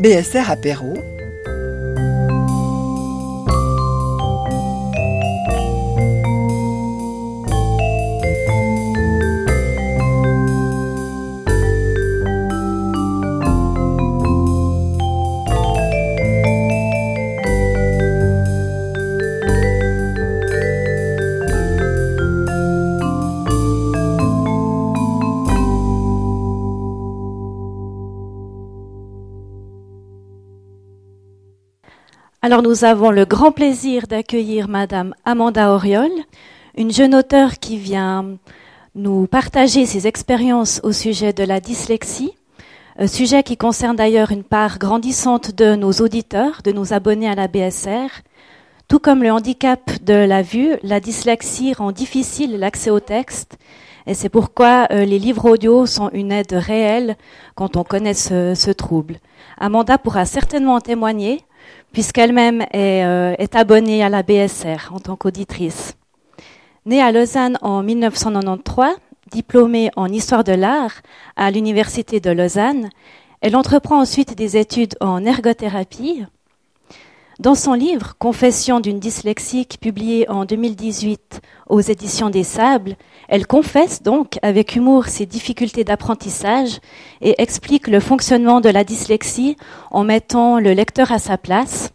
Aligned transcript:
BSR 0.00 0.50
Apéro 0.50 0.94
Nous 32.62 32.84
avons 32.84 33.10
le 33.10 33.24
grand 33.24 33.52
plaisir 33.52 34.06
d'accueillir 34.06 34.68
Madame 34.68 35.14
Amanda 35.24 35.72
Auriol, 35.72 36.10
une 36.76 36.92
jeune 36.92 37.14
auteure 37.14 37.58
qui 37.58 37.78
vient 37.78 38.36
nous 38.94 39.26
partager 39.26 39.86
ses 39.86 40.06
expériences 40.06 40.80
au 40.82 40.92
sujet 40.92 41.32
de 41.32 41.42
la 41.42 41.60
dyslexie, 41.60 42.34
sujet 43.06 43.42
qui 43.42 43.56
concerne 43.56 43.96
d'ailleurs 43.96 44.30
une 44.30 44.44
part 44.44 44.78
grandissante 44.78 45.54
de 45.54 45.74
nos 45.74 45.92
auditeurs, 45.92 46.60
de 46.62 46.72
nos 46.72 46.92
abonnés 46.92 47.30
à 47.30 47.34
la 47.34 47.48
BSR. 47.48 48.10
Tout 48.88 48.98
comme 48.98 49.22
le 49.22 49.32
handicap 49.32 49.90
de 50.02 50.14
la 50.14 50.42
vue, 50.42 50.76
la 50.82 51.00
dyslexie 51.00 51.72
rend 51.72 51.92
difficile 51.92 52.58
l'accès 52.58 52.90
au 52.90 53.00
texte 53.00 53.56
et 54.06 54.14
c'est 54.14 54.28
pourquoi 54.28 54.88
euh, 54.90 55.04
les 55.04 55.18
livres 55.18 55.48
audio 55.48 55.86
sont 55.86 56.10
une 56.12 56.32
aide 56.32 56.52
réelle 56.52 57.16
quand 57.54 57.76
on 57.76 57.84
connaît 57.84 58.14
ce, 58.14 58.54
ce 58.54 58.70
trouble. 58.70 59.18
Amanda 59.58 59.98
pourra 59.98 60.24
certainement 60.24 60.74
en 60.74 60.80
témoigner 60.80 61.42
puisqu'elle-même 61.92 62.62
est, 62.72 63.04
euh, 63.04 63.34
est, 63.38 63.54
abonnée 63.56 64.02
à 64.02 64.08
la 64.08 64.22
BSR 64.22 64.92
en 64.92 64.98
tant 65.00 65.16
qu'auditrice. 65.16 65.96
Née 66.86 67.02
à 67.02 67.12
Lausanne 67.12 67.58
en 67.62 67.82
1993, 67.82 68.96
diplômée 69.30 69.90
en 69.96 70.06
histoire 70.06 70.44
de 70.44 70.52
l'art 70.52 71.02
à 71.36 71.50
l'Université 71.50 72.20
de 72.20 72.30
Lausanne, 72.30 72.88
elle 73.40 73.56
entreprend 73.56 74.00
ensuite 74.00 74.36
des 74.36 74.56
études 74.56 74.96
en 75.00 75.24
ergothérapie. 75.24 76.24
Dans 77.40 77.54
son 77.54 77.72
livre 77.72 78.16
Confession 78.18 78.80
d'une 78.80 78.98
dyslexique, 78.98 79.78
publié 79.80 80.28
en 80.28 80.44
2018 80.44 81.40
aux 81.70 81.80
éditions 81.80 82.28
des 82.28 82.42
Sables, 82.42 82.96
elle 83.30 83.46
confesse 83.46 84.02
donc 84.02 84.38
avec 84.42 84.76
humour 84.76 85.06
ses 85.06 85.24
difficultés 85.24 85.82
d'apprentissage 85.82 86.80
et 87.22 87.40
explique 87.40 87.88
le 87.88 87.98
fonctionnement 87.98 88.60
de 88.60 88.68
la 88.68 88.84
dyslexie 88.84 89.56
en 89.90 90.04
mettant 90.04 90.58
le 90.60 90.74
lecteur 90.74 91.12
à 91.12 91.18
sa 91.18 91.38
place. 91.38 91.94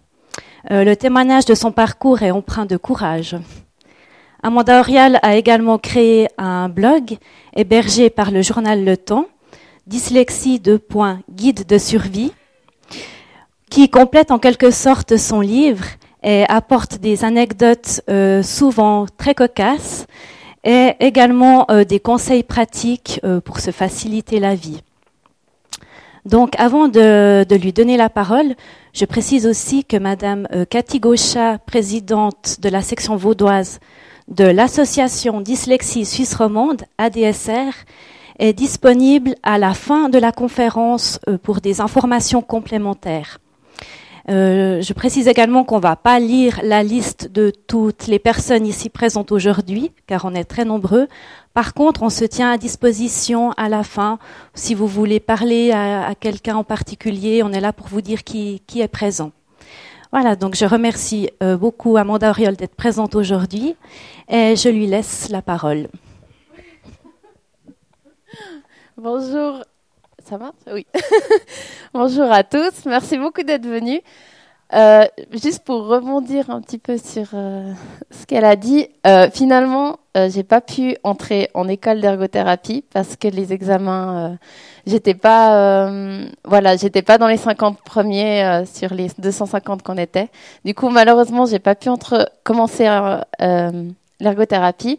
Euh, 0.72 0.84
le 0.84 0.96
témoignage 0.96 1.46
de 1.46 1.54
son 1.54 1.72
parcours 1.72 2.24
est 2.24 2.32
empreint 2.32 2.66
de 2.66 2.76
courage. 2.78 3.38
Amanda 4.42 4.80
Orial 4.80 5.20
a 5.22 5.36
également 5.36 5.78
créé 5.78 6.28
un 6.40 6.70
blog 6.70 7.20
hébergé 7.56 8.10
par 8.10 8.32
le 8.32 8.42
journal 8.42 8.84
Le 8.84 8.98
Temps, 8.98 9.28
Dyslexie 9.86 10.60
de 10.60 10.82
guide 11.30 11.68
de 11.68 11.78
survie, 11.78 12.32
qui 13.70 13.90
complète 13.90 14.32
en 14.32 14.40
quelque 14.40 14.72
sorte 14.72 15.18
son 15.18 15.42
livre 15.42 15.86
et 16.24 16.44
apporte 16.50 17.00
des 17.00 17.24
anecdotes 17.24 18.02
euh, 18.10 18.42
souvent 18.42 19.06
très 19.18 19.36
cocasses 19.36 20.08
et 20.64 20.94
également 21.00 21.66
euh, 21.70 21.84
des 21.84 22.00
conseils 22.00 22.44
pratiques 22.44 23.20
euh, 23.24 23.40
pour 23.40 23.60
se 23.60 23.72
faciliter 23.72 24.40
la 24.40 24.56
vie. 24.56 24.82
Donc, 26.26 26.56
avant 26.58 26.88
de, 26.88 27.46
de, 27.48 27.56
lui 27.56 27.72
donner 27.72 27.98
la 27.98 28.10
parole, 28.10 28.56
je 28.94 29.06
précise 29.06 29.46
aussi 29.46 29.86
que 29.86 29.98
Madame 29.98 30.48
euh, 30.52 30.66
Cathy 30.66 31.00
Gauchat, 31.00 31.60
présidente 31.60 32.58
de 32.62 32.70
la 32.70 32.82
section 32.82 33.16
vaudoise 33.16 33.80
de 34.28 34.46
l'association 34.46 35.40
Dyslexie 35.42 36.04
Suisse 36.04 36.34
Romande, 36.34 36.84
ADSR, 36.98 37.74
est 38.40 38.54
disponible 38.54 39.36
à 39.44 39.60
la 39.60 39.76
fin 39.76 40.10
de 40.10 40.18
la 40.18 40.32
conférence 40.32 41.20
euh, 41.30 41.38
pour 41.38 41.62
des 41.62 41.80
informations 41.80 42.42
complémentaires. 42.42 43.38
Euh, 44.28 44.82
je 44.82 44.94
précise 44.94 45.28
également 45.28 45.64
qu'on 45.64 45.78
ne 45.78 45.82
va 45.82 45.96
pas 45.96 46.20
lire 46.20 46.60
la 46.64 46.82
liste 46.82 47.32
de 47.32 47.52
toutes 47.68 48.08
les 48.08 48.18
personnes 48.18 48.66
ici 48.66 48.90
présentes 48.90 49.32
aujourd'hui, 49.32 49.92
car 50.08 50.26
on 50.26 50.34
est 50.34 50.46
très 50.46 50.66
nombreux. 50.66 51.08
Par 51.54 51.74
contre, 51.74 52.02
on 52.02 52.10
se 52.10 52.26
tient 52.26 52.52
à 52.52 52.58
disposition 52.58 53.52
à 53.52 53.70
la 53.70 53.84
fin. 53.84 54.18
Si 54.56 54.74
vous 54.74 54.88
voulez 54.88 55.20
parler 55.20 55.72
à, 55.72 56.14
quelqu'un 56.20 56.56
en 56.56 56.64
particulier, 56.64 57.44
on 57.44 57.52
est 57.52 57.62
là 57.62 57.72
pour 57.72 57.88
vous 57.88 58.02
dire 58.02 58.24
qui, 58.24 58.64
qui 58.66 58.82
est 58.82 58.88
présent. 58.88 59.32
Voilà, 60.12 60.36
donc 60.36 60.56
je 60.56 60.66
remercie 60.66 61.30
euh, 61.44 61.58
beaucoup 61.58 61.98
Amanda 61.98 62.30
Auriol 62.30 62.56
d'être 62.56 62.76
présente 62.76 63.16
aujourd'hui 63.16 63.76
et 64.30 64.56
je 64.56 64.70
lui 64.70 64.88
laisse 64.88 65.30
la 65.30 65.42
parole. 65.42 65.88
Bonjour 68.98 69.62
ça 70.26 70.38
va? 70.38 70.52
Oui. 70.74 70.88
Bonjour 71.94 72.32
à 72.32 72.44
tous. 72.44 72.86
Merci 72.86 73.18
beaucoup 73.18 73.44
d'être 73.44 73.66
venus. 73.66 74.02
Euh, 74.74 75.06
juste 75.32 75.64
pour 75.64 75.86
rebondir 75.86 76.50
un 76.50 76.60
petit 76.62 76.80
peu 76.80 76.98
sur 76.98 77.28
euh, 77.36 77.72
ce 78.10 78.26
qu'elle 78.26 78.46
a 78.46 78.56
dit, 78.56 78.88
euh, 79.06 79.30
finalement, 79.32 80.00
euh, 80.18 80.28
j'ai 80.34 80.44
pas 80.44 80.62
pu 80.62 80.98
entrer 81.04 81.52
en 81.54 81.68
école 81.68 82.02
d'ergothérapie 82.02 82.84
parce 82.92 83.16
que 83.16 83.28
les 83.28 83.54
examens, 83.54 84.40
j'étais 84.88 85.14
pas, 85.14 85.90
voilà, 86.44 86.76
j'étais 86.76 87.04
pas 87.04 87.20
dans 87.20 87.28
les 87.28 87.38
50 87.38 87.82
premiers 87.82 88.64
sur 88.66 88.94
les 88.96 89.10
250 89.20 89.84
qu'on 89.84 89.98
était. 89.98 90.30
Du 90.64 90.74
coup, 90.74 90.90
malheureusement, 90.90 91.46
j'ai 91.46 91.60
pas 91.60 91.76
pu 91.76 91.90
commencer 92.44 92.90
l'ergothérapie. 94.20 94.98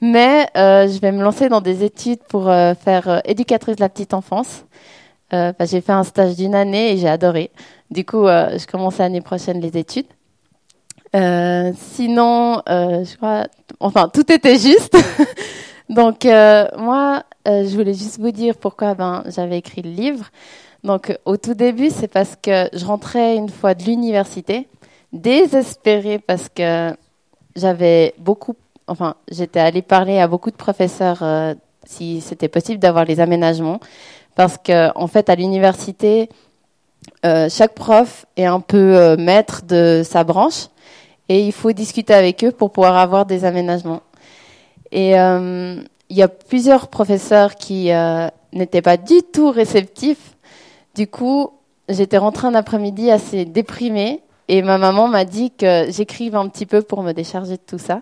Mais 0.00 0.48
euh, 0.56 0.88
je 0.88 1.00
vais 1.00 1.12
me 1.12 1.22
lancer 1.22 1.48
dans 1.48 1.60
des 1.60 1.82
études 1.82 2.22
pour 2.28 2.48
euh, 2.48 2.74
faire 2.74 3.08
euh, 3.08 3.18
éducatrice 3.24 3.76
de 3.76 3.80
la 3.80 3.88
petite 3.88 4.14
enfance. 4.14 4.64
J'ai 5.32 5.82
fait 5.82 5.92
un 5.92 6.04
stage 6.04 6.36
d'une 6.36 6.54
année 6.54 6.92
et 6.92 6.96
j'ai 6.96 7.08
adoré. 7.08 7.50
Du 7.90 8.02
coup, 8.02 8.24
je 8.24 8.66
commence 8.66 8.96
l'année 8.96 9.20
prochaine 9.20 9.60
les 9.60 9.76
études. 9.76 10.06
sinon, 11.12 12.62
je 12.66 13.16
crois, 13.16 13.46
enfin, 13.78 14.08
tout 14.08 14.32
était 14.32 14.56
juste. 14.56 14.96
Donc, 15.90 16.24
moi, 16.24 17.24
je 17.44 17.74
voulais 17.74 17.92
juste 17.92 18.18
vous 18.18 18.30
dire 18.30 18.56
pourquoi 18.56 18.94
ben, 18.94 19.22
j'avais 19.26 19.58
écrit 19.58 19.82
le 19.82 19.90
livre. 19.90 20.30
Donc, 20.82 21.14
au 21.26 21.36
tout 21.36 21.52
début, 21.52 21.90
c'est 21.90 22.08
parce 22.08 22.34
que 22.34 22.70
je 22.72 22.86
rentrais 22.86 23.36
une 23.36 23.50
fois 23.50 23.74
de 23.74 23.82
l'université, 23.82 24.66
désespérée 25.12 26.20
parce 26.20 26.48
que 26.48 26.96
j'avais 27.54 28.14
beaucoup 28.16 28.54
enfin, 28.88 29.14
j'étais 29.30 29.60
allée 29.60 29.82
parler 29.82 30.18
à 30.18 30.26
beaucoup 30.26 30.50
de 30.50 30.56
professeurs 30.56 31.18
euh, 31.22 31.54
si 31.86 32.20
c'était 32.20 32.48
possible 32.48 32.80
d'avoir 32.80 33.04
les 33.04 33.20
aménagements, 33.20 33.80
parce 34.34 34.58
que 34.58 34.90
en 34.96 35.06
fait, 35.06 35.30
à 35.30 35.34
l'université, 35.34 36.28
euh, 37.24 37.48
chaque 37.48 37.74
prof 37.74 38.26
est 38.36 38.44
un 38.44 38.60
peu 38.60 38.96
euh, 38.96 39.16
maître 39.16 39.62
de 39.64 40.02
sa 40.04 40.24
branche 40.24 40.68
et 41.28 41.46
il 41.46 41.52
faut 41.52 41.72
discuter 41.72 42.14
avec 42.14 42.44
eux 42.44 42.52
pour 42.52 42.72
pouvoir 42.72 42.96
avoir 42.96 43.26
des 43.26 43.44
aménagements. 43.44 44.02
Et 44.90 45.10
il 45.10 46.16
y 46.16 46.22
a 46.22 46.28
plusieurs 46.28 46.88
professeurs 46.88 47.56
qui 47.56 47.90
n'étaient 48.54 48.80
pas 48.80 48.96
du 48.96 49.20
tout 49.22 49.50
réceptifs. 49.50 50.34
Du 50.94 51.06
coup, 51.06 51.50
j'étais 51.90 52.16
rentrée 52.16 52.46
un 52.46 52.54
après-midi 52.54 53.10
assez 53.10 53.44
déprimée 53.44 54.22
et 54.48 54.62
ma 54.62 54.78
maman 54.78 55.06
m'a 55.06 55.26
dit 55.26 55.50
que 55.50 55.86
j'écrive 55.90 56.34
un 56.34 56.48
petit 56.48 56.64
peu 56.64 56.80
pour 56.80 57.02
me 57.02 57.12
décharger 57.12 57.58
de 57.58 57.62
tout 57.66 57.78
ça. 57.78 58.00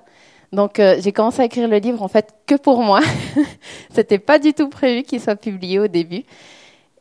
Donc 0.53 0.79
euh, 0.79 0.97
j'ai 1.01 1.13
commencé 1.13 1.43
à 1.43 1.45
écrire 1.45 1.69
le 1.69 1.79
livre 1.79 2.03
en 2.03 2.09
fait 2.09 2.35
que 2.47 2.55
pour 2.55 2.83
moi. 2.83 3.01
C'était 3.91 4.19
pas 4.19 4.39
du 4.39 4.53
tout 4.53 4.69
prévu 4.69 5.03
qu'il 5.03 5.21
soit 5.21 5.37
publié 5.37 5.79
au 5.79 5.89
début. 5.89 6.25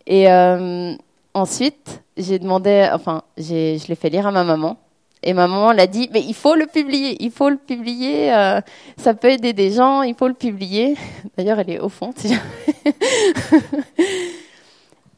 Et 0.07 0.29
euh, 0.29 0.93
ensuite, 1.33 2.03
j'ai 2.17 2.39
demandé, 2.39 2.87
enfin, 2.93 3.23
je 3.37 3.87
l'ai 3.87 3.95
fait 3.95 4.09
lire 4.09 4.27
à 4.27 4.31
ma 4.31 4.43
maman. 4.43 4.77
Et 5.23 5.33
ma 5.33 5.47
maman 5.47 5.71
l'a 5.71 5.87
dit, 5.87 6.07
mais 6.13 6.21
il 6.21 6.35
faut 6.35 6.53
le 6.53 6.67
publier, 6.67 7.17
il 7.19 7.31
faut 7.31 7.49
le 7.49 7.57
publier, 7.57 8.31
euh, 8.31 8.61
ça 8.95 9.15
peut 9.15 9.31
aider 9.31 9.53
des 9.53 9.71
gens, 9.71 10.03
il 10.03 10.13
faut 10.13 10.27
le 10.27 10.35
publier. 10.35 10.95
D'ailleurs, 11.37 11.59
elle 11.59 11.71
est 11.71 11.79
au 11.79 11.89
fond. 11.89 12.13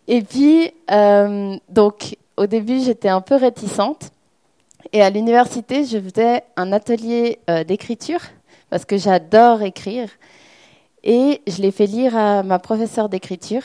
Et 0.07 0.21
puis, 0.21 0.71
donc, 1.68 2.15
au 2.38 2.45
début, 2.45 2.79
j'étais 2.79 3.09
un 3.09 3.19
peu 3.19 3.35
réticente. 3.35 4.12
Et 4.94 5.01
à 5.01 5.10
l'université, 5.10 5.84
je 5.84 6.00
faisais 6.00 6.44
un 6.56 6.72
atelier 6.72 7.39
euh, 7.50 7.63
d'écriture 7.63 8.22
parce 8.69 8.86
que 8.86 8.98
j'adore 8.98 9.62
écrire. 9.62 10.10
Et 11.04 11.42
je 11.48 11.62
l'ai 11.62 11.72
fait 11.72 11.86
lire 11.86 12.16
à 12.18 12.44
ma 12.44 12.60
professeure 12.60 13.10
d'écriture 13.10 13.63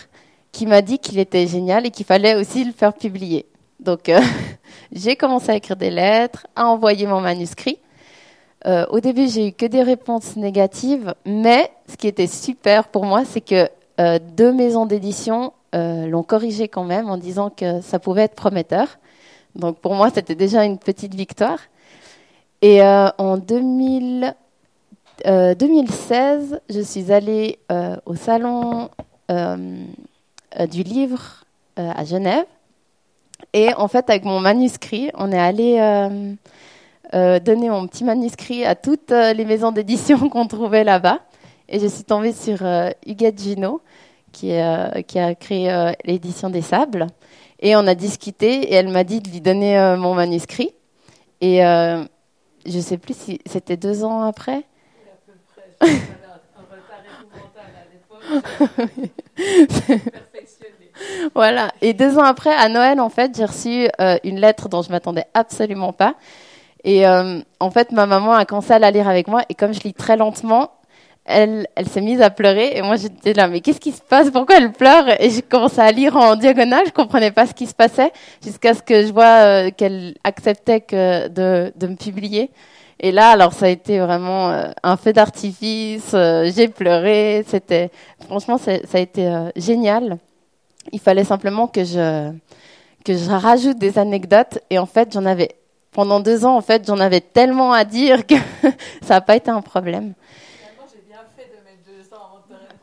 qui 0.53 0.67
m'a 0.67 0.83
dit 0.83 0.99
qu'il 0.99 1.19
était 1.19 1.47
génial 1.47 1.87
et 1.87 1.91
qu'il 1.91 2.07
fallait 2.07 2.35
aussi 2.35 2.65
le 2.65 2.73
faire 2.73 2.93
publier. 2.93 3.47
Donc, 3.81 4.09
euh, 4.09 4.21
j'ai 4.93 5.17
commencé 5.17 5.51
à 5.51 5.57
écrire 5.57 5.77
des 5.77 5.91
lettres, 5.91 6.47
à 6.57 6.67
envoyer 6.67 7.07
mon 7.07 7.21
manuscrit. 7.21 7.79
Euh, 8.67 8.87
au 8.91 9.01
début, 9.01 9.29
j'ai 9.29 9.49
eu 9.49 9.53
que 9.53 9.67
des 9.67 9.83
réponses 9.83 10.37
négatives, 10.37 11.15
mais 11.25 11.71
ce 11.89 11.97
qui 11.97 12.07
était 12.07 12.27
super 12.27 12.89
pour 12.89 13.05
moi, 13.05 13.25
c'est 13.25 13.41
que 13.41 13.69
deux 14.35 14.53
maisons 14.53 14.85
d'édition 14.85 15.53
l'ont 15.73 16.25
corrigé 16.25 16.67
quand 16.67 16.83
même 16.83 17.09
en 17.09 17.17
disant 17.17 17.51
que 17.51 17.81
ça 17.83 18.01
pouvait 18.01 18.23
être 18.23 18.35
prometteur. 18.35 18.99
Donc 19.55 19.79
pour 19.79 19.95
moi, 19.95 20.11
c'était 20.15 20.35
déjà 20.35 20.65
une 20.65 20.79
petite 20.79 21.15
victoire. 21.15 21.59
Et 22.63 22.81
en 22.83 23.39
2000, 23.39 24.35
2016, 25.25 26.61
je 26.71 26.81
suis 26.81 27.13
allée 27.13 27.59
au 28.07 28.15
salon 28.15 28.89
du 29.29 30.83
livre 30.85 31.45
à 31.77 32.05
Genève. 32.05 32.47
Et 33.53 33.75
en 33.75 33.89
fait, 33.89 34.09
avec 34.09 34.25
mon 34.25 34.39
manuscrit, 34.39 35.11
on 35.15 35.33
est 35.33 35.39
allé 35.39 35.79
euh, 37.15 37.39
donner 37.41 37.69
mon 37.69 37.87
petit 37.87 38.05
manuscrit 38.05 38.65
à 38.65 38.75
toutes 38.75 39.13
euh, 39.13 39.35
les 39.35 39.45
maisons 39.45 39.71
d'édition 39.71 40.29
qu'on 40.31 40.47
trouvait 40.47 40.83
là-bas. 40.83 41.19
Et 41.69 41.79
je 41.79 41.87
suis 41.87 42.05
tombée 42.05 42.33
sur 42.33 42.65
euh, 42.65 42.89
Huguette 43.07 43.39
Gino, 43.39 43.83
qui 44.33 44.55
a 44.57 45.35
créé 45.39 45.93
l'édition 46.07 46.49
des 46.49 46.63
Sables. 46.63 47.07
Et 47.63 47.75
on 47.77 47.87
a 47.87 47.95
discuté 47.95 48.73
et 48.73 48.75
elle 48.75 48.89
m'a 48.89 49.05
dit 49.05 49.21
de 49.21 49.31
lui 49.31 49.41
donner 49.41 49.95
mon 49.99 50.15
manuscrit. 50.15 50.75
Et 51.41 51.59
je 51.61 52.07
ne 52.67 52.81
sais 52.81 52.99
plus 52.99 53.17
si 53.17 53.41
c'était 53.47 53.77
deux 53.77 54.05
ans 54.05 54.23
après. 54.23 54.65
Voilà. 61.35 61.73
Et 61.81 61.95
deux 61.95 62.19
ans 62.19 62.23
après, 62.23 62.53
à 62.55 62.69
Noël, 62.69 63.01
en 63.01 63.09
fait, 63.09 63.37
j'ai 63.37 63.45
reçu 63.45 63.89
une 64.25 64.39
lettre 64.39 64.69
dont 64.69 64.83
je 64.83 64.91
m'attendais 64.91 65.25
absolument 65.35 65.93
pas, 65.93 66.15
et 66.85 67.07
euh, 67.07 67.41
en 67.61 67.71
fait, 67.71 67.93
ma 67.93 68.07
maman 68.07 68.33
a 68.33 68.45
commencé 68.45 68.73
à 68.73 68.79
la 68.79 68.91
lire 68.91 69.09
avec 69.09 69.29
moi. 69.29 69.43
Et 69.49 69.55
comme 69.55 69.73
je 69.73 69.81
lis 69.81 69.95
très 69.95 70.17
lentement, 70.17 70.73
elle, 71.25 71.67
s'est 71.87 72.01
mise 72.01 72.21
à 72.21 72.31
pleurer. 72.31 72.77
Et 72.77 72.83
moi, 72.83 72.97
j'étais 72.97 73.33
là, 73.33 73.49
mais 73.49 73.61
qu'est-ce 73.61 73.81
qui 73.81 73.93
se 73.93 74.03
passe? 74.03 74.31
Pourquoi 74.31 74.57
elle 74.57 74.73
pleure? 74.73 75.21
Et 75.21 75.31
j'ai 75.31 75.43
commencé 75.43 75.81
à 75.81 75.91
lire 75.93 76.17
en 76.17 76.37
diagonale. 76.37 76.85
Je 76.87 76.93
comprenais 76.93 77.31
pas 77.31 77.47
ce 77.47 77.55
qui 77.55 77.67
se 77.67 77.75
passait 77.75 78.13
jusqu'à 78.45 78.75
ce 78.75 78.83
que 78.83 79.03
je 79.07 79.13
vois 79.13 79.25
euh, 79.25 79.71
qu'elle 79.71 80.15
acceptait 80.25 80.85
de, 80.91 81.87
me 81.87 81.97
publier. 81.97 82.51
Et 83.01 83.13
là, 83.13 83.31
alors, 83.31 83.53
ça 83.53 83.67
a 83.67 83.69
été 83.69 83.99
vraiment 83.99 84.51
euh, 84.51 84.71
un 84.83 84.97
feu 84.97 85.13
d'artifice. 85.13 86.11
j'ai 86.13 86.69
pleuré. 86.69 87.45
C'était, 87.47 87.91
franchement, 88.27 88.59
ça 88.59 88.73
a 88.93 88.99
été 88.99 89.33
génial. 89.57 90.19
Il 90.93 91.01
fallait 91.01 91.25
simplement 91.25 91.69
que 91.69 91.85
je 91.85 92.33
que 93.05 93.17
je 93.17 93.31
rajoute 93.31 93.79
des 93.79 93.99
anecdotes. 93.99 94.59
Et 94.71 94.79
en 94.79 94.87
fait, 94.87 95.13
j'en 95.13 95.27
avais 95.27 95.57
pendant 95.93 96.21
deux 96.21 96.45
ans, 96.45 96.57
en 96.57 96.61
fait, 96.61 96.87
j'en 96.87 96.99
avais 96.99 97.21
tellement 97.21 97.73
à 97.73 97.85
dire 97.85 98.27
que 98.27 98.35
ça 99.03 99.15
n'a 99.15 99.21
pas 99.21 99.37
été 99.37 99.51
un 99.51 99.61
problème. 99.61 100.15
j'ai 100.91 101.03
bien 101.07 101.19
fait 101.37 101.51
de 101.51 101.65
mettre 101.65 101.85
deux 101.87 102.17
ans 102.17 102.31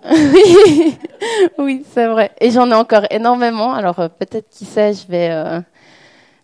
oui, 1.57 1.85
c'est 1.91 2.07
vrai. 2.07 2.31
Et 2.39 2.51
j'en 2.51 2.69
ai 2.71 2.73
encore 2.73 3.03
énormément. 3.09 3.73
Alors 3.73 3.99
euh, 3.99 4.07
peut-être, 4.07 4.49
qui 4.49 4.65
sait, 4.65 4.93
je 4.93 5.07
vais, 5.07 5.29
euh, 5.31 5.59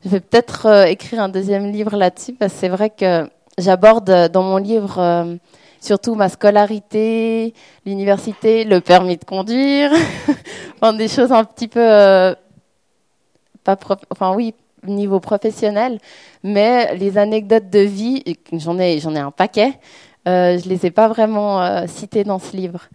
vais 0.04 0.19
peut-être 0.19 0.66
euh, 0.66 0.86
écrire 0.86 1.22
un 1.22 1.30
deuxième 1.30 1.72
livre 1.72 1.96
là-dessus 1.96 2.34
parce 2.34 2.54
que 2.54 2.60
c'est 2.60 2.69
vrai 2.69 2.90
que 2.90 3.30
j'aborde 3.57 4.30
dans 4.31 4.44
mon 4.44 4.57
livre 4.57 5.38
surtout 5.80 6.16
ma 6.16 6.30
scolarité, 6.30 7.54
l'université, 7.86 8.66
le 8.66 8.81
permis 8.81 9.18
de 9.18 9.24
conduire, 9.24 9.92
des 10.98 11.08
choses 11.08 11.31
un 11.31 11.44
petit 11.44 11.68
peu 11.68 12.36
pas, 13.63 13.78
enfin 14.10 14.36
oui, 14.36 14.54
niveau 14.86 15.19
professionnel, 15.19 16.00
mais 16.44 16.96
les 16.98 17.18
anecdotes 17.18 17.69
de 17.69 17.80
vie, 17.80 18.24
j'en 18.51 18.78
ai, 18.78 19.00
j'en 19.00 19.16
ai 19.16 19.19
un 19.19 19.31
paquet, 19.31 19.80
je 20.25 20.68
les 20.68 20.86
ai 20.86 20.92
pas 20.92 21.08
vraiment 21.08 21.88
citées 21.88 22.24
dans 22.24 22.40
ce 22.40 22.58
livre. 22.58 22.90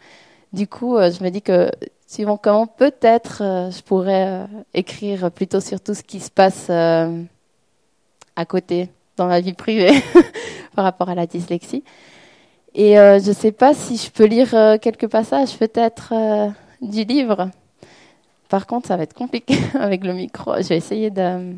Du 0.53 0.67
coup, 0.67 0.97
euh, 0.97 1.11
je 1.11 1.23
me 1.23 1.31
dis 1.31 1.43
que 1.43 1.71
suivant 2.07 2.37
comment, 2.37 2.67
peut-être 2.67 3.43
euh, 3.43 3.71
je 3.71 3.83
pourrais 3.83 4.47
écrire 4.75 5.31
plutôt 5.31 5.61
sur 5.61 5.81
tout 5.81 5.95
ce 5.95 6.03
qui 6.03 6.21
se 6.21 6.31
passe 6.31 6.71
à 6.71 8.45
côté 8.47 8.89
dans 9.17 9.27
ma 9.27 9.41
vie 9.41 9.53
privée 9.53 9.93
par 10.75 10.85
rapport 10.85 11.09
à 11.09 11.15
la 11.15 11.27
dyslexie. 11.27 11.85
Et 12.75 12.95
je 12.95 13.29
ne 13.29 13.35
sais 13.35 13.53
pas 13.53 13.75
si 13.75 13.97
je 13.97 14.11
peux 14.11 14.25
lire 14.25 14.79
quelques 14.81 15.09
passages 15.09 15.59
peut-être 15.59 16.15
du 16.81 17.05
livre. 17.05 17.51
Par 18.49 18.67
contre, 18.67 18.89
ça 18.89 18.97
va 18.97 19.03
être 19.03 19.15
compliqué 19.15 19.59
avec 19.75 20.05
le 20.05 20.15
micro. 20.15 20.55
Je 20.57 20.69
vais 20.69 20.77
essayer 20.77 21.11
de 21.11 21.55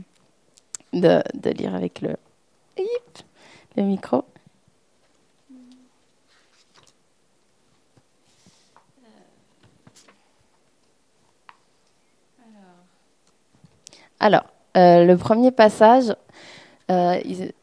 de, 0.93 1.23
de 1.35 1.51
lire 1.51 1.75
avec 1.75 2.01
le, 2.01 2.17
le 3.77 3.83
micro. 3.83 4.25
Alors, 14.23 14.45
euh, 14.77 15.05
le 15.05 15.17
premier 15.17 15.51
passage, 15.51 16.15
euh, 16.93 17.21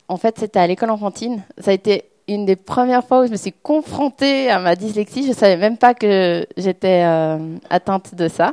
en 0.10 0.18
fait, 0.18 0.38
c'était 0.38 0.60
à 0.60 0.68
l'école 0.68 0.90
enfantine. 0.90 1.42
Ça 1.58 1.72
a 1.72 1.74
été 1.74 2.04
une 2.28 2.46
des 2.46 2.58
premières 2.58 3.06
fois 3.06 3.22
où 3.22 3.28
je 3.28 3.32
me 3.32 3.38
suis 3.38 3.54
confrontée 3.54 4.50
à 4.50 4.60
ma 4.60 4.76
dyslexie. 4.76 5.24
Je 5.24 5.30
ne 5.30 5.34
savais 5.34 5.56
même 5.56 5.78
pas 5.78 5.94
que 5.94 6.46
j'étais 6.58 7.04
euh, 7.06 7.56
atteinte 7.70 8.14
de 8.14 8.28
ça. 8.28 8.52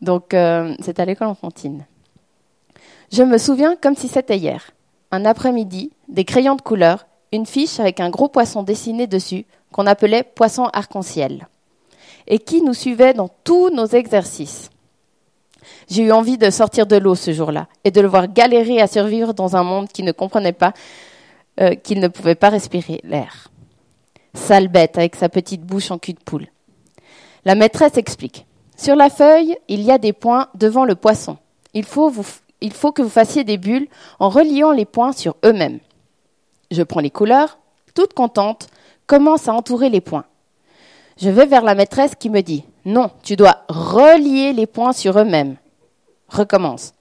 Donc, 0.00 0.36
c'était 0.80 1.02
à 1.02 1.04
l'école 1.04 1.26
enfantine. 1.26 1.84
Je 3.10 3.24
me 3.24 3.38
souviens 3.38 3.74
comme 3.74 3.96
si 3.96 4.06
c'était 4.06 4.36
hier. 4.36 4.70
Un 5.10 5.24
après-midi, 5.24 5.90
des 6.06 6.24
crayons 6.24 6.54
de 6.54 6.62
couleur, 6.62 7.06
une 7.32 7.46
fiche 7.46 7.80
avec 7.80 7.98
un 7.98 8.10
gros 8.10 8.28
poisson 8.28 8.62
dessiné 8.62 9.08
dessus 9.08 9.46
qu'on 9.72 9.86
appelait 9.86 10.22
poisson 10.22 10.66
arc-en-ciel 10.72 11.48
et 12.28 12.38
qui 12.38 12.62
nous 12.62 12.74
suivait 12.74 13.14
dans 13.14 13.28
tous 13.42 13.70
nos 13.70 13.86
exercices. 13.86 14.70
J'ai 15.88 16.02
eu 16.02 16.12
envie 16.12 16.38
de 16.38 16.50
sortir 16.50 16.86
de 16.86 16.96
l'eau 16.96 17.14
ce 17.14 17.32
jour-là 17.32 17.66
et 17.84 17.90
de 17.90 18.00
le 18.00 18.08
voir 18.08 18.32
galérer 18.32 18.80
à 18.80 18.86
survivre 18.86 19.34
dans 19.34 19.56
un 19.56 19.62
monde 19.62 19.88
qui 19.88 20.02
ne 20.02 20.12
comprenait 20.12 20.52
pas 20.52 20.72
euh, 21.60 21.74
qu'il 21.74 22.00
ne 22.00 22.08
pouvait 22.08 22.34
pas 22.34 22.50
respirer 22.50 23.00
l'air. 23.04 23.48
Sale 24.34 24.68
bête 24.68 24.98
avec 24.98 25.16
sa 25.16 25.28
petite 25.28 25.62
bouche 25.62 25.90
en 25.90 25.98
cul 25.98 26.12
de 26.12 26.20
poule. 26.20 26.46
La 27.44 27.54
maîtresse 27.54 27.96
explique. 27.96 28.46
Sur 28.76 28.96
la 28.96 29.08
feuille, 29.08 29.56
il 29.68 29.82
y 29.82 29.90
a 29.90 29.98
des 29.98 30.12
points 30.12 30.48
devant 30.54 30.84
le 30.84 30.94
poisson. 30.94 31.38
Il 31.72 31.84
faut 31.84 32.10
vous 32.10 32.26
il 32.60 32.72
faut 32.72 32.92
que 32.92 33.02
vous 33.02 33.08
fassiez 33.08 33.44
des 33.44 33.58
bulles 33.58 33.88
en 34.18 34.28
reliant 34.28 34.72
les 34.72 34.84
points 34.84 35.12
sur 35.12 35.36
eux-mêmes. 35.44 35.78
Je 36.70 36.82
prends 36.82 37.00
les 37.00 37.10
couleurs, 37.10 37.58
toute 37.94 38.14
contente, 38.14 38.68
commence 39.06 39.48
à 39.48 39.54
entourer 39.54 39.88
les 39.88 40.00
points. 40.00 40.24
Je 41.18 41.30
vais 41.30 41.46
vers 41.46 41.62
la 41.62 41.74
maîtresse 41.74 42.14
qui 42.14 42.30
me 42.30 42.40
dit 42.40 42.64
Non, 42.84 43.10
tu 43.22 43.36
dois 43.36 43.64
relier 43.68 44.52
les 44.52 44.66
points 44.66 44.92
sur 44.92 45.18
eux-mêmes. 45.18 45.56
Recommence. 46.28 46.92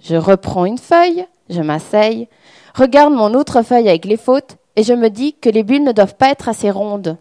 Je 0.00 0.16
reprends 0.16 0.64
une 0.64 0.78
feuille, 0.78 1.26
je 1.50 1.60
m'asseye, 1.60 2.28
regarde 2.74 3.12
mon 3.12 3.34
autre 3.34 3.62
feuille 3.62 3.88
avec 3.88 4.04
les 4.04 4.16
fautes 4.16 4.56
et 4.76 4.82
je 4.82 4.92
me 4.92 5.10
dis 5.10 5.34
que 5.34 5.48
les 5.48 5.64
bulles 5.64 5.84
ne 5.84 5.92
doivent 5.92 6.14
pas 6.14 6.30
être 6.30 6.48
assez 6.48 6.70
rondes. 6.70 7.16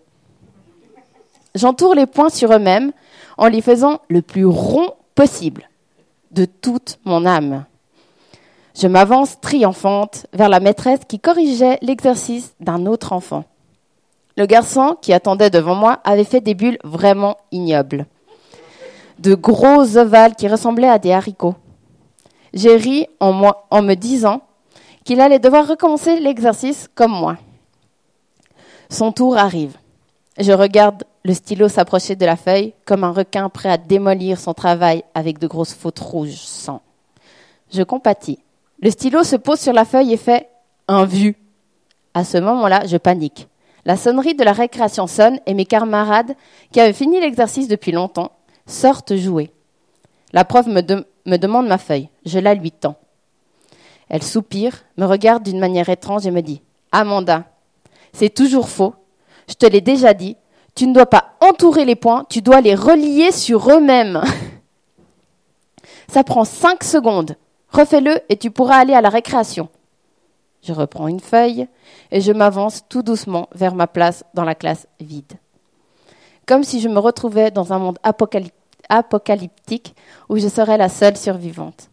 J'entoure 1.55 1.95
les 1.95 2.05
points 2.05 2.29
sur 2.29 2.53
eux-mêmes 2.53 2.91
en 3.38 3.47
les 3.47 3.62
faisant 3.62 4.00
le 4.09 4.21
plus 4.21 4.45
rond 4.45 4.91
possible 5.15 5.69
de 6.31 6.45
toute 6.45 7.00
mon 7.03 7.25
âme. 7.25 7.65
Je 8.75 8.88
m'avance 8.88 9.41
triomphante 9.41 10.27
vers 10.33 10.50
la 10.50 10.59
maîtresse 10.59 11.00
qui 11.07 11.19
corrigeait 11.19 11.79
l'exercice 11.81 12.53
d'un 12.59 12.86
autre 12.86 13.12
enfant. 13.12 13.45
Le 14.36 14.45
garçon 14.45 14.95
qui 15.01 15.13
attendait 15.13 15.50
devant 15.50 15.74
moi 15.74 16.00
avait 16.03 16.24
fait 16.24 16.41
des 16.41 16.53
bulles 16.53 16.77
vraiment 16.83 17.38
ignobles. 17.51 18.05
De 19.19 19.33
gros 19.36 19.97
ovales 19.97 20.36
qui 20.36 20.47
ressemblaient 20.47 20.89
à 20.89 21.00
des 21.00 21.12
haricots. 21.12 21.55
J'ai 22.53 22.75
ri 22.75 23.07
en, 23.19 23.33
me 23.33 23.95
disant 23.95 24.41
qu'il 25.03 25.21
allait 25.21 25.39
devoir 25.39 25.67
recommencer 25.67 26.19
l'exercice 26.19 26.89
comme 26.93 27.12
moi. 27.12 27.38
Son 28.89 29.12
tour 29.12 29.38
arrive. 29.38 29.77
Je 30.39 30.51
regarde 30.51 31.03
le 31.24 31.33
stylo 31.33 31.67
s'approchait 31.67 32.15
de 32.15 32.25
la 32.25 32.38
feuille 32.38 32.74
comme 32.86 33.03
un 33.03 33.12
requin 33.12 33.50
prêt 33.50 33.69
à 33.69 33.77
démolir 33.77 34.39
son 34.39 34.53
travail 34.53 35.03
avec 35.13 35.39
de 35.39 35.47
grosses 35.47 35.74
fautes 35.74 36.00
rouges 36.00 36.38
sang. 36.38 36.81
Je 37.74 37.83
compatis. 37.83 38.39
Le 38.81 38.89
stylo 38.91 39.24
se 39.24 39.36
pose 39.36 39.59
sur 39.59 39.74
la 39.74 39.83
feuille 39.83 40.13
et 40.13 40.17
fait 40.17 40.47
un 40.88 41.03
vu. 41.03 41.36
À 42.13 42.24
ce 42.24 42.38
moment-là, 42.38 42.86
je 42.86 42.97
panique. 42.97 43.47
La 43.83 43.97
sonnerie 43.97 44.36
de 44.36 44.43
la 44.43 44.53
récréation 44.53 45.05
sonne 45.05 45.39
et 45.45 45.53
mes 45.53 45.65
camarades, 45.65 46.36
qui 46.71 46.79
avaient 46.79 46.93
fini 46.93 47.19
l'exercice 47.19 47.67
depuis 47.67 47.91
longtemps, 47.91 48.31
sortent 48.67 49.15
jouer. 49.15 49.51
La 50.33 50.45
prof 50.45 50.67
me, 50.67 50.81
me 51.25 51.38
demande 51.38 51.67
ma 51.67 51.77
feuille. 51.77 52.09
Je 52.25 52.38
la 52.38 52.53
lui 52.53 52.71
tends. 52.71 52.97
Elle 54.09 54.24
soupire, 54.24 54.83
me 54.97 55.05
regarde 55.05 55.43
d'une 55.43 55.59
manière 55.59 55.89
étrange 55.89 56.27
et 56.27 56.31
me 56.31 56.41
dit 56.41 56.62
Amanda, 56.91 57.45
c'est 58.13 58.33
toujours 58.33 58.69
faux. 58.69 58.93
Je 59.50 59.55
te 59.55 59.65
l'ai 59.65 59.81
déjà 59.81 60.13
dit, 60.13 60.38
tu 60.75 60.88
ne 60.88 60.93
dois 60.93 61.05
pas 61.05 61.33
entourer 61.41 61.86
les 61.86 61.95
points, 61.95 62.25
tu 62.29 62.41
dois 62.41 62.62
les 62.62 62.75
relier 62.75 63.31
sur 63.31 63.71
eux-mêmes. 63.71 64.21
Ça 66.07 66.24
prend 66.24 66.45
cinq 66.45 66.83
secondes. 66.83 67.36
Refais-le 67.69 68.19
et 68.29 68.38
tu 68.38 68.51
pourras 68.51 68.77
aller 68.77 68.93
à 68.93 69.01
la 69.01 69.09
récréation. 69.09 69.69
Je 70.63 70.74
reprends 70.74 71.07
une 71.07 71.19
feuille 71.19 71.67
et 72.12 72.21
je 72.21 72.31
m'avance 72.31 72.83
tout 72.88 73.03
doucement 73.03 73.50
vers 73.53 73.75
ma 73.75 73.88
place 73.88 74.24
dans 74.33 74.43
la 74.43 74.55
classe 74.55 74.88
vide. 75.00 75.33
Comme 76.48 76.63
si 76.63 76.80
je 76.80 76.88
me 76.88 77.00
retrouvais 77.00 77.51
dans 77.51 77.74
un 77.74 77.77
monde 77.77 78.00
apocalyptique 78.89 79.96
où 80.30 80.38
je 80.38 80.48
serai 80.48 80.77
la 80.77 80.89
seule 80.89 81.18
survivante. 81.18 81.89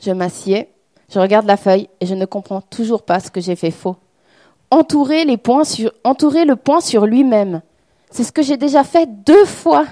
Je 0.00 0.10
m'assieds, 0.10 0.68
je 1.08 1.20
regarde 1.20 1.46
la 1.46 1.56
feuille 1.56 1.88
et 2.00 2.06
je 2.06 2.14
ne 2.14 2.26
comprends 2.26 2.60
toujours 2.60 3.02
pas 3.02 3.20
ce 3.20 3.30
que 3.30 3.40
j'ai 3.40 3.54
fait 3.54 3.70
faux. 3.70 3.96
Entourer, 4.72 5.24
les 5.24 5.36
points 5.36 5.62
sur, 5.62 5.92
le 6.04 6.54
point 6.54 6.80
sur 6.80 7.06
lui-même. 7.06 7.62
C'est 8.10 8.24
ce 8.24 8.32
que 8.32 8.42
j'ai 8.42 8.56
déjà 8.56 8.82
fait 8.82 9.06
deux 9.06 9.44
fois. 9.44 9.86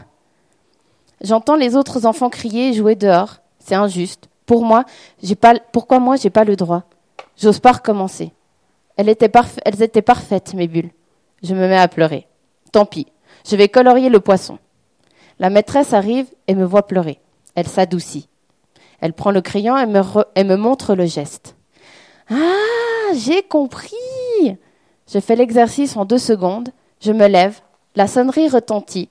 J'entends 1.21 1.55
les 1.55 1.77
autres 1.77 2.05
enfants 2.05 2.31
crier 2.31 2.71
et 2.71 2.73
jouer 2.73 2.97
dehors. 2.97 3.37
C'est 3.61 3.77
injuste. 3.77 4.29
Pour 4.45 4.65
moi, 4.65 4.85
pas, 5.41 5.55
pourquoi 5.71 6.01
moi 6.01 6.17
j'ai 6.17 6.31
pas 6.31 6.43
le 6.43 6.57
droit? 6.57 6.83
J'ose 7.37 7.61
pas 7.61 7.73
recommencer. 7.73 8.33
Elles 8.97 9.09
étaient 9.09 9.29
parfaites, 10.03 10.55
mes 10.55 10.67
bulles. 10.67 10.91
Je 11.45 11.55
me 11.55 11.69
mets 11.69 11.79
à 11.79 11.87
pleurer. 11.87 12.27
Tant 12.73 12.87
pis. 12.87 13.07
Je 13.47 13.57
vais 13.57 13.69
colorier 13.69 14.09
le 14.09 14.21
poisson. 14.21 14.59
La 15.39 15.51
maîtresse 15.51 15.93
arrive 15.93 16.27
et 16.47 16.55
me 16.55 16.65
voit 16.65 16.87
pleurer. 16.87 17.19
Elle 17.55 17.69
s'adoucit. 17.69 18.29
Elle 19.01 19.13
prend 19.13 19.33
le 19.33 19.41
crayon 19.41 19.77
et 19.77 20.45
me, 20.45 20.57
montre 20.57 20.95
le 20.95 21.07
geste. 21.07 21.57
Ah, 22.31 23.13
j'ai 23.15 23.43
compris. 23.43 23.97
Je 25.13 25.19
fais 25.19 25.35
l'exercice 25.35 25.97
en 25.97 26.05
deux 26.05 26.19
secondes. 26.19 26.71
Je 27.01 27.13
me 27.13 27.27
lève. 27.27 27.61
La 27.97 28.07
sonnerie 28.07 28.49
retentit. 28.49 29.09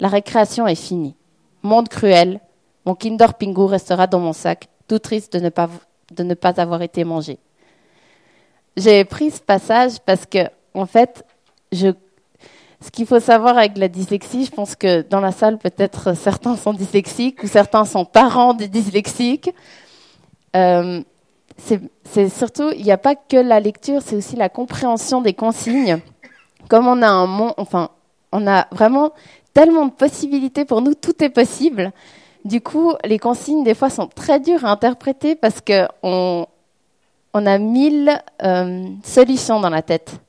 La 0.00 0.08
récréation 0.08 0.66
est 0.66 0.74
finie. 0.74 1.14
Monde 1.62 1.88
cruel. 1.88 2.40
Mon 2.86 2.94
Kinder 2.94 3.34
Pingu 3.38 3.64
restera 3.64 4.06
dans 4.06 4.20
mon 4.20 4.32
sac, 4.32 4.68
tout 4.88 4.98
triste 4.98 5.32
de 5.34 5.40
ne 5.40 5.48
pas, 5.48 5.70
de 6.10 6.22
ne 6.22 6.34
pas 6.34 6.60
avoir 6.60 6.82
été 6.82 7.04
mangé. 7.04 7.38
J'ai 8.76 9.04
pris 9.04 9.30
ce 9.30 9.40
passage 9.40 10.00
parce 10.04 10.26
que, 10.26 10.50
en 10.74 10.86
fait, 10.86 11.24
je 11.72 11.88
ce 12.84 12.90
qu'il 12.90 13.06
faut 13.06 13.20
savoir 13.20 13.56
avec 13.56 13.78
la 13.78 13.88
dyslexie, 13.88 14.44
je 14.44 14.50
pense 14.50 14.76
que 14.76 15.00
dans 15.02 15.20
la 15.20 15.32
salle, 15.32 15.56
peut-être 15.56 16.14
certains 16.14 16.54
sont 16.54 16.74
dyslexiques 16.74 17.42
ou 17.42 17.46
certains 17.46 17.86
sont 17.86 18.04
parents 18.04 18.52
des 18.52 18.68
dyslexiques. 18.68 19.50
Euh, 20.54 21.02
c'est 21.56 22.28
surtout, 22.28 22.70
il 22.76 22.84
n'y 22.84 22.92
a 22.92 22.98
pas 22.98 23.14
que 23.14 23.38
la 23.38 23.58
lecture, 23.58 24.02
c'est 24.04 24.16
aussi 24.16 24.36
la 24.36 24.50
compréhension 24.50 25.22
des 25.22 25.32
consignes. 25.32 25.98
Comme 26.68 26.86
on 26.86 27.00
a 27.00 27.08
un 27.08 27.38
enfin, 27.56 27.88
on 28.32 28.46
a 28.46 28.66
vraiment 28.70 29.12
tellement 29.54 29.86
de 29.86 29.92
possibilités 29.92 30.66
pour 30.66 30.82
nous, 30.82 30.94
tout 30.94 31.24
est 31.24 31.30
possible. 31.30 31.90
Du 32.44 32.60
coup, 32.60 32.92
les 33.04 33.18
consignes, 33.18 33.64
des 33.64 33.74
fois, 33.74 33.88
sont 33.88 34.08
très 34.08 34.40
dures 34.40 34.66
à 34.66 34.70
interpréter 34.70 35.36
parce 35.36 35.62
qu'on 35.62 36.46
on 37.32 37.46
a 37.46 37.58
mille 37.58 38.20
euh, 38.42 38.84
solutions 39.04 39.60
dans 39.60 39.70
la 39.70 39.80
tête. 39.80 40.20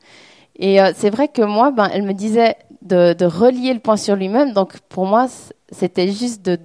Et 0.58 0.82
euh, 0.82 0.92
c'est 0.96 1.10
vrai 1.10 1.28
que 1.28 1.42
moi, 1.42 1.72
ben, 1.72 1.90
elle 1.94 2.04
me 2.04 2.14
disait 2.14 2.56
de, 2.82 3.26
relier 3.26 3.74
le 3.74 3.80
point 3.80 3.98
sur 3.98 4.16
lui-même. 4.16 4.54
Donc 4.54 4.80
pour 4.90 5.06
moi, 5.06 5.28
c'était 5.72 6.12
juste 6.12 6.46
de, 6.46 6.60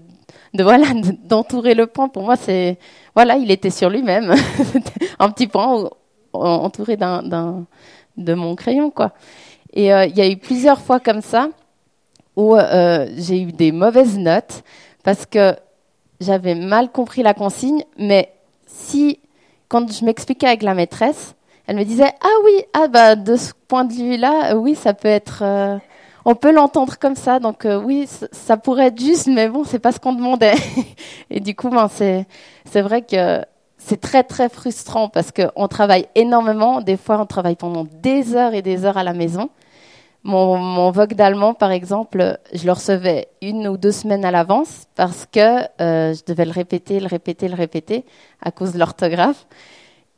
de 0.55 0.63
voilà 0.63 0.87
d'entourer 1.25 1.75
le 1.75 1.87
point. 1.87 2.09
Pour 2.09 2.23
moi, 2.23 2.37
c'est 2.37 2.79
voilà, 3.15 3.37
il 3.37 3.51
était 3.51 3.71
sur 3.71 3.91
lui-même, 3.91 4.35
un 5.19 5.31
petit 5.31 5.47
point 5.47 5.91
entouré 6.33 6.97
d'un 6.97 7.67
de 8.17 8.35
mon 8.35 8.55
crayon, 8.55 8.91
quoi. 8.91 9.13
Et 9.73 9.93
euh, 9.93 10.07
il 10.07 10.17
y 10.17 10.21
a 10.21 10.29
eu 10.29 10.37
plusieurs 10.37 10.81
fois 10.81 11.01
comme 11.01 11.23
ça 11.23 11.49
où 12.37 12.57
euh, 12.57 13.07
j'ai 13.17 13.41
eu 13.41 13.53
des 13.53 13.73
mauvaises 13.73 14.19
notes 14.19 14.63
parce 15.05 15.27
que 15.27 15.55
j'avais 16.21 16.55
mal 16.55 16.91
compris 16.91 17.23
la 17.23 17.35
consigne. 17.35 17.85
Mais 17.97 18.33
si 18.67 19.21
quand 19.69 19.91
je 19.91 20.05
m'expliquais 20.05 20.47
avec 20.47 20.63
la 20.63 20.75
maîtresse, 20.75 21.35
elle 21.71 21.77
me 21.77 21.85
disait 21.85 22.13
ah 22.21 22.37
oui 22.45 22.65
ah 22.73 22.89
bah 22.89 23.15
de 23.15 23.37
ce 23.37 23.53
point 23.69 23.85
de 23.85 23.93
vue 23.93 24.17
là 24.17 24.51
euh, 24.51 24.55
oui 24.57 24.75
ça 24.75 24.93
peut 24.93 25.07
être 25.07 25.43
euh, 25.45 25.79
on 26.25 26.35
peut 26.35 26.51
l'entendre 26.51 26.99
comme 26.99 27.15
ça. 27.15 27.39
Donc 27.39 27.65
euh, 27.65 27.81
oui 27.81 28.09
ça 28.33 28.57
pourrait 28.57 28.89
être 28.89 29.01
juste 29.01 29.29
mais 29.29 29.49
bon 29.49 29.63
c'est 29.63 29.79
pas 29.79 29.93
ce 29.93 30.01
qu'on 30.01 30.13
demandait. 30.13 30.55
Et 31.31 31.39
du 31.39 31.55
coup 31.55 31.71
ben 31.71 31.87
c'est 31.87 32.27
c'est 32.65 32.81
vrai 32.83 33.03
que 33.03 33.43
c'est 33.79 34.01
très 34.01 34.25
très 34.25 34.49
frustrant 34.49 35.09
parce 35.09 35.31
qu'on 35.31 35.69
travaille 35.69 36.09
énormément. 36.17 36.81
Des 36.81 36.97
fois 36.97 37.21
on 37.21 37.27
travaille 37.27 37.55
pendant 37.55 37.87
des 38.03 38.35
heures 38.35 38.53
et 38.53 38.63
des 38.63 38.85
heures 38.85 38.99
à 38.99 39.05
la 39.05 39.13
maison. 39.13 39.49
Mon, 40.25 40.59
mon 40.59 40.91
vogue 40.91 41.15
d'allemand, 41.15 41.55
par 41.55 41.71
exemple, 41.71 42.39
je 42.53 42.67
le 42.67 42.73
recevais 42.73 43.29
une 43.41 43.69
ou 43.69 43.77
deux 43.79 43.93
semaines 43.93 44.25
à 44.25 44.33
l'avance 44.33 44.87
parce 44.97 45.25
que 45.25 45.63
je 45.79 46.25
devais 46.27 46.45
le 46.47 46.51
répéter, 46.51 46.99
le 46.99 47.07
répéter, 47.07 47.47
le 47.47 47.55
répéter 47.55 48.05
à 48.43 48.51
cause 48.51 48.73
de 48.73 48.79
l'orthographe. 48.81 49.47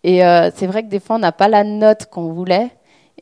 Et 0.05 0.25
euh, 0.25 0.51
c'est 0.55 0.67
vrai 0.67 0.83
que 0.83 0.89
des 0.89 1.01
fois, 1.01 1.17
on 1.17 1.21
n'a 1.21 1.33
pas 1.33 1.49
la 1.49 1.65
note 1.65 2.07
qu'on 2.07 2.33
voulait. 2.33 2.71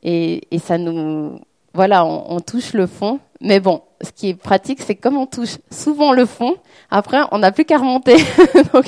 Et, 0.02 0.42
et, 0.50 0.58
ça 0.58 0.78
nous. 0.78 1.40
Voilà, 1.74 2.04
on, 2.04 2.24
on, 2.36 2.40
touche 2.40 2.72
le 2.72 2.86
fond. 2.86 3.20
Mais 3.40 3.60
bon, 3.60 3.82
ce 4.02 4.10
qui 4.12 4.30
est 4.30 4.34
pratique, 4.34 4.80
c'est 4.80 4.94
comme 4.94 5.16
on 5.16 5.26
touche 5.26 5.58
souvent 5.70 6.12
le 6.12 6.26
fond, 6.26 6.56
après, 6.90 7.18
on 7.32 7.38
n'a 7.38 7.52
plus 7.52 7.64
qu'à 7.64 7.78
remonter. 7.78 8.16
donc, 8.72 8.86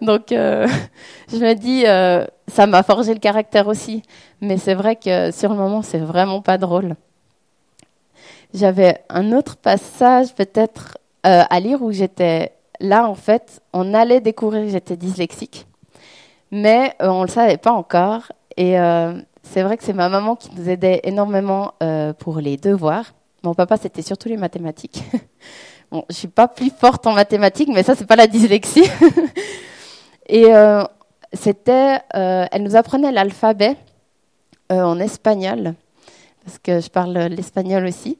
donc 0.00 0.32
euh, 0.32 0.66
je 1.32 1.36
me 1.38 1.54
dis, 1.54 1.84
euh, 1.86 2.26
ça 2.48 2.66
m'a 2.66 2.82
forgé 2.82 3.14
le 3.14 3.20
caractère 3.20 3.68
aussi. 3.68 4.02
Mais 4.40 4.58
c'est 4.58 4.74
vrai 4.74 4.96
que 4.96 5.30
sur 5.30 5.50
le 5.50 5.56
moment, 5.56 5.82
c'est 5.82 5.98
vraiment 5.98 6.42
pas 6.42 6.58
drôle. 6.58 6.96
J'avais 8.54 9.02
un 9.08 9.32
autre 9.32 9.56
passage, 9.56 10.34
peut-être, 10.34 10.98
euh, 11.26 11.42
à 11.48 11.60
lire 11.60 11.82
où 11.82 11.92
j'étais. 11.92 12.52
Là, 12.80 13.08
en 13.08 13.14
fait, 13.14 13.60
on 13.72 13.92
allait 13.92 14.20
découvrir 14.20 14.64
que 14.64 14.70
j'étais 14.70 14.96
dyslexique 14.96 15.66
mais 16.50 16.94
euh, 17.02 17.08
on 17.08 17.22
ne 17.22 17.26
le 17.26 17.30
savait 17.30 17.56
pas 17.56 17.72
encore. 17.72 18.32
Et 18.56 18.78
euh, 18.78 19.20
c'est 19.42 19.62
vrai 19.62 19.76
que 19.76 19.84
c'est 19.84 19.92
ma 19.92 20.08
maman 20.08 20.36
qui 20.36 20.50
nous 20.56 20.68
aidait 20.68 21.00
énormément 21.04 21.74
euh, 21.82 22.12
pour 22.12 22.38
les 22.38 22.56
devoirs. 22.56 23.14
Mon 23.44 23.54
papa, 23.54 23.76
c'était 23.76 24.02
surtout 24.02 24.28
les 24.28 24.36
mathématiques. 24.36 25.02
bon, 25.90 26.04
je 26.10 26.14
suis 26.14 26.28
pas 26.28 26.48
plus 26.48 26.70
forte 26.70 27.06
en 27.06 27.12
mathématiques, 27.12 27.68
mais 27.72 27.82
ça, 27.82 27.94
c'est 27.94 28.06
pas 28.06 28.16
la 28.16 28.26
dyslexie. 28.26 28.88
et 30.28 30.46
c'était, 31.32 32.00
elle 32.10 32.62
nous 32.64 32.74
apprenait 32.74 33.12
l'alphabet 33.12 33.76
en 34.70 34.98
espagnol, 34.98 35.74
parce 36.44 36.58
que 36.58 36.80
je 36.80 36.90
parle 36.90 37.16
l'espagnol 37.16 37.86
aussi. 37.86 38.18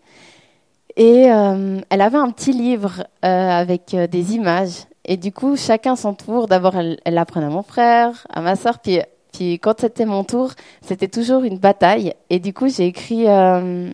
Et 0.96 1.22
elle 1.22 2.00
avait 2.00 2.16
un 2.16 2.30
petit 2.30 2.52
livre 2.52 3.04
avec 3.22 3.96
des 3.96 4.34
images. 4.36 4.84
Et 5.10 5.16
du 5.16 5.32
coup, 5.32 5.56
chacun 5.56 5.96
son 5.96 6.12
tour. 6.12 6.48
D'abord, 6.48 6.76
elle, 6.76 7.00
elle 7.04 7.16
apprenait 7.16 7.46
à 7.46 7.48
mon 7.48 7.62
frère, 7.62 8.26
à 8.28 8.42
ma 8.42 8.56
soeur, 8.56 8.78
puis, 8.78 9.00
puis 9.32 9.58
quand 9.58 9.80
c'était 9.80 10.04
mon 10.04 10.22
tour, 10.22 10.52
c'était 10.82 11.08
toujours 11.08 11.44
une 11.44 11.56
bataille. 11.56 12.12
Et 12.28 12.38
du 12.38 12.52
coup, 12.52 12.68
j'ai 12.68 12.86
écrit 12.86 13.26
euh, 13.26 13.90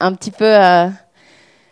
un 0.00 0.12
petit 0.14 0.32
peu 0.32 0.44
euh, 0.44 0.88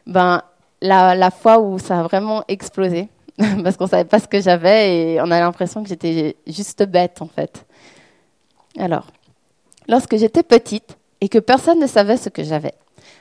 ben, 0.07 0.43
la, 0.81 1.17
la 1.17 1.31
fois 1.33 1.59
où 1.59 1.81
ça 1.81 1.99
a 1.99 2.03
vraiment 2.05 2.45
explosé. 2.47 3.09
Parce 3.65 3.77
qu'on 3.77 3.89
savait 3.89 4.05
pas 4.05 4.21
ce 4.21 4.29
que 4.29 4.41
j'avais 4.41 4.97
et 4.97 5.21
on 5.21 5.29
a 5.33 5.41
l'impression 5.41 5.83
que 5.83 5.89
j'étais 5.89 6.37
juste 6.47 6.85
bête, 6.85 7.21
en 7.21 7.27
fait. 7.27 7.67
Alors, 8.79 9.09
lorsque 9.89 10.17
j'étais 10.17 10.45
petite 10.45 10.97
et 11.21 11.29
que 11.29 11.41
personne 11.41 11.81
ne 11.81 11.89
savait 11.89 12.17
ce 12.17 12.29
que 12.29 12.45
j'avais, 12.45 12.75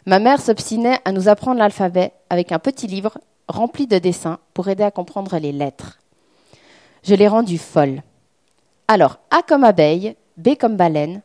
ma 0.05 0.19
mère 0.19 0.39
s'obstinait 0.39 0.99
à 1.03 1.11
nous 1.11 1.29
apprendre 1.29 1.57
l'alphabet 1.57 2.11
avec 2.29 2.51
un 2.51 2.59
petit 2.59 2.85
livre 2.85 3.17
rempli 3.47 3.87
de 3.87 3.97
dessins 3.97 4.39
pour 4.53 4.67
aider 4.67 4.83
à 4.83 4.91
comprendre 4.91 5.37
les 5.37 5.51
lettres. 5.51 5.99
Je 7.03 7.15
l'ai 7.15 7.27
rendue 7.27 7.57
folle. 7.57 8.01
Alors, 8.87 9.19
A 9.31 9.41
comme 9.41 9.63
abeille, 9.63 10.15
B 10.37 10.55
comme 10.59 10.77
baleine. 10.77 11.21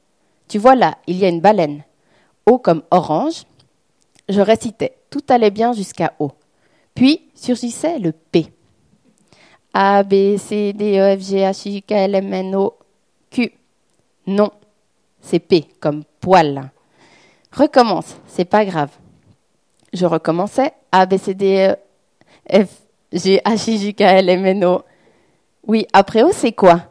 Tu 0.48 0.58
vois 0.58 0.74
là, 0.74 0.98
il 1.06 1.16
y 1.16 1.24
a 1.24 1.28
une 1.28 1.40
baleine. 1.40 1.82
O 2.46 2.58
comme 2.58 2.82
orange. 2.90 3.44
Je 4.28 4.40
récitais. 4.40 4.96
Tout 5.10 5.22
allait 5.28 5.50
bien 5.50 5.72
jusqu'à 5.72 6.14
O. 6.18 6.32
Puis 6.94 7.30
surgissait 7.34 7.98
le 7.98 8.12
P. 8.12 8.52
A, 9.72 10.02
B, 10.02 10.36
C, 10.36 10.72
D, 10.72 10.98
E, 10.98 11.16
F, 11.16 11.22
G, 11.22 11.36
H, 11.38 11.68
I, 11.68 11.82
K, 11.82 11.92
L, 11.92 12.14
M, 12.16 12.32
N, 12.32 12.54
O, 12.56 12.78
Q. 13.30 13.52
Non, 14.26 14.50
c'est 15.20 15.38
P 15.38 15.66
comme 15.78 16.04
poil. 16.20 16.70
Recommence, 17.52 18.16
c'est 18.26 18.44
pas 18.44 18.64
grave. 18.64 18.90
Je 19.92 20.06
recommençais. 20.06 20.72
A, 20.90 21.06
B, 21.06 21.16
C, 21.16 21.34
D, 21.34 21.68
E, 21.70 21.76
F, 22.50 22.82
G, 23.12 23.40
H, 23.44 23.70
I, 23.70 23.78
J, 23.78 23.94
K, 23.94 24.00
L, 24.02 24.28
M, 24.28 24.46
N, 24.46 24.64
O. 24.64 24.82
Oui, 25.66 25.86
après 25.92 26.22
O, 26.22 26.30
c'est 26.32 26.52
quoi? 26.52 26.82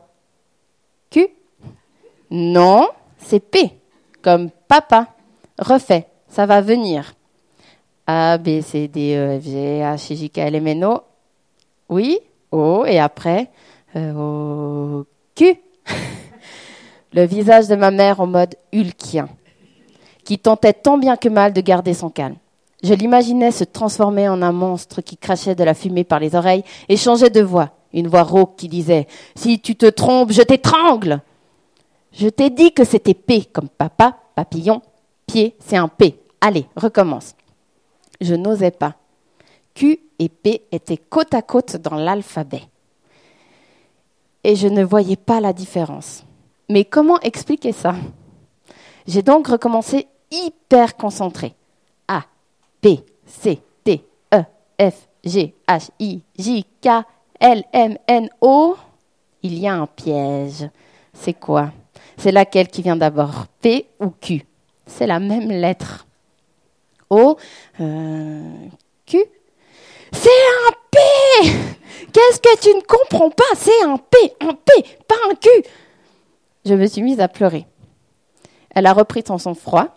Q? 1.09 1.27
Non, 2.29 2.89
c'est 3.17 3.39
P, 3.39 3.71
comme 4.21 4.49
papa. 4.67 5.07
Refait, 5.59 6.07
ça 6.27 6.45
va 6.45 6.61
venir. 6.61 7.13
A, 8.05 8.37
B, 8.37 8.61
C, 8.61 8.87
D, 8.87 9.15
E, 9.15 9.39
F, 9.39 9.43
G, 9.45 9.81
H, 9.81 10.13
I, 10.13 10.17
J, 10.17 10.29
K, 10.29 10.37
L, 10.39 10.55
M, 10.55 10.67
N, 10.67 10.85
O. 10.85 11.01
Oui, 11.89 12.19
O, 12.51 12.85
et 12.85 12.99
après, 12.99 13.49
euh, 13.95 14.13
O, 14.13 15.05
Q. 15.35 15.55
Le 17.13 17.25
visage 17.25 17.67
de 17.67 17.75
ma 17.75 17.89
mère 17.89 18.19
en 18.19 18.27
mode 18.27 18.55
hulkien, 18.71 19.29
qui 20.23 20.37
tentait 20.37 20.73
tant 20.73 20.97
bien 20.97 21.15
que 21.15 21.29
mal 21.29 21.53
de 21.53 21.61
garder 21.61 21.93
son 21.93 22.09
calme. 22.09 22.35
Je 22.87 22.93
l'imaginais 22.93 23.51
se 23.51 23.65
transformer 23.65 24.29
en 24.29 24.41
un 24.41 24.53
monstre 24.53 25.01
qui 25.01 25.17
crachait 25.17 25.55
de 25.55 25.63
la 25.65 25.73
fumée 25.73 26.05
par 26.05 26.21
les 26.21 26.35
oreilles 26.35 26.63
et 26.87 26.95
changeait 26.95 27.29
de 27.29 27.41
voix. 27.41 27.71
Une 27.91 28.07
voix 28.07 28.23
rauque 28.23 28.55
qui 28.55 28.69
disait 28.69 29.07
Si 29.35 29.59
tu 29.59 29.75
te 29.75 29.87
trompes, 29.87 30.31
je 30.31 30.41
t'étrangle. 30.41 31.19
Je 32.13 32.29
t'ai 32.29 32.49
dit 32.49 32.71
que 32.71 32.85
c'était 32.85 33.13
P 33.13 33.43
comme 33.51 33.67
papa, 33.67 34.15
papillon, 34.35 34.81
pied, 35.25 35.57
c'est 35.59 35.75
un 35.75 35.89
P. 35.89 36.17
Allez, 36.39 36.65
recommence. 36.77 37.35
Je 38.21 38.35
n'osais 38.35 38.71
pas. 38.71 38.95
Q, 39.73 39.99
et 40.17 40.29
P 40.29 40.61
étaient 40.71 40.95
côte 40.95 41.33
à 41.33 41.41
côte 41.41 41.75
dans 41.75 41.97
l'alphabet. 41.97 42.61
Et 44.45 44.55
je 44.55 44.69
ne 44.69 44.85
voyais 44.85 45.17
pas 45.17 45.41
la 45.41 45.51
différence. 45.51 46.23
Mais 46.69 46.85
comment 46.85 47.19
expliquer 47.19 47.73
ça? 47.73 47.95
J'ai 49.07 49.23
donc 49.23 49.47
recommencé 49.47 50.07
hyper 50.31 50.95
concentré. 50.95 51.56
B, 52.81 52.99
C, 53.25 53.61
D, 53.85 54.01
E, 54.33 54.43
F, 54.79 55.07
G, 55.23 55.53
H, 55.67 55.89
I, 55.99 56.21
J, 56.37 56.65
K, 56.81 57.03
L, 57.39 57.63
M, 57.73 57.97
N, 58.07 58.29
O. 58.41 58.75
Il 59.43 59.57
y 59.59 59.67
a 59.67 59.75
un 59.75 59.87
piège. 59.87 60.69
C'est 61.13 61.33
quoi? 61.33 61.71
C'est 62.17 62.31
laquelle 62.31 62.67
qui 62.67 62.81
vient 62.81 62.95
d'abord 62.95 63.45
P 63.61 63.87
ou 63.99 64.09
Q? 64.09 64.45
C'est 64.85 65.07
la 65.07 65.19
même 65.19 65.49
lettre. 65.49 66.07
O, 67.09 67.37
euh, 67.79 68.67
Q 69.05 69.23
C'est 70.11 70.29
un 70.29 70.71
P 70.91 71.49
Qu'est-ce 72.11 72.39
que 72.39 72.59
tu 72.59 72.75
ne 72.75 72.81
comprends 72.81 73.29
pas? 73.29 73.43
C'est 73.55 73.83
un 73.83 73.97
P, 73.97 74.17
un 74.41 74.53
P, 74.53 74.83
pas 75.07 75.15
un 75.29 75.35
Q 75.35 75.49
Je 76.65 76.73
me 76.73 76.85
suis 76.85 77.01
mise 77.01 77.19
à 77.19 77.27
pleurer. 77.27 77.65
Elle 78.71 78.85
a 78.85 78.93
repris 78.93 79.23
son 79.25 79.37
sang-froid 79.37 79.87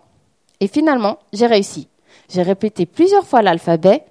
et 0.60 0.68
finalement, 0.68 1.18
j'ai 1.32 1.46
réussi. 1.46 1.88
J'ai 2.32 2.42
répété 2.42 2.87
plusieurs 2.87 3.26
fois 3.26 3.42
l'alphabet. 3.42 4.04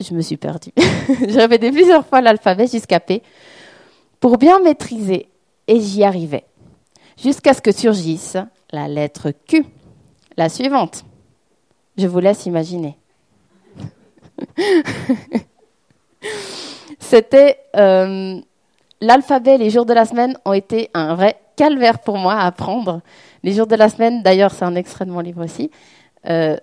Je 0.00 0.14
me 0.14 0.20
suis 0.20 0.36
perdue. 0.36 0.70
j'ai 1.28 1.40
répété 1.40 1.72
plusieurs 1.72 2.06
fois 2.06 2.20
l'alphabet 2.20 2.66
jusqu'à 2.66 3.00
P 3.00 3.22
pour 4.20 4.38
bien 4.38 4.60
maîtriser 4.60 5.28
et 5.66 5.80
j'y 5.80 6.04
arrivais. 6.04 6.44
Jusqu'à 7.20 7.54
ce 7.54 7.60
que 7.60 7.72
surgisse 7.72 8.36
la 8.70 8.88
lettre 8.88 9.32
Q, 9.48 9.64
la 10.36 10.48
suivante. 10.48 11.04
Je 11.98 12.06
vous 12.06 12.20
laisse 12.20 12.46
imaginer. 12.46 12.96
C'était 16.98 17.58
euh, 17.76 18.40
l'alphabet, 19.00 19.58
les 19.58 19.70
jours 19.70 19.84
de 19.84 19.92
la 19.92 20.04
semaine 20.04 20.38
ont 20.44 20.52
été 20.52 20.90
un 20.94 21.14
vrai 21.14 21.38
calvaire 21.56 21.98
pour 21.98 22.16
moi 22.16 22.34
à 22.34 22.46
apprendre. 22.46 23.02
Les 23.42 23.52
jours 23.52 23.66
de 23.66 23.76
la 23.76 23.88
semaine, 23.88 24.22
d'ailleurs, 24.22 24.52
c'est 24.52 24.64
un 24.64 24.76
extrait 24.76 25.04
de 25.04 25.10
mon 25.10 25.20
livre 25.20 25.44
aussi. 25.44 25.70
Euh, 26.28 26.56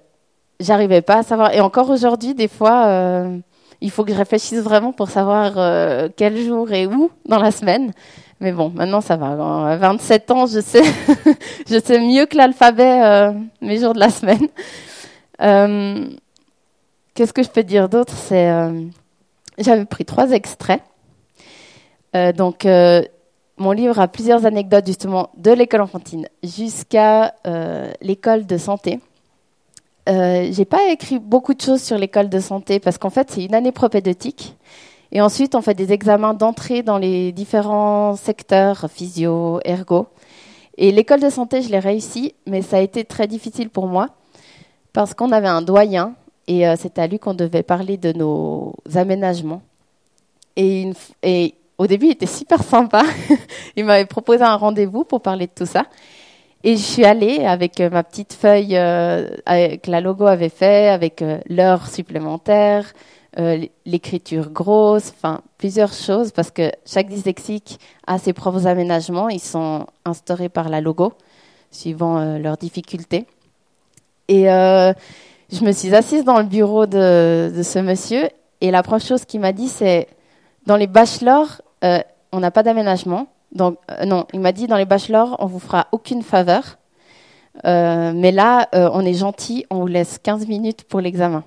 J'arrivais 0.60 1.02
pas 1.02 1.20
à 1.20 1.24
savoir. 1.24 1.54
Et 1.54 1.62
encore 1.62 1.90
aujourd'hui, 1.90 2.34
des 2.34 2.50
fois, 2.50 2.86
euh, 2.88 3.38
il 3.80 3.92
faut 3.92 4.04
que 4.04 4.12
je 4.12 4.18
réfléchisse 4.18 4.60
vraiment 4.60 4.92
pour 4.92 5.10
savoir 5.10 5.54
euh, 5.56 6.10
quel 6.14 6.38
jour 6.38 6.70
et 6.74 6.86
où 6.86 7.12
dans 7.26 7.40
la 7.40 7.52
semaine. 7.52 7.94
Mais 8.42 8.52
bon, 8.52 8.70
maintenant 8.70 9.00
ça 9.00 9.16
va. 9.16 9.28
À 9.70 9.78
27 9.78 10.32
ans, 10.32 10.46
je 10.48 10.60
sais, 10.60 10.84
je 11.70 11.80
sais 11.80 12.02
mieux 12.02 12.26
que 12.26 12.36
l'alphabet 12.36 13.34
mes 13.62 13.78
jours 13.80 13.94
de 13.94 14.00
la 14.00 14.10
semaine. 14.10 14.50
Qu'est-ce 17.14 17.32
que 17.32 17.44
je 17.44 17.50
peux 17.50 17.64
dire 17.64 17.88
d'autre? 17.88 18.14
C'est, 18.14 18.52
j'avais 19.58 19.86
pris 19.86 20.04
trois 20.04 20.32
extraits. 20.32 20.82
Donc, 22.14 22.68
mon 23.58 23.72
livre 23.72 23.98
a 23.98 24.10
plusieurs 24.10 24.46
anecdotes 24.46 24.88
justement 24.88 25.30
de 25.38 25.52
l'école 25.52 25.82
enfantine 25.82 26.28
jusqu'à 26.44 27.34
l'école 28.02 28.46
de 28.46 28.58
santé. 28.58 29.00
Euh, 30.10 30.50
j'ai 30.52 30.66
pas 30.66 30.90
écrit 30.90 31.20
beaucoup 31.20 31.54
de 31.54 31.62
choses 31.62 31.84
sur 31.84 31.98
l'école 31.98 32.30
de 32.30 32.40
santé 32.40 32.80
parce 32.80 32.98
qu'en 32.98 33.12
fait 33.12 33.30
c'est 33.30 33.46
une 33.46 33.54
année 33.54 33.72
propédeutique 33.72 34.56
et 35.12 35.22
ensuite 35.22 35.54
on 35.54 35.62
fait 35.62 35.76
des 35.76 35.92
examens 35.92 36.34
d'entrée 36.34 36.82
dans 36.82 36.98
les 36.98 37.32
différents 37.32 38.16
secteurs 38.16 38.90
physio, 38.90 39.60
ergo. 39.66 40.08
Et 40.78 40.92
l'école 40.92 41.20
de 41.20 41.30
santé 41.30 41.62
je 41.62 41.70
l'ai 41.70 41.80
réussi, 41.80 42.34
mais 42.48 42.64
ça 42.64 42.78
a 42.78 42.80
été 42.80 43.04
très 43.04 43.28
difficile 43.28 43.70
pour 43.70 43.86
moi 43.86 44.08
parce 44.94 45.14
qu'on 45.14 45.32
avait 45.32 45.48
un 45.48 45.62
doyen 45.62 46.16
et 46.48 46.68
euh, 46.68 46.76
c'était 46.76 47.02
à 47.02 47.08
lui 47.08 47.20
qu'on 47.20 47.36
devait 47.36 47.64
parler 47.64 47.98
de 47.98 48.12
nos 48.12 48.74
aménagements. 48.96 49.62
Et 50.56 50.92
au 51.78 51.88
début, 51.88 52.08
il 52.08 52.12
était 52.12 52.26
super 52.26 52.62
sympa. 52.62 53.04
il 53.78 53.86
m'avait 53.86 54.06
proposé 54.06 54.44
un 54.44 54.58
rendez-vous 54.58 55.06
pour 55.06 55.22
parler 55.22 55.48
de 55.48 55.52
tout 55.56 55.66
ça. 55.66 55.86
Et 56.64 56.76
je 56.76 56.82
suis 56.82 57.06
allée 57.06 57.46
avec 57.46 57.80
euh, 57.80 57.90
ma 57.90 58.04
petite 58.04 58.34
feuille 58.34 58.76
euh, 58.76 59.30
avec 59.46 59.88
la 59.88 60.02
logo 60.02 60.26
avait 60.26 60.50
fait, 60.50 60.90
avec 60.90 61.22
euh, 61.22 61.40
l'heure 61.48 61.88
supplémentaire, 61.88 62.94
euh, 63.38 63.66
l'écriture 63.86 64.50
grosse, 64.50 65.14
enfin 65.16 65.42
plusieurs 65.58 65.94
choses 65.94 66.32
parce 66.32 66.52
que 66.52 66.72
chaque 66.86 67.08
dyslexique 67.08 67.80
a 68.08 68.18
ses 68.18 68.34
propres 68.34 68.68
aménagements. 68.68 69.30
Ils 69.30 69.40
sont 69.40 69.86
instaurés 70.04 70.50
par 70.50 70.68
la 70.68 70.82
logo 70.82 71.14
suivant 71.72 72.18
euh, 72.18 72.38
leurs 72.40 72.58
difficultés. 72.58 73.26
Et 74.28 74.52
euh, 74.52 74.94
je 75.52 75.64
me 75.64 75.72
suis 75.72 75.94
assise 75.96 76.24
dans 76.24 76.40
le 76.40 76.46
bureau 76.46 76.86
de, 76.86 77.52
ce 77.64 77.80
monsieur 77.80 78.30
et 78.62 78.72
la 78.72 78.84
première 78.84 79.06
chose 79.06 79.26
qu'il 79.26 79.40
m'a 79.40 79.54
dit 79.54 79.70
c'est 79.70 80.08
dans 80.66 80.76
les 80.76 80.88
bachelors 80.88 81.62
euh, 81.84 82.00
on 82.32 82.40
n'a 82.40 82.52
pas 82.52 82.64
d'aménagement. 82.64 83.28
Donc 83.52 83.78
euh, 83.90 84.06
non, 84.06 84.26
il 84.34 84.40
m'a 84.40 84.52
dit 84.52 84.68
dans 84.68 84.78
les 84.78 84.86
bachelors 84.86 85.36
on 85.40 85.46
vous 85.46 85.60
fera 85.60 85.88
aucune 85.92 86.22
faveur. 86.22 86.78
Euh, 87.66 88.14
mais 88.16 88.32
là, 88.32 88.70
euh, 88.74 88.90
on 88.94 89.06
est 89.06 89.16
gentil, 89.16 89.66
on 89.70 89.80
vous 89.80 89.88
laisse 89.88 90.18
15 90.20 90.48
minutes 90.48 90.84
pour 90.84 91.02
l'examen. 91.02 91.44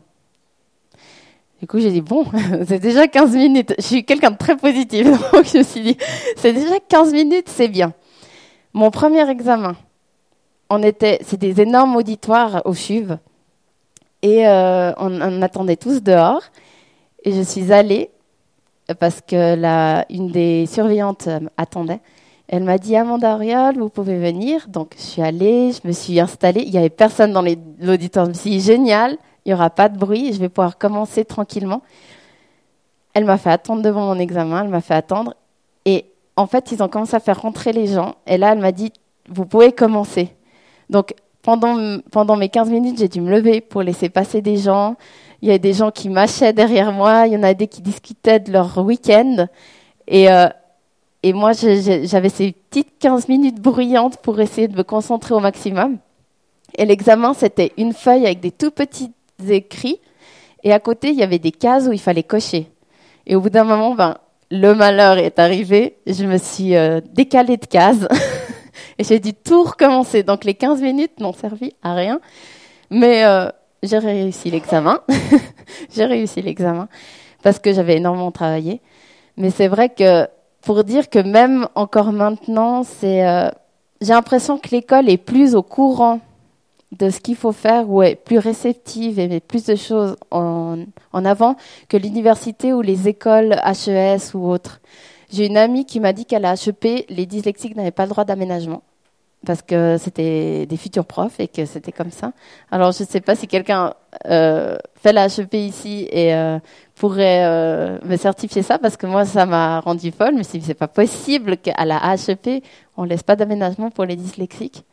Du 1.61 1.67
coup, 1.67 1.79
j'ai 1.79 1.93
dit, 1.93 2.01
bon, 2.01 2.27
c'est 2.67 2.81
déjà 2.81 3.07
15 3.07 3.35
minutes. 3.35 3.75
Je 3.79 3.83
suis 3.83 4.05
quelqu'un 4.05 4.33
de 4.33 4.37
très 4.37 4.57
positif, 4.57 5.07
donc 5.33 5.47
je 5.47 5.59
me 5.59 5.63
suis 5.63 5.81
dit, 5.81 5.97
c'est 6.37 6.53
déjà 6.53 6.81
15 6.81 7.13
minutes, 7.13 7.49
c'est 7.49 7.69
bien. 7.69 7.95
Mon 8.75 8.91
premier 8.91 9.27
examen, 9.31 9.77
on 10.69 10.83
était, 10.83 11.19
c'est 11.23 11.39
des 11.39 11.61
énormes 11.61 11.97
auditoires 11.97 12.63
au 12.65 12.75
CHUV, 12.75 13.15
et 14.23 14.47
on, 14.47 15.21
on 15.21 15.43
attendait 15.43 15.77
tous 15.77 16.03
dehors, 16.03 16.43
et 17.25 17.33
je 17.33 17.43
suis 17.43 17.73
allée, 17.73 18.11
parce 18.95 19.21
que 19.21 19.55
la, 19.55 20.05
une 20.11 20.29
des 20.29 20.67
surveillantes 20.67 21.29
euh, 21.29 21.41
attendait, 21.57 22.01
elle 22.49 22.65
m'a 22.65 22.79
dit 22.79 22.97
Amanda 22.97 23.35
Auriol, 23.35 23.79
vous 23.79 23.89
pouvez 23.89 24.19
venir. 24.19 24.67
Donc 24.69 24.95
je 24.97 25.03
suis 25.03 25.23
allée, 25.23 25.73
je 25.73 25.87
me 25.87 25.93
suis 25.93 26.21
installée. 26.21 26.63
Il 26.63 26.71
n'y 26.71 26.79
avait 26.79 26.91
personne 26.91 27.33
dans 27.33 27.45
l'auditoire. 27.81 28.27
Je 28.27 28.31
me 28.31 28.35
suis 28.35 28.51
dit 28.51 28.61
génial, 28.61 29.17
il 29.45 29.49
n'y 29.49 29.55
aura 29.55 29.71
pas 29.71 29.89
de 29.89 29.99
bruit, 29.99 30.33
je 30.33 30.39
vais 30.39 30.49
pouvoir 30.49 30.77
commencer 30.77 31.25
tranquillement. 31.25 31.83
Elle 33.15 33.25
m'a 33.25 33.39
fait 33.39 33.51
attendre 33.51 33.83
devant 33.83 34.07
mon 34.07 34.19
examen, 34.19 34.65
elle 34.65 34.71
m'a 34.71 34.81
fait 34.81 34.95
attendre. 34.95 35.35
Et 35.85 36.07
en 36.37 36.47
fait, 36.47 36.73
ils 36.73 36.83
ont 36.83 36.89
commencé 36.89 37.15
à 37.15 37.21
faire 37.21 37.41
rentrer 37.41 37.73
les 37.73 37.87
gens. 37.87 38.17
Et 38.27 38.37
là, 38.37 38.53
elle 38.53 38.61
m'a 38.61 38.73
dit 38.73 38.93
vous 39.29 39.47
pouvez 39.47 39.73
commencer. 39.73 40.35
Donc 40.91 41.15
pendant, 41.43 41.99
pendant 42.11 42.37
mes 42.37 42.49
15 42.49 42.71
minutes, 42.71 42.99
j'ai 42.99 43.09
dû 43.09 43.21
me 43.21 43.31
lever 43.31 43.61
pour 43.61 43.83
laisser 43.83 44.09
passer 44.09 44.43
des 44.43 44.57
gens. 44.57 44.97
Il 45.43 45.49
y 45.49 45.53
a 45.53 45.59
des 45.59 45.73
gens 45.73 45.91
qui 45.91 46.09
mâchaient 46.09 46.53
derrière 46.53 46.93
moi, 46.93 47.27
il 47.27 47.33
y 47.33 47.37
en 47.37 47.43
a 47.43 47.53
des 47.53 47.67
qui 47.67 47.83
discutaient 47.83 48.39
de 48.39 48.53
leur 48.53 48.79
week-end. 48.79 49.49
Et, 50.07 50.31
euh, 50.31 50.49
et 51.25 51.33
moi, 51.33 51.53
j'avais 51.53 52.29
ces 52.29 52.53
petites 52.53 52.99
15 53.01 53.29
minutes 53.29 53.61
bruyantes 53.61 54.19
pour 54.19 54.41
essayer 54.41 54.69
de 54.69 54.77
me 54.77 54.85
concentrer 54.85 55.35
au 55.35 55.41
maximum. 55.41 55.99
Et 56.79 56.85
l'examen, 56.85 57.35
c'était 57.35 57.73
une 57.77 57.93
feuille 57.93 58.25
avec 58.25 58.39
des 58.39 58.53
tout 58.53 58.71
petits 58.71 59.11
écrits. 59.49 59.99
Et 60.63 60.73
à 60.73 60.79
côté, 60.79 61.11
il 61.11 61.17
y 61.17 61.25
avait 61.25 61.41
des 61.41 61.51
cases 61.51 61.89
où 61.89 61.93
il 61.93 62.01
fallait 62.01 62.23
cocher. 62.23 62.69
Et 63.27 63.35
au 63.35 63.41
bout 63.41 63.51
d'un 63.51 63.65
moment, 63.65 63.97
ben, 63.97 64.17
le 64.53 64.75
malheur 64.75 65.19
est 65.19 65.41
arrivé. 65.41 65.97
Je 66.07 66.25
me 66.25 66.39
suis 66.39 66.77
euh, 66.77 67.01
décalée 67.15 67.57
de 67.57 67.67
case. 67.67 68.07
et 68.99 69.03
j'ai 69.03 69.19
dû 69.19 69.35
tout 69.35 69.65
recommencer. 69.65 70.23
Donc 70.23 70.45
les 70.45 70.55
15 70.55 70.81
minutes 70.81 71.19
n'ont 71.19 71.33
servi 71.33 71.73
à 71.83 71.95
rien. 71.95 72.21
Mais 72.91 73.25
euh, 73.25 73.49
j'ai 73.83 73.99
réussi 73.99 74.51
l'examen. 74.51 75.01
j'ai 75.95 76.05
réussi 76.05 76.43
l'examen 76.43 76.89
parce 77.43 77.59
que 77.59 77.73
j'avais 77.73 77.97
énormément 77.97 78.31
travaillé. 78.31 78.81
Mais 79.37 79.51
c'est 79.51 79.69
vrai 79.69 79.89
que 79.89 80.29
pour 80.63 80.85
dire 80.85 81.11
que 81.11 81.19
même 81.19 81.67
encore 81.75 82.13
maintenant, 82.13 82.85
c'est, 82.85 83.27
euh, 83.27 83.51
j'ai 84.01 84.13
l'impression 84.13 84.59
que 84.59 84.69
l'école 84.71 85.09
est 85.09 85.19
plus 85.19 85.55
au 85.55 85.63
courant 85.63 86.21
de 86.93 87.11
ce 87.11 87.21
qu'il 87.21 87.37
faut 87.37 87.53
faire 87.53 87.89
ou 87.89 88.03
est 88.03 88.15
plus 88.15 88.39
réceptive 88.39 89.19
et 89.19 89.27
met 89.27 89.41
plus 89.41 89.65
de 89.65 89.75
choses 89.75 90.17
en, 90.31 90.85
en 91.13 91.25
avant 91.25 91.57
que 91.89 91.97
l'université 91.97 92.73
ou 92.73 92.83
les 92.83 93.09
écoles 93.09 93.57
HES 93.65 94.35
ou 94.35 94.49
autres. 94.49 94.81
J'ai 95.33 95.47
une 95.47 95.57
amie 95.57 95.87
qui 95.87 95.99
m'a 95.99 96.13
dit 96.13 96.27
qu'à 96.27 96.39
la 96.39 96.55
HEP, 96.55 97.07
les 97.09 97.25
dyslexiques 97.25 97.75
n'avaient 97.75 97.91
pas 97.91 98.05
le 98.05 98.11
droit 98.11 98.25
d'aménagement 98.25 98.83
parce 99.45 99.63
que 99.63 99.97
c'était 99.99 100.67
des 100.67 100.77
futurs 100.77 101.05
profs 101.05 101.41
et 101.41 101.49
que 101.49 101.65
c'était 101.65 101.93
comme 101.93 102.11
ça. 102.11 102.33
Alors 102.71 102.93
je 102.93 103.03
ne 103.03 103.09
sais 103.09 103.21
pas 103.21 103.35
si 103.35 103.49
quelqu'un 103.49 103.95
euh, 104.27 104.77
fait 104.95 105.13
la 105.13 105.27
HEP 105.27 105.55
ici 105.55 106.09
et 106.11 106.35
euh, 106.35 106.59
pourrait 106.95 107.45
euh, 107.45 107.99
me 108.05 108.17
certifier 108.17 108.63
ça 108.63 108.79
parce 108.79 108.97
que 108.97 109.07
moi 109.07 109.25
ça 109.25 109.47
m'a 109.47 109.81
rendu 109.81 110.13
folle. 110.13 110.41
Dit 110.41 110.63
c'est 110.63 110.75
pas 110.75 110.89
possible 110.89 111.57
qu'à 111.57 111.85
la 111.85 112.15
HEP 112.15 112.63
on 112.97 113.05
laisse 113.05 113.23
pas 113.23 113.37
d'aménagement 113.37 113.91
pour 113.91 114.05
les 114.05 114.17
dyslexiques. 114.17 114.85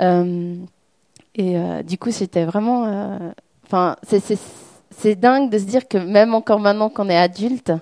Et 0.00 1.56
du 1.84 1.98
coup 1.98 2.10
c'était 2.10 2.44
vraiment, 2.44 3.18
enfin 3.66 3.96
c'est 4.02 5.14
dingue 5.14 5.50
de 5.50 5.58
se 5.58 5.64
dire 5.64 5.88
que 5.88 5.98
même 5.98 6.34
encore 6.34 6.60
maintenant 6.60 6.88
qu'on 6.88 7.08
est 7.08 7.16
adulte, 7.16 7.72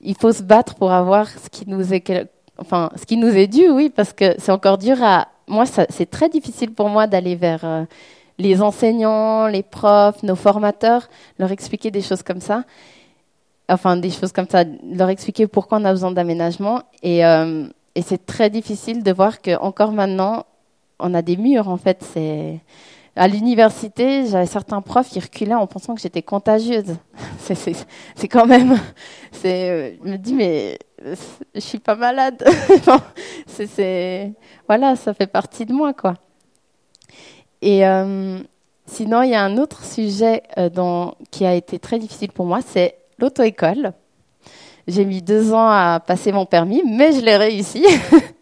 il 0.00 0.16
faut 0.16 0.32
se 0.32 0.42
battre 0.42 0.74
pour 0.74 0.92
avoir 0.92 1.28
ce 1.28 1.48
qui 1.50 1.68
nous 1.68 1.92
est 1.92 2.00
enfin 2.58 2.90
ce 2.96 3.06
qui 3.06 3.16
nous 3.16 3.34
est 3.34 3.46
dû, 3.46 3.68
oui, 3.70 3.90
parce 3.94 4.12
que 4.12 4.34
c'est 4.38 4.52
encore 4.52 4.78
dur 4.78 5.02
à 5.02 5.28
moi 5.46 5.64
c'est 5.66 6.10
très 6.10 6.28
difficile 6.28 6.72
pour 6.72 6.88
moi 6.88 7.06
d'aller 7.06 7.34
vers 7.34 7.64
euh, 7.64 7.84
les 8.38 8.62
enseignants, 8.62 9.46
les 9.46 9.62
profs, 9.62 10.22
nos 10.22 10.36
formateurs, 10.36 11.08
leur 11.38 11.50
expliquer 11.50 11.90
des 11.90 12.02
choses 12.02 12.22
comme 12.22 12.40
ça. 12.40 12.64
Enfin, 13.68 13.96
des 13.96 14.10
choses 14.10 14.32
comme 14.32 14.48
ça, 14.48 14.64
leur 14.64 15.10
expliquer 15.10 15.46
pourquoi 15.46 15.78
on 15.78 15.84
a 15.84 15.92
besoin 15.92 16.10
d'aménagement. 16.10 16.82
Et, 17.02 17.24
euh, 17.24 17.66
et 17.94 18.02
c'est 18.02 18.24
très 18.24 18.48
difficile 18.48 19.02
de 19.02 19.12
voir 19.12 19.42
que 19.42 19.58
encore 19.58 19.92
maintenant, 19.92 20.46
on 21.00 21.12
a 21.14 21.20
des 21.20 21.36
murs. 21.36 21.68
En 21.68 21.76
fait, 21.76 22.02
c'est 22.12 22.60
à 23.18 23.28
l'université, 23.28 24.26
j'avais 24.26 24.46
certains 24.46 24.80
profs 24.80 25.10
qui 25.10 25.20
reculaient 25.20 25.54
en 25.54 25.66
pensant 25.66 25.94
que 25.94 26.00
j'étais 26.00 26.22
contagieuse. 26.22 26.96
C'est 27.40 28.28
quand 28.28 28.46
même, 28.46 28.78
c'est, 29.32 29.98
je 30.04 30.08
me 30.08 30.16
dis 30.16 30.34
mais 30.34 30.78
je 31.54 31.60
suis 31.60 31.78
pas 31.78 31.94
malade. 31.94 32.44
voilà, 34.68 34.96
ça 34.96 35.14
fait 35.14 35.26
partie 35.26 35.64
de 35.64 35.72
moi 35.72 35.94
quoi. 35.94 36.14
Et 37.62 37.86
euh, 37.86 38.38
sinon, 38.86 39.22
il 39.22 39.30
y 39.30 39.34
a 39.34 39.42
un 39.42 39.56
autre 39.56 39.84
sujet 39.84 40.42
euh, 40.58 40.68
qui 41.30 41.44
a 41.44 41.54
été 41.54 41.78
très 41.78 41.98
difficile 41.98 42.32
pour 42.32 42.46
moi, 42.46 42.60
c'est 42.64 42.96
l'auto-école. 43.18 43.92
J'ai 44.86 45.04
mis 45.04 45.22
deux 45.22 45.52
ans 45.52 45.68
à 45.68 46.00
passer 46.00 46.32
mon 46.32 46.46
permis, 46.46 46.82
mais 46.84 47.12
je 47.12 47.20
l'ai 47.20 47.36
réussi. 47.36 47.84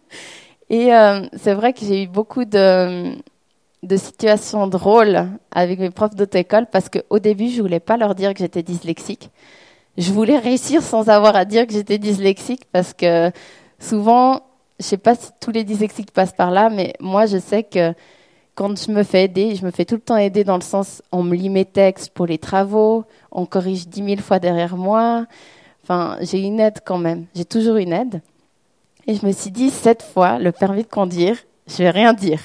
Et 0.69 0.93
euh, 0.93 1.25
c'est 1.35 1.53
vrai 1.53 1.73
que 1.73 1.79
j'ai 1.85 2.03
eu 2.03 2.07
beaucoup 2.07 2.45
de, 2.45 3.15
de 3.87 3.97
situations 3.97 4.67
drôles 4.67 5.27
avec 5.51 5.79
mes 5.79 5.89
profs 5.89 6.15
d'auto-école 6.15 6.67
parce 6.71 6.89
qu'au 6.89 7.19
début, 7.19 7.49
je 7.49 7.61
voulais 7.61 7.79
pas 7.79 7.97
leur 7.97 8.15
dire 8.15 8.33
que 8.33 8.39
j'étais 8.39 8.63
dyslexique. 8.63 9.29
Je 9.97 10.11
voulais 10.11 10.37
réussir 10.37 10.83
sans 10.83 11.09
avoir 11.09 11.35
à 11.35 11.45
dire 11.45 11.65
que 11.65 11.73
j'étais 11.73 11.97
dyslexique 11.97 12.65
parce 12.71 12.93
que 12.93 13.31
souvent, 13.79 14.41
je 14.79 14.85
sais 14.85 14.97
pas 14.97 15.15
si 15.15 15.29
tous 15.39 15.51
les 15.51 15.63
dyslexiques 15.63 16.11
passent 16.11 16.35
par 16.35 16.51
là, 16.51 16.69
mais 16.69 16.93
moi, 16.99 17.25
je 17.25 17.37
sais 17.37 17.63
que 17.63 17.93
quand 18.53 18.77
je 18.77 18.91
me 18.91 19.03
fais 19.03 19.25
aider, 19.25 19.55
je 19.55 19.65
me 19.65 19.71
fais 19.71 19.85
tout 19.85 19.95
le 19.95 20.01
temps 20.01 20.17
aider 20.17 20.43
dans 20.43 20.55
le 20.55 20.61
sens, 20.61 21.01
on 21.11 21.23
me 21.23 21.35
lit 21.35 21.49
mes 21.49 21.65
textes 21.65 22.11
pour 22.11 22.25
les 22.25 22.37
travaux, 22.37 23.05
on 23.31 23.45
corrige 23.45 23.87
dix 23.87 24.01
mille 24.01 24.21
fois 24.21 24.39
derrière 24.39 24.77
moi. 24.77 25.25
Enfin, 25.83 26.17
j'ai 26.21 26.39
une 26.41 26.59
aide 26.59 26.79
quand 26.83 26.97
même. 26.97 27.25
J'ai 27.35 27.45
toujours 27.45 27.77
une 27.77 27.93
aide. 27.93 28.21
Et 29.05 29.15
je 29.15 29.25
me 29.25 29.31
suis 29.31 29.51
dit, 29.51 29.69
cette 29.69 30.03
fois, 30.03 30.37
le 30.37 30.51
permis 30.51 30.83
de 30.83 30.87
conduire, 30.87 31.37
je 31.67 31.77
vais 31.77 31.91
rien 31.91 32.13
dire. 32.13 32.41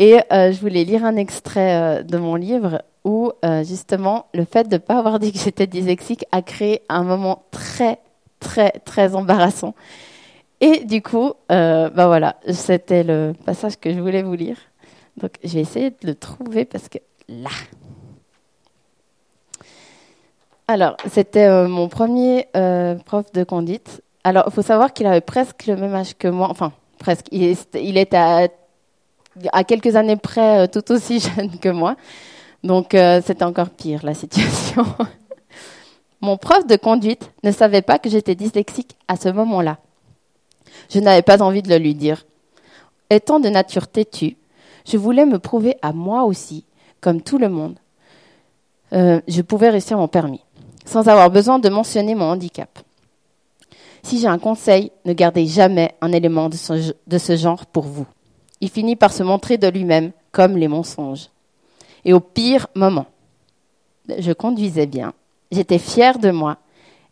Et 0.00 0.20
euh, 0.32 0.52
je 0.52 0.60
voulais 0.60 0.84
lire 0.84 1.04
un 1.04 1.16
extrait 1.16 1.74
euh, 1.74 2.02
de 2.04 2.18
mon 2.18 2.36
livre 2.36 2.82
où, 3.04 3.32
euh, 3.44 3.64
justement, 3.64 4.26
le 4.32 4.44
fait 4.44 4.68
de 4.68 4.76
ne 4.76 4.78
pas 4.78 4.96
avoir 4.96 5.18
dit 5.18 5.32
que 5.32 5.38
j'étais 5.38 5.66
dyslexique 5.66 6.24
a 6.30 6.40
créé 6.40 6.82
un 6.88 7.02
moment 7.02 7.42
très, 7.50 7.98
très, 8.38 8.70
très 8.70 9.16
embarrassant. 9.16 9.74
Et 10.60 10.84
du 10.84 11.02
coup, 11.02 11.34
bah 11.48 11.88
voilà, 11.94 12.36
c'était 12.50 13.04
le 13.04 13.32
passage 13.44 13.78
que 13.78 13.92
je 13.92 14.00
voulais 14.00 14.22
vous 14.24 14.34
lire. 14.34 14.56
Donc, 15.16 15.32
je 15.44 15.54
vais 15.54 15.60
essayer 15.60 15.90
de 15.90 15.96
le 16.02 16.14
trouver 16.16 16.64
parce 16.64 16.88
que 16.88 16.98
là. 17.28 17.50
Alors, 20.66 20.96
c'était 21.08 21.48
mon 21.68 21.88
premier 21.88 22.48
prof 23.06 23.30
de 23.32 23.44
conduite. 23.44 24.02
Alors, 24.24 24.44
il 24.48 24.52
faut 24.52 24.62
savoir 24.62 24.92
qu'il 24.92 25.06
avait 25.06 25.20
presque 25.20 25.66
le 25.66 25.76
même 25.76 25.94
âge 25.94 26.18
que 26.18 26.26
moi. 26.26 26.48
Enfin, 26.50 26.72
presque. 26.98 27.26
Il, 27.30 27.96
était 27.96 28.16
à, 28.16 28.48
quelques 29.66 29.96
années 29.96 30.16
près 30.16 30.60
euh, 30.60 30.66
tout 30.66 30.92
aussi 30.92 31.20
jeune 31.36 31.58
que 31.58 31.68
moi. 31.68 31.96
Donc, 32.64 32.88
c'était 33.24 33.44
encore 33.44 33.70
pire, 33.70 34.00
la 34.04 34.14
situation. 34.14 34.84
mon 36.20 36.36
prof 36.36 36.66
de 36.66 36.74
conduite 36.74 37.30
ne 37.44 37.52
savait 37.52 37.82
pas 37.82 38.00
que 38.00 38.10
j'étais 38.10 38.34
dyslexique 38.34 38.96
à 39.06 39.16
ce 39.16 39.28
moment-là. 39.28 39.78
Je 40.90 40.98
n'avais 40.98 41.22
pas 41.22 41.40
envie 41.40 41.62
de 41.62 41.68
le 41.68 41.78
lui 41.78 41.94
dire. 41.94 42.26
Étant 43.10 43.38
de 43.38 43.48
nature 43.48 43.86
têtue, 43.86 44.36
je 44.86 44.96
voulais 44.96 45.24
me 45.24 45.38
prouver 45.38 45.76
à 45.82 45.92
moi 45.92 46.24
aussi, 46.24 46.64
comme 47.00 47.22
tout 47.22 47.38
le 47.38 47.48
monde, 47.48 47.78
euh, 48.92 49.20
je 49.28 49.42
pouvais 49.42 49.70
réussir 49.70 49.98
mon 49.98 50.08
permis, 50.08 50.40
sans 50.84 51.08
avoir 51.08 51.30
besoin 51.30 51.58
de 51.58 51.68
mentionner 51.68 52.14
mon 52.14 52.26
handicap. 52.26 52.78
Si 54.02 54.18
j'ai 54.18 54.28
un 54.28 54.38
conseil, 54.38 54.90
ne 55.04 55.12
gardez 55.12 55.46
jamais 55.46 55.94
un 56.00 56.12
élément 56.12 56.48
de 56.48 57.18
ce 57.18 57.36
genre 57.36 57.66
pour 57.66 57.84
vous. 57.84 58.06
Il 58.60 58.70
finit 58.70 58.96
par 58.96 59.12
se 59.12 59.22
montrer 59.22 59.58
de 59.58 59.68
lui-même, 59.68 60.12
comme 60.32 60.56
les 60.56 60.68
mensonges. 60.68 61.28
Et 62.04 62.12
au 62.12 62.20
pire 62.20 62.66
moment, 62.74 63.06
je 64.18 64.32
conduisais 64.32 64.86
bien, 64.86 65.12
j'étais 65.50 65.78
fière 65.78 66.18
de 66.18 66.30
moi, 66.30 66.58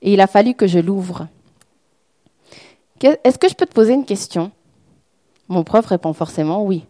et 0.02 0.12
il 0.12 0.20
a 0.20 0.26
fallu 0.26 0.54
que 0.54 0.66
je 0.66 0.78
l'ouvre. 0.78 1.28
Est-ce 3.00 3.38
que 3.38 3.48
je 3.48 3.54
peux 3.54 3.66
te 3.66 3.74
poser 3.74 3.92
une 3.92 4.04
question? 4.04 4.50
Mon 5.48 5.64
prof 5.64 5.86
répond 5.86 6.12
forcément 6.12 6.64
oui. 6.64 6.84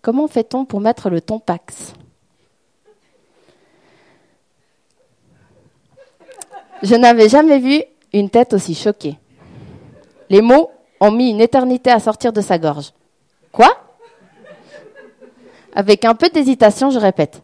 Comment 0.00 0.28
fait-on 0.28 0.64
pour 0.64 0.80
mettre 0.80 1.10
le 1.10 1.20
ton 1.20 1.38
pax? 1.40 1.92
Je 6.82 6.94
n'avais 6.94 7.28
jamais 7.28 7.58
vu 7.58 7.82
une 8.12 8.30
tête 8.30 8.52
aussi 8.52 8.74
choquée. 8.74 9.18
Les 10.30 10.42
mots 10.42 10.70
ont 11.00 11.10
mis 11.10 11.30
une 11.30 11.40
éternité 11.40 11.90
à 11.90 11.98
sortir 11.98 12.32
de 12.32 12.40
sa 12.40 12.58
gorge. 12.58 12.92
Quoi? 13.56 13.74
Avec 15.74 16.04
un 16.04 16.14
peu 16.14 16.28
d'hésitation, 16.28 16.90
je 16.90 16.98
répète. 16.98 17.42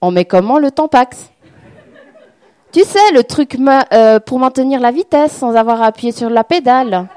On 0.00 0.10
met 0.10 0.24
comment 0.24 0.58
le 0.58 0.70
pax 0.70 1.30
Tu 2.72 2.80
sais, 2.80 3.12
le 3.12 3.22
truc 3.24 3.58
euh, 3.92 4.20
pour 4.20 4.38
maintenir 4.38 4.80
la 4.80 4.90
vitesse 4.90 5.32
sans 5.32 5.54
avoir 5.54 5.82
à 5.82 5.86
appuyer 5.86 6.12
sur 6.12 6.30
la 6.30 6.44
pédale. 6.44 7.08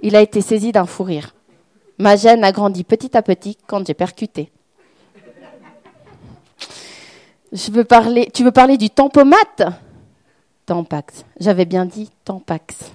Il 0.00 0.14
a 0.16 0.20
été 0.20 0.42
saisi 0.42 0.70
d'un 0.70 0.84
fou 0.84 1.04
rire. 1.04 1.34
Ma 1.98 2.16
gêne 2.16 2.44
a 2.44 2.52
grandi 2.52 2.84
petit 2.84 3.16
à 3.16 3.22
petit 3.22 3.56
quand 3.66 3.86
j'ai 3.86 3.94
percuté. 3.94 4.52
Tu 7.54 7.70
veux 7.70 7.84
parler 7.84 8.76
du 8.76 8.90
tampomate? 8.90 9.62
Tampax. 10.66 11.24
J'avais 11.40 11.64
bien 11.64 11.86
dit 11.86 12.10
Tampax. 12.24 12.92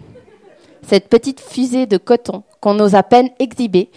Cette 0.88 1.10
petite 1.10 1.40
fusée 1.40 1.88
de 1.88 1.98
coton 1.98 2.44
qu'on 2.62 2.80
ose 2.80 2.96
à 2.96 3.04
peine 3.04 3.30
exhiber 3.40 3.92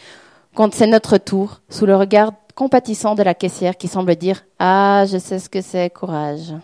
quand 0.54 0.74
c'est 0.74 0.86
notre 0.86 1.18
tour, 1.18 1.60
sous 1.68 1.86
le 1.86 1.96
regard 1.96 2.32
compatissant 2.54 3.14
de 3.14 3.22
la 3.22 3.34
caissière 3.34 3.76
qui 3.76 3.88
semble 3.88 4.14
dire 4.16 4.44
Ah, 4.58 5.04
je 5.10 5.18
sais 5.18 5.38
ce 5.38 5.48
que 5.48 5.60
c'est, 5.60 5.90
courage. 5.90 6.48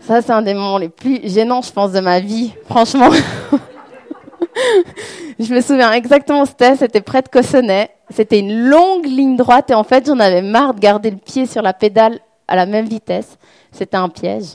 Ça, 0.00 0.22
c'est 0.22 0.32
un 0.32 0.42
des 0.42 0.54
moments 0.54 0.78
les 0.78 0.88
plus 0.88 1.20
gênants, 1.28 1.62
je 1.62 1.72
pense, 1.72 1.92
de 1.92 2.00
ma 2.00 2.20
vie, 2.20 2.52
franchement. 2.66 3.10
je 5.38 5.52
me 5.52 5.60
souviens 5.60 5.92
exactement 5.92 6.42
où 6.42 6.46
c'était, 6.46 6.76
c'était 6.76 7.00
près 7.00 7.22
de 7.22 7.28
Cossonay. 7.28 7.90
C'était 8.10 8.38
une 8.38 8.68
longue 8.68 9.06
ligne 9.06 9.36
droite 9.36 9.70
et 9.70 9.74
en 9.74 9.82
fait, 9.82 10.06
j'en 10.06 10.20
avais 10.20 10.42
marre 10.42 10.74
de 10.74 10.80
garder 10.80 11.10
le 11.10 11.16
pied 11.16 11.46
sur 11.46 11.60
la 11.60 11.72
pédale 11.72 12.20
à 12.46 12.54
la 12.54 12.66
même 12.66 12.86
vitesse. 12.86 13.36
C'était 13.72 13.96
un 13.96 14.08
piège. 14.08 14.54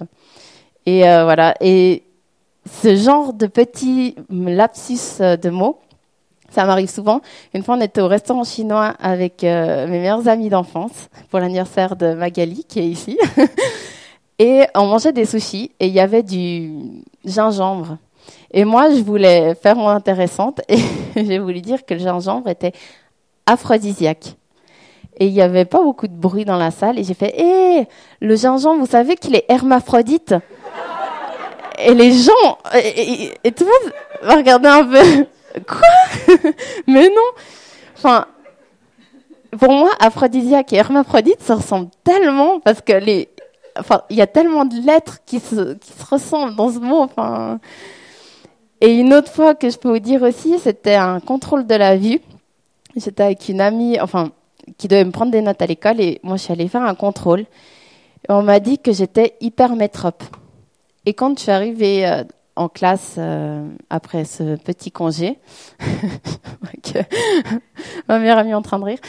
Et 0.85 1.05
euh, 1.07 1.25
voilà. 1.25 1.53
Et 1.59 2.03
ce 2.65 2.95
genre 2.95 3.33
de 3.33 3.47
petit 3.47 4.15
lapsus 4.29 5.19
euh, 5.19 5.37
de 5.37 5.49
mots, 5.49 5.79
ça 6.51 6.65
m'arrive 6.65 6.89
souvent. 6.89 7.21
Une 7.53 7.63
fois, 7.63 7.75
on 7.75 7.81
était 7.81 8.01
au 8.01 8.07
restaurant 8.07 8.43
chinois 8.43 8.93
avec 8.99 9.43
euh, 9.43 9.87
mes 9.87 9.99
meilleurs 9.99 10.27
amis 10.27 10.49
d'enfance 10.49 11.09
pour 11.29 11.39
l'anniversaire 11.39 11.95
de 11.95 12.13
Magali, 12.13 12.65
qui 12.65 12.79
est 12.79 12.87
ici. 12.87 13.17
et 14.39 14.65
on 14.75 14.85
mangeait 14.87 15.13
des 15.13 15.25
sushis 15.25 15.71
et 15.79 15.87
il 15.87 15.93
y 15.93 15.99
avait 15.99 16.23
du 16.23 16.73
gingembre. 17.25 17.97
Et 18.51 18.65
moi, 18.65 18.91
je 18.91 19.01
voulais 19.01 19.55
faire 19.55 19.75
mon 19.75 19.87
intéressante 19.87 20.61
et 20.67 20.79
j'ai 21.15 21.39
voulu 21.39 21.61
dire 21.61 21.85
que 21.85 21.93
le 21.93 22.01
gingembre 22.01 22.49
était 22.49 22.73
aphrodisiaque. 23.45 24.35
Et 25.17 25.27
il 25.27 25.33
n'y 25.33 25.41
avait 25.41 25.65
pas 25.65 25.81
beaucoup 25.81 26.07
de 26.07 26.15
bruit 26.15 26.45
dans 26.45 26.57
la 26.57 26.71
salle 26.71 26.99
et 26.99 27.03
j'ai 27.03 27.13
fait 27.13 27.33
Hé, 27.39 27.87
le 28.19 28.35
gingembre, 28.35 28.81
vous 28.81 28.91
savez 28.91 29.15
qu'il 29.15 29.35
est 29.35 29.45
hermaphrodite? 29.49 30.35
Et 31.85 31.93
les 31.93 32.11
gens, 32.11 32.57
et, 32.75 33.51
tout 33.51 33.65
le 33.65 33.69
monde 33.69 33.93
va 34.21 34.35
regarder 34.35 34.67
un 34.67 34.85
peu 34.85 35.25
Quoi? 35.67 36.35
Mais 36.87 37.09
non 37.09 37.31
Enfin, 37.97 38.25
pour 39.59 39.71
moi, 39.71 39.91
aphrodisiaque 39.99 40.73
et 40.73 40.77
hermaphrodite, 40.77 41.41
ça 41.41 41.55
ressemble 41.55 41.89
tellement 42.03 42.59
parce 42.59 42.81
que 42.81 42.93
les. 42.93 43.29
Enfin, 43.77 44.01
il 44.09 44.17
y 44.17 44.21
a 44.21 44.27
tellement 44.27 44.65
de 44.65 44.75
lettres 44.75 45.19
qui 45.25 45.39
se, 45.39 45.73
qui 45.75 45.91
se 45.91 46.05
ressemblent 46.05 46.55
dans 46.55 46.71
ce 46.71 46.79
mot. 46.79 47.01
Enfin. 47.01 47.59
Et 48.81 48.95
une 48.95 49.13
autre 49.13 49.31
fois 49.31 49.53
que 49.53 49.69
je 49.69 49.77
peux 49.77 49.89
vous 49.89 49.99
dire 49.99 50.23
aussi, 50.23 50.57
c'était 50.57 50.95
un 50.95 51.19
contrôle 51.19 51.67
de 51.67 51.75
la 51.75 51.95
vue. 51.95 52.19
J'étais 52.95 53.23
avec 53.23 53.47
une 53.47 53.61
amie, 53.61 53.99
enfin, 54.01 54.31
qui 54.77 54.87
devait 54.87 55.05
me 55.05 55.11
prendre 55.11 55.31
des 55.31 55.41
notes 55.41 55.61
à 55.61 55.65
l'école 55.65 56.01
et 56.01 56.19
moi 56.23 56.35
je 56.37 56.43
suis 56.43 56.53
allée 56.53 56.67
faire 56.67 56.81
un 56.81 56.95
contrôle. 56.95 57.41
Et 57.41 58.31
on 58.31 58.41
m'a 58.41 58.59
dit 58.59 58.79
que 58.79 58.91
j'étais 58.91 59.35
hypermétrope. 59.39 60.23
Et 61.05 61.13
quand 61.13 61.37
je 61.37 61.43
suis 61.43 61.51
arrivée 61.51 62.07
euh, 62.07 62.23
en 62.55 62.69
classe 62.69 63.15
euh, 63.17 63.67
après 63.89 64.25
ce 64.25 64.55
petit 64.55 64.91
congé, 64.91 65.39
ma 68.07 68.19
meilleure 68.19 68.37
amie 68.37 68.51
est 68.51 68.55
en 68.55 68.61
train 68.61 68.79
de 68.79 68.85
rire, 68.85 68.99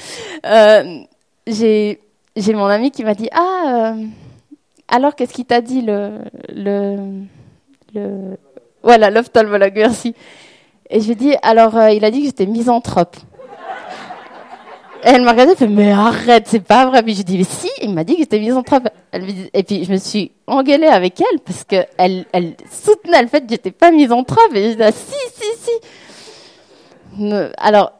euh, 0.47 0.99
j'ai 1.47 1.99
mon 2.55 2.67
ami 2.67 2.91
qui 2.91 3.05
m'a 3.05 3.15
dit 3.15 3.29
Ah, 3.33 3.95
alors 4.89 5.15
qu'est-ce 5.15 5.33
qu'il 5.33 5.47
t'a 5.47 5.61
dit 5.61 5.83
le, 5.83 6.19
le, 6.49 7.23
le 7.95 8.37
voilà, 8.83 9.11
l'ophtalmologue, 9.11 9.75
merci. 9.77 10.15
Et 10.91 11.01
je 11.01 11.07
lui 11.07 11.13
ai 11.13 11.15
dit, 11.15 11.35
alors, 11.43 11.77
euh, 11.77 11.91
il 11.91 12.05
a 12.05 12.11
dit 12.11 12.21
que 12.21 12.27
j'étais 12.27 12.47
misanthrope. 12.47 13.17
Elle 15.03 15.23
m'a 15.23 15.33
regardé, 15.33 15.53
elle 15.53 15.59
fait, 15.59 15.67
mais 15.69 15.91
arrête, 15.91 16.47
c'est 16.47 16.61
pas 16.61 16.87
vrai. 16.87 17.03
Puis 17.03 17.15
je 17.15 17.23
dis, 17.23 17.39
mais 17.39 17.45
si, 17.45 17.69
il 17.83 17.93
m'a 17.93 18.05
dit 18.05 18.15
que 18.15 18.21
j'étais 18.21 18.39
misanthrope. 18.39 18.89
Elle 19.11 19.23
me 19.23 19.33
et 19.53 19.63
puis 19.63 19.85
je 19.85 19.93
me 19.93 19.97
suis 19.97 20.33
engueulée 20.47 20.87
avec 20.87 21.21
elle 21.21 21.41
parce 21.41 21.65
que 21.65 21.85
elle, 21.99 22.25
elle 22.33 22.55
soutenait 22.71 23.23
le 23.23 23.29
fait 23.29 23.41
que 23.43 23.51
j'étais 23.51 23.71
pas 23.71 23.91
misanthrope. 23.91 24.55
Et 24.55 24.71
je 24.71 24.77
dis, 24.77 24.83
ah, 24.83 24.93
si, 24.93 25.15
si, 25.35 25.71
si. 27.19 27.33
Alors, 27.59 27.93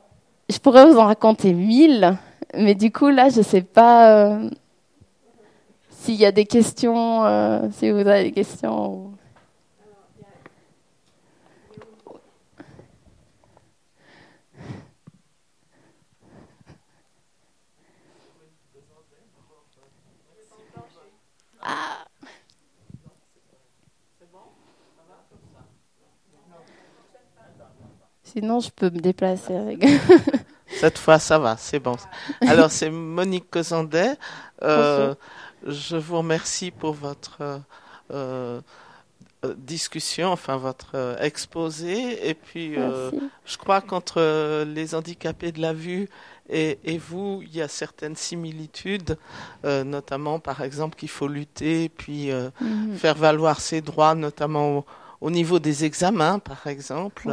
je 0.49 0.59
pourrais 0.59 0.87
vous 0.87 0.99
en 0.99 1.07
raconter 1.07 1.53
mille, 1.53 2.17
mais 2.57 2.75
du 2.75 2.91
coup, 2.91 3.09
là, 3.09 3.29
je 3.29 3.43
sais 3.43 3.63
pas 3.63 4.29
euh, 4.29 4.51
s'il 5.91 6.15
y 6.15 6.27
a 6.27 6.33
des 6.33 6.47
questions, 6.47 7.25
euh, 7.25 7.61
si 7.73 7.91
vous 7.91 8.01
avez 8.01 8.25
des 8.25 8.33
questions. 8.33 9.13
Sinon, 28.33 28.61
je 28.61 28.71
peux 28.71 28.89
me 28.89 28.99
déplacer 28.99 29.55
avec. 29.55 29.85
Cette 30.81 30.97
fois, 30.97 31.19
ça 31.19 31.39
va, 31.39 31.57
c'est 31.59 31.79
bon. 31.79 31.97
Alors, 32.41 32.71
c'est 32.71 32.89
Monique 32.89 33.51
Cosandet. 33.51 34.17
Euh, 34.63 35.15
je 35.67 35.97
vous 35.97 36.17
remercie 36.17 36.71
pour 36.71 36.95
votre 36.95 37.37
euh, 37.43 38.61
euh, 39.45 39.55
discussion, 39.59 40.33
enfin 40.33 40.57
votre 40.57 41.19
exposé. 41.21 42.27
Et 42.27 42.33
puis, 42.33 42.77
je 43.45 43.59
crois 43.59 43.83
qu'entre 43.83 44.65
les 44.65 44.95
handicapés 44.95 45.53
de 45.53 45.61
la 45.61 45.75
vue 45.75 46.09
et, 46.49 46.79
et, 46.85 46.97
vous, 46.97 47.43
il 47.43 47.55
y 47.55 47.61
a 47.61 47.69
certaines 47.69 48.17
similitudes, 48.17 49.19
notamment, 49.65 50.39
par 50.39 50.63
exemple, 50.63 50.97
qu'il 50.97 51.11
faut 51.11 51.29
lutter, 51.29 51.91
puis 51.91 52.31
mhm. 52.33 52.97
faire 52.97 53.15
valoir 53.15 53.61
ses 53.61 53.83
droits, 53.83 54.15
notamment 54.15 54.79
au 54.79 54.85
niveau 55.31 55.59
des 55.59 55.85
examens, 55.85 56.39
par 56.39 56.67
exemple, 56.67 57.31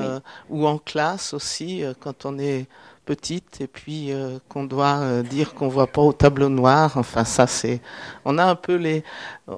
ou 0.49 0.67
en 0.67 0.77
classe 0.77 1.33
aussi, 1.33 1.83
quand 1.99 2.25
on 2.25 2.37
est 2.37 2.67
petite 3.09 3.59
et 3.59 3.65
puis 3.65 4.11
euh, 4.11 4.37
qu'on 4.49 4.65
doit 4.65 4.99
euh, 4.99 5.23
dire 5.23 5.55
qu'on 5.55 5.67
voit 5.67 5.87
pas 5.87 6.03
au 6.03 6.13
tableau 6.13 6.47
noir. 6.47 6.95
Enfin, 6.95 7.25
ça 7.25 7.47
c'est, 7.47 7.81
on 8.23 8.37
a 8.37 8.45
un 8.45 8.53
peu 8.53 8.75
les, 8.75 9.03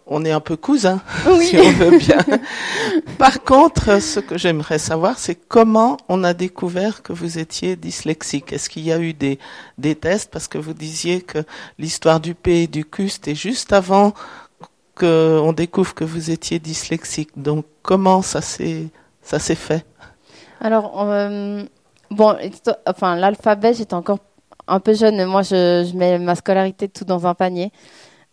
on 0.08 0.24
est 0.24 0.32
un 0.32 0.40
peu 0.40 0.56
cousins, 0.56 1.02
si 1.42 1.58
on 1.58 1.72
veut 1.74 1.98
bien. 1.98 2.24
Par 3.18 3.44
contre, 3.44 4.02
ce 4.02 4.22
que 4.22 4.38
j'aimerais 4.38 4.80
savoir, 4.80 5.20
c'est 5.20 5.36
comment 5.36 5.98
on 6.08 6.24
a 6.24 6.34
découvert 6.34 7.04
que 7.04 7.12
vous 7.12 7.40
étiez 7.40 7.76
dyslexique. 7.76 8.54
Est-ce 8.54 8.70
qu'il 8.70 8.84
y 8.84 8.94
a 8.94 9.00
eu 9.00 9.14
des 9.14 9.38
des 9.78 9.96
tests? 9.96 10.32
Parce 10.32 10.48
que 10.48 10.58
vous 10.58 10.74
disiez 10.74 11.22
que 11.22 11.40
l'histoire 11.78 12.22
du 12.22 12.36
P 12.36 12.64
et 12.64 12.68
du 12.68 12.86
Q 12.86 13.10
c'était 13.10 13.36
juste 13.36 13.74
avant 13.74 14.14
qu'on 14.96 15.54
découvre 15.54 15.94
que 15.94 16.04
vous 16.04 16.32
étiez 16.32 16.60
dyslexique. 16.60 17.30
Donc, 17.36 17.66
comment 17.82 18.22
ça 18.22 18.42
s'est 18.42 18.90
fait? 19.56 19.86
Alors. 20.60 21.02
Euh, 21.02 21.64
Bon, 22.12 22.36
enfin, 22.86 23.16
l'alphabet, 23.16 23.74
j'étais 23.74 23.94
encore 23.94 24.20
un 24.68 24.82
peu 24.82 24.94
jeune. 24.94 25.24
Moi, 25.26 25.44
je, 25.44 25.96
mets 25.96 26.20
ma 26.20 26.36
scolarité 26.36 26.90
tout 26.90 27.06
dans 27.06 27.26
un 27.26 27.34
panier. 27.34 27.72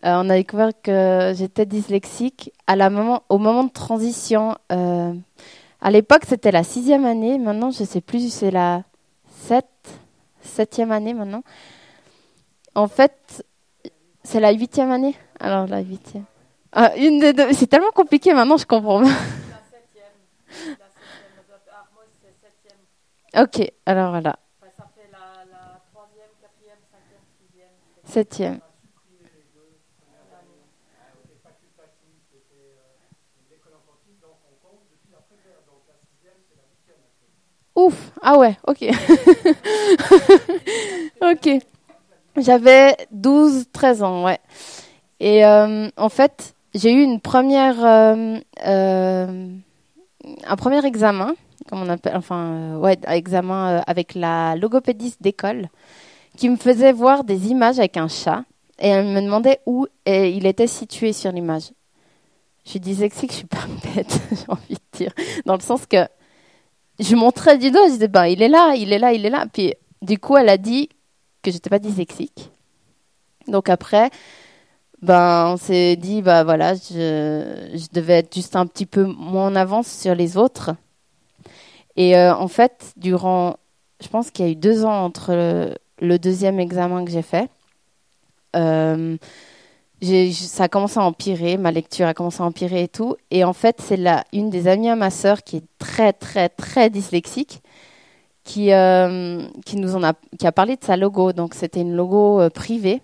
Euh, 0.05 0.21
on 0.21 0.29
a 0.29 0.35
découvert 0.35 0.71
que 0.83 1.33
j'étais 1.37 1.65
dyslexique 1.65 2.53
au 2.69 3.39
moment 3.39 3.63
de 3.63 3.71
transition. 3.71 4.57
Euh, 4.73 5.15
à 5.81 5.91
l'époque, 5.93 6.23
c'était 6.27 6.51
la 6.51 6.65
sixième 6.65 7.05
année. 7.05 7.39
Maintenant, 7.39 7.71
je 7.71 7.85
sais 7.85 8.01
plus, 8.01 8.33
c'est 8.33 8.51
la 8.51 8.83
sept, 9.45 9.69
septième 10.43 10.91
année 10.91 11.15
maintenant. 11.15 11.45
En 12.75 12.89
fait, 12.89 13.47
c'est 14.25 14.41
la 14.41 14.51
huitième 14.51 14.91
année. 14.91 15.15
Alors, 15.39 15.69
la 15.69 15.83
huitième. 15.83 16.25
Ah, 16.81 16.93
une 16.97 17.19
des 17.19 17.33
deux. 17.33 17.53
C'est 17.55 17.67
tellement 17.67 17.91
compliqué 17.91 18.33
maintenant, 18.33 18.57
je 18.57 18.65
comprends 18.65 19.03
pas. 19.03 19.09
Ok, 23.37 23.61
alors 23.85 24.11
voilà. 24.11 24.37
Ça 24.77 24.85
fait 24.97 25.11
la, 25.13 25.19
la 25.51 25.81
troisième, 25.93 26.31
quatrième, 26.41 26.79
cinquième, 26.91 27.21
sixième. 27.39 27.69
Septième. 28.05 28.61
Ouf, 37.75 38.13
ah 38.23 38.39
ouais, 38.39 38.57
ok. 38.67 38.83
ok. 41.23 41.49
J'avais 42.37 42.97
12, 43.11 43.67
13 43.73 44.03
ans, 44.03 44.25
ouais. 44.25 44.39
Et 45.21 45.45
euh, 45.45 45.89
en 45.97 46.09
fait, 46.09 46.55
j'ai 46.75 46.93
eu 46.93 47.03
une 47.03 47.21
première, 47.21 47.85
euh, 47.85 48.39
euh, 48.67 49.49
un 50.47 50.57
premier 50.57 50.85
examen 50.85 51.35
comme 51.69 51.83
on 51.83 51.89
appelle, 51.89 52.17
enfin, 52.17 52.53
euh, 52.53 52.77
ouais, 52.79 52.99
examen 53.09 53.69
euh, 53.69 53.81
avec 53.87 54.15
la 54.15 54.57
logopédiste 54.57 55.23
d'école, 55.23 55.69
qui 56.37 56.49
me 56.49 56.57
faisait 56.57 56.93
voir 56.93 57.25
des 57.25 57.49
images 57.49 57.79
avec 57.79 57.97
un 57.97 58.09
chat 58.09 58.45
et 58.79 58.89
elle 58.89 59.07
me 59.07 59.21
demandait 59.21 59.61
où 59.67 59.87
il 60.07 60.47
était 60.47 60.67
situé 60.67 61.13
sur 61.13 61.33
l'image. 61.33 61.73
Je 62.65 62.79
disais 62.79 63.09
que 63.09 63.17
je 63.21 63.33
suis 63.33 63.47
pas 63.47 63.67
bête, 63.95 64.21
j'ai 64.31 64.49
envie 64.49 64.75
de 64.75 64.99
dire, 64.99 65.13
dans 65.45 65.55
le 65.55 65.61
sens 65.61 65.85
que 65.87 66.07
je 66.99 67.15
montrais 67.15 67.59
du 67.59 67.71
doigt, 67.71 67.87
je 67.87 67.93
disais 67.93 68.09
ben 68.09 68.27
il 68.27 68.43
est 68.43 68.49
là, 68.49 68.75
il 68.77 68.93
est 68.93 68.99
là, 68.99 69.13
il 69.13 69.25
est 69.27 69.31
là. 69.31 69.47
Puis 69.53 69.75
du 70.03 70.19
coup 70.19 70.37
elle 70.37 70.49
a 70.49 70.59
dit 70.59 70.89
que 71.43 71.51
j'étais 71.51 71.71
pas 71.71 71.79
dyslexique. 71.79 72.51
Donc 73.47 73.69
après, 73.69 74.11
ben 75.03 75.53
on 75.53 75.57
s'est 75.57 75.97
dit 75.97 76.23
bah 76.23 76.45
voilà, 76.45 76.75
je, 76.75 77.93
devais 77.93 78.15
être 78.15 78.35
juste 78.35 78.57
un 78.57 78.67
petit 78.67 78.87
peu 78.87 79.05
moins 79.05 79.47
en 79.49 79.57
avance 79.57 79.89
sur 79.89 80.15
les 80.15 80.37
autres 80.37 80.75
et 81.99 82.17
euh, 82.17 82.33
en 82.33 82.47
fait, 82.47 82.93
durant, 82.97 83.57
je 84.01 84.07
pense 84.07 84.31
qu'il 84.31 84.47
y 84.47 84.49
a 84.49 84.53
eu 84.53 84.57
deux 84.57 84.85
ans 84.85 85.05
entre 85.05 85.35
le, 86.01 86.19
deuxième 86.19 86.61
examen 86.61 87.05
que 87.05 87.11
j'ai 87.11 87.23
fait, 87.23 87.51
euh, 88.55 89.17
ça 90.01 90.65
a 90.65 90.69
commencé 90.69 91.01
à 91.01 91.03
empirer, 91.03 91.57
ma 91.57 91.73
lecture 91.73 92.07
a 92.07 92.15
commencé 92.15 92.41
à 92.41 92.47
empirer 92.47 92.85
et 92.85 92.89
tout. 92.89 93.17
Et 93.33 93.43
en 93.43 93.53
fait, 93.53 93.81
c'est 93.81 93.99
une 94.33 94.49
des 94.49 94.69
amies 94.69 94.89
à 94.89 94.95
ma 94.95 95.11
sœur 95.11 95.43
qui 95.43 95.57
est 95.57 95.65
très, 95.81 96.13
très, 96.13 96.49
très 96.49 96.89
dyslexique 96.89 97.63
qui, 98.45 98.73
euh, 98.73 99.43
qui 99.67 99.77
nous 99.77 99.97
en 99.97 100.05
a, 100.05 100.13
qui 100.39 100.47
a 100.47 100.53
parlé 100.53 100.77
de 100.77 100.85
sa 100.85 100.97
logo. 100.97 101.33
Donc, 101.33 101.55
c'était 101.55 101.81
une 101.81 101.97
logo 101.97 102.49
privée. 102.51 103.03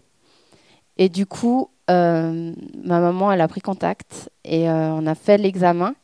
Et 0.98 1.09
du 1.09 1.26
coup, 1.26 1.68
ma 1.88 3.01
maman, 3.01 3.33
elle 3.33 3.40
a 3.40 3.49
pris 3.49 3.61
contact 3.61 4.31
et 4.44 4.68
on 4.68 5.07
a 5.07 5.14
fait 5.14 5.38
l'examen. 5.38 5.94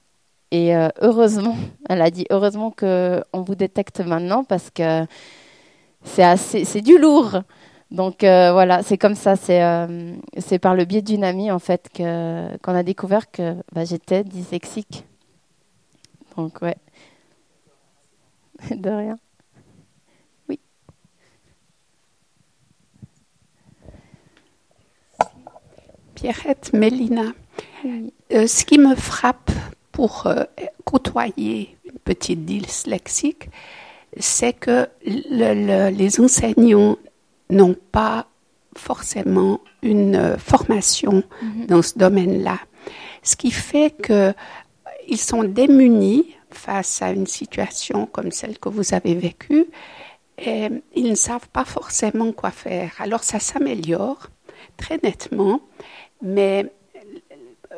Et 0.51 0.75
euh, 0.75 0.89
heureusement, 1.01 1.57
elle 1.89 2.03
a 2.03 2.11
dit 2.11 2.27
heureusement 2.31 2.71
qu'on 2.71 3.43
vous 3.43 3.55
détecte 3.55 4.01
maintenant 4.01 4.45
parce 4.45 4.71
que 4.71 5.07
c'est 6.05 6.25
assez, 6.25 6.65
c'est 6.65 6.81
du 6.81 6.99
lourd. 6.99 7.43
Donc 7.91 8.25
euh, 8.25 8.53
voilà, 8.53 8.83
c'est 8.83 8.99
comme 8.99 9.15
ça, 9.17 9.37
c'est 9.37 9.63
euh, 9.63 10.15
c'est 10.39 10.59
par 10.59 10.75
le 10.75 10.85
biais 10.85 11.03
d'une 11.03 11.25
amie 11.25 11.51
en 11.51 11.59
fait 11.59 11.89
que 11.93 12.57
qu'on 12.59 12.75
a 12.75 12.83
découvert 12.83 13.31
que 13.31 13.57
bah, 13.73 13.85
j'étais 13.85 14.25
dyslexique. 14.25 15.05
Donc 16.37 16.63
ouais, 16.63 16.77
de 18.71 18.91
rien. 18.91 19.19
Pierrette 26.21 26.75
Mélina. 26.75 27.33
ce 28.31 28.65
qui 28.67 28.79
me 28.79 28.95
frappe 28.95 29.51
pour 29.91 30.27
euh, 30.27 30.45
côtoyer 30.85 31.79
une 31.87 31.99
petite 31.99 32.45
dyslexique, 32.45 33.49
c'est 34.19 34.53
que 34.53 34.87
les 35.03 36.21
enseignants 36.21 36.99
n'ont 37.49 37.75
pas 37.91 38.27
forcément 38.77 39.61
une 39.83 40.17
euh, 40.17 40.37
formation 40.37 41.23
mm-hmm. 41.43 41.67
dans 41.67 41.81
ce 41.81 41.99
domaine-là. 41.99 42.59
Ce 43.23 43.35
qui 43.35 43.51
fait 43.51 43.95
qu'ils 44.03 45.21
sont 45.21 45.45
démunis 45.45 46.37
face 46.51 47.01
à 47.01 47.13
une 47.13 47.27
situation 47.27 48.05
comme 48.05 48.31
celle 48.31 48.59
que 48.59 48.69
vous 48.69 48.93
avez 48.93 49.15
vécue 49.15 49.65
et 50.37 50.69
ils 50.95 51.09
ne 51.09 51.15
savent 51.15 51.49
pas 51.49 51.65
forcément 51.65 52.33
quoi 52.33 52.51
faire. 52.51 52.93
Alors 52.99 53.25
ça 53.25 53.39
s'améliore 53.41 54.29
très 54.77 54.99
nettement, 55.03 55.61
mais 56.23 56.71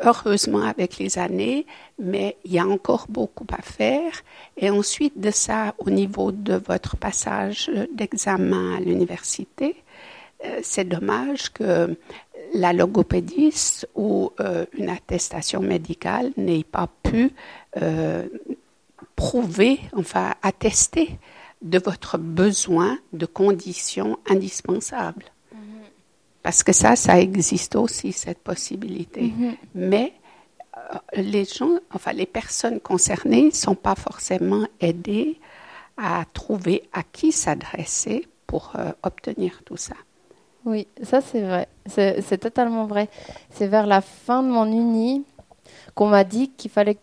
heureusement 0.04 0.62
avec 0.62 0.98
les 0.98 1.18
années, 1.18 1.66
mais 1.98 2.36
il 2.44 2.52
y 2.52 2.58
a 2.58 2.66
encore 2.66 3.06
beaucoup 3.08 3.46
à 3.52 3.62
faire. 3.62 4.12
Et 4.56 4.70
ensuite 4.70 5.20
de 5.20 5.30
ça, 5.30 5.74
au 5.78 5.90
niveau 5.90 6.32
de 6.32 6.54
votre 6.54 6.96
passage 6.96 7.70
d'examen 7.92 8.76
à 8.76 8.80
l'université, 8.80 9.76
euh, 10.44 10.60
c'est 10.62 10.84
dommage 10.84 11.52
que 11.52 11.96
la 12.54 12.72
logopédiste 12.72 13.88
ou 13.94 14.32
euh, 14.40 14.66
une 14.76 14.88
attestation 14.88 15.60
médicale 15.60 16.32
n'ait 16.36 16.64
pas 16.64 16.88
pu 17.02 17.30
euh, 17.80 18.26
prouver, 19.16 19.80
enfin 19.96 20.34
attester 20.42 21.18
de 21.62 21.78
votre 21.78 22.18
besoin 22.18 22.98
de 23.12 23.24
conditions 23.24 24.18
indispensables. 24.28 25.31
Parce 26.42 26.62
que 26.62 26.72
ça, 26.72 26.96
ça 26.96 27.20
existe 27.20 27.76
aussi, 27.76 28.12
cette 28.12 28.38
possibilité. 28.38 29.32
Mais 29.74 30.12
euh, 30.76 30.98
les 31.14 31.44
gens, 31.44 31.78
enfin 31.92 32.12
les 32.12 32.26
personnes 32.26 32.80
concernées 32.80 33.44
ne 33.44 33.50
sont 33.50 33.74
pas 33.74 33.94
forcément 33.94 34.66
aidées 34.80 35.38
à 35.96 36.24
trouver 36.32 36.88
à 36.92 37.02
qui 37.02 37.30
s'adresser 37.30 38.26
pour 38.46 38.72
euh, 38.76 38.90
obtenir 39.02 39.62
tout 39.64 39.76
ça. 39.76 39.94
Oui, 40.64 40.86
ça 41.02 41.20
c'est 41.20 41.42
vrai. 41.42 41.68
C'est 41.86 42.38
totalement 42.38 42.86
vrai. 42.86 43.08
C'est 43.50 43.66
vers 43.66 43.86
la 43.86 44.00
fin 44.00 44.42
de 44.42 44.48
mon 44.48 44.66
uni 44.66 45.24
qu'on 45.94 46.08
m'a 46.08 46.24
dit 46.24 46.50
qu'il 46.50 46.70
fallait 46.70 46.98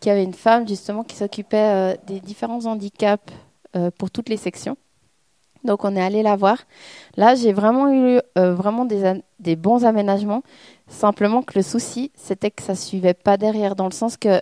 qu'il 0.00 0.08
y 0.08 0.10
avait 0.10 0.24
une 0.24 0.34
femme 0.34 0.66
justement 0.66 1.04
qui 1.04 1.16
s'occupait 1.16 1.56
euh, 1.56 1.96
des 2.06 2.20
différents 2.20 2.64
handicaps 2.66 3.32
pour 3.98 4.10
toutes 4.10 4.30
les 4.30 4.38
sections. 4.38 4.78
Donc 5.66 5.84
on 5.84 5.94
est 5.96 6.02
allé 6.02 6.22
la 6.22 6.36
voir. 6.36 6.58
Là, 7.16 7.34
j'ai 7.34 7.52
vraiment 7.52 7.92
eu 7.92 8.20
euh, 8.38 8.54
vraiment 8.54 8.84
des, 8.86 9.56
bons 9.56 9.84
aménagements. 9.84 10.42
Simplement 10.88 11.42
que 11.42 11.58
le 11.58 11.62
souci, 11.62 12.12
c'était 12.14 12.50
que 12.50 12.62
ça 12.62 12.74
suivait 12.74 13.14
pas 13.14 13.36
derrière, 13.36 13.76
dans 13.76 13.86
le 13.86 13.92
sens 13.92 14.16
que 14.16 14.40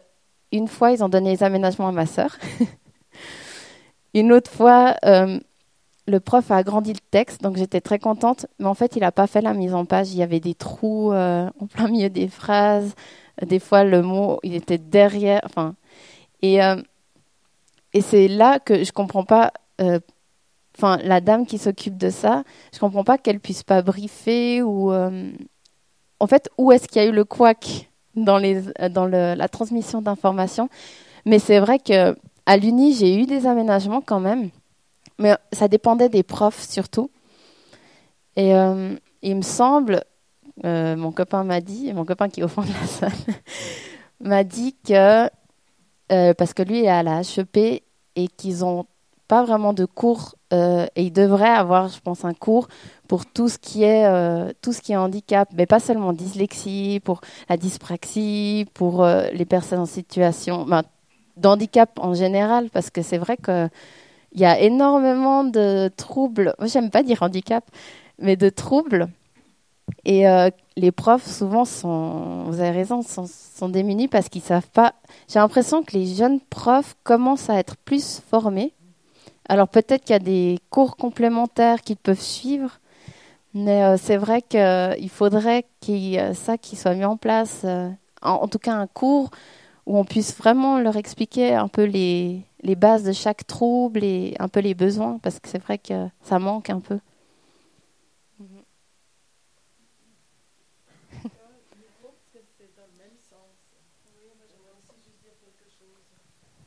une 0.52 0.68
fois, 0.68 0.92
ils 0.92 1.02
ont 1.02 1.08
donné 1.08 1.30
les 1.30 1.42
aménagements 1.42 1.88
à 1.88 1.92
ma 1.92 2.06
sœur. 2.06 2.36
une 4.14 4.32
autre 4.32 4.50
fois, 4.50 4.94
euh, 5.04 5.40
le 6.06 6.20
prof 6.20 6.50
a 6.50 6.56
agrandi 6.56 6.92
le 6.92 7.00
texte, 7.10 7.42
donc 7.42 7.56
j'étais 7.56 7.80
très 7.80 7.98
contente. 7.98 8.46
Mais 8.60 8.66
en 8.66 8.74
fait, 8.74 8.94
il 8.94 9.00
n'a 9.00 9.10
pas 9.10 9.26
fait 9.26 9.40
la 9.40 9.54
mise 9.54 9.74
en 9.74 9.84
page. 9.84 10.12
Il 10.12 10.18
y 10.18 10.22
avait 10.22 10.40
des 10.40 10.54
trous 10.54 11.12
euh, 11.12 11.50
en 11.58 11.66
plein 11.66 11.88
milieu 11.88 12.10
des 12.10 12.28
phrases. 12.28 12.94
Des 13.44 13.58
fois, 13.58 13.82
le 13.82 14.02
mot, 14.02 14.38
il 14.44 14.54
était 14.54 14.78
derrière. 14.78 15.40
Enfin, 15.44 15.74
et 16.42 16.60
et 17.94 18.00
c'est 18.00 18.28
là 18.28 18.58
que 18.58 18.84
je 18.84 18.92
comprends 18.92 19.24
pas 19.24 19.52
enfin 20.76 20.98
la 21.02 21.20
dame 21.20 21.46
qui 21.46 21.58
s'occupe 21.58 21.96
de 21.96 22.10
ça, 22.10 22.44
je 22.72 22.78
comprends 22.78 23.04
pas 23.04 23.18
qu'elle 23.18 23.40
puisse 23.40 23.62
pas 23.62 23.82
briefer 23.82 24.62
ou 24.62 24.92
euh, 24.92 25.30
en 26.20 26.26
fait 26.26 26.50
où 26.58 26.72
est-ce 26.72 26.88
qu'il 26.88 27.02
y 27.02 27.04
a 27.04 27.08
eu 27.08 27.12
le 27.12 27.24
couac 27.24 27.90
dans 28.16 28.38
le, 28.38 29.34
la 29.34 29.48
transmission 29.48 30.02
d'informations? 30.02 30.68
Mais 31.26 31.38
c'est 31.38 31.58
vrai 31.58 31.78
que 31.78 32.16
à 32.46 32.56
l'Uni 32.56 32.94
j'ai 32.94 33.18
eu 33.18 33.26
des 33.26 33.46
aménagements 33.46 34.00
quand 34.00 34.20
même, 34.20 34.50
mais 35.18 35.36
ça 35.52 35.68
dépendait 35.68 36.08
des 36.08 36.22
profs 36.22 36.68
surtout. 36.68 37.10
Et 38.36 38.54
euh, 38.54 38.96
il 39.22 39.36
me 39.36 39.42
semble, 39.42 40.02
euh, 40.64 40.96
mon 40.96 41.12
copain 41.12 41.44
m'a 41.44 41.60
dit, 41.60 41.92
mon 41.92 42.04
copain 42.04 42.28
qui 42.28 42.40
est 42.40 42.44
au 42.44 42.48
fond 42.48 42.62
de 42.62 42.68
la 42.68 42.86
salle, 42.86 43.34
m'a 44.20 44.44
dit 44.44 44.76
que 44.86 45.28
parce 46.34 46.54
que 46.54 46.62
lui 46.62 46.84
est 46.84 46.88
à 46.88 47.02
la 47.02 47.22
HEP 47.22 47.82
et 48.14 48.28
qu'ils 48.28 48.64
ont 48.64 48.86
pas 49.28 49.44
vraiment 49.44 49.72
de 49.72 49.84
cours 49.84 50.34
euh, 50.52 50.86
et 50.96 51.04
il 51.04 51.12
devrait 51.12 51.48
avoir, 51.48 51.88
je 51.88 52.00
pense, 52.00 52.24
un 52.24 52.34
cours 52.34 52.68
pour 53.08 53.26
tout 53.26 53.48
ce 53.48 53.58
qui 53.58 53.82
est 53.82 54.06
euh, 54.06 54.52
handicap, 54.90 55.48
mais 55.54 55.66
pas 55.66 55.80
seulement 55.80 56.12
dyslexie, 56.12 57.00
pour 57.04 57.20
la 57.48 57.56
dyspraxie, 57.56 58.66
pour 58.74 59.02
euh, 59.02 59.26
les 59.32 59.44
personnes 59.44 59.80
en 59.80 59.86
situation 59.86 60.64
ben, 60.64 60.82
d'handicap 61.36 61.98
en 61.98 62.14
général, 62.14 62.70
parce 62.70 62.90
que 62.90 63.02
c'est 63.02 63.18
vrai 63.18 63.36
que 63.36 63.68
il 64.32 64.40
y 64.40 64.44
a 64.44 64.58
énormément 64.58 65.44
de 65.44 65.88
troubles. 65.96 66.54
Moi, 66.58 66.66
j'aime 66.66 66.90
pas 66.90 67.04
dire 67.04 67.22
handicap, 67.22 67.64
mais 68.18 68.36
de 68.36 68.48
troubles. 68.48 69.08
Et 70.04 70.24
les 70.76 70.90
profs, 70.90 71.26
souvent, 71.26 71.62
vous 71.62 72.60
avez 72.60 72.70
raison, 72.70 73.02
sont, 73.02 73.26
sont 73.28 73.68
démunis 73.68 74.08
parce 74.08 74.28
qu'ils 74.28 74.42
savent 74.42 74.70
pas. 74.70 74.94
J'ai 75.28 75.38
l'impression 75.38 75.84
que 75.84 75.96
les 75.96 76.06
jeunes 76.06 76.40
profs 76.40 76.96
commencent 77.04 77.48
à 77.48 77.60
être 77.60 77.76
plus 77.76 78.20
formés 78.28 78.74
alors 79.48 79.68
peut-être 79.68 80.04
qu'il 80.04 80.12
y 80.14 80.16
a 80.16 80.18
des 80.18 80.58
cours 80.70 80.96
complémentaires 80.96 81.82
qu'ils 81.82 81.96
peuvent 81.96 82.20
suivre, 82.20 82.80
mais 83.54 83.84
euh, 83.84 83.96
c'est 83.98 84.16
vrai 84.16 84.42
qu'il 84.42 85.10
faudrait 85.10 85.66
qu'il 85.80 85.98
y 85.98 86.16
ait 86.16 86.34
ça 86.34 86.58
qui 86.58 86.76
soit 86.76 86.94
mis 86.94 87.04
en 87.04 87.16
place, 87.16 87.62
euh, 87.64 87.90
en, 88.22 88.48
tout 88.48 88.58
cas 88.58 88.74
un 88.74 88.86
cours 88.86 89.30
où 89.86 89.98
on 89.98 90.04
puisse 90.04 90.36
vraiment 90.36 90.80
leur 90.80 90.96
expliquer 90.96 91.54
un 91.54 91.68
peu 91.68 91.84
les, 91.84 92.42
les 92.62 92.76
bases 92.76 93.04
de 93.04 93.12
chaque 93.12 93.46
trouble 93.46 94.02
et 94.04 94.34
un 94.38 94.48
peu 94.48 94.60
les 94.60 94.74
besoins, 94.74 95.18
parce 95.22 95.40
que 95.40 95.48
c'est 95.48 95.62
vrai 95.62 95.78
que 95.78 96.08
ça 96.22 96.38
manque 96.38 96.70
un 96.70 96.80
peu. 96.80 96.98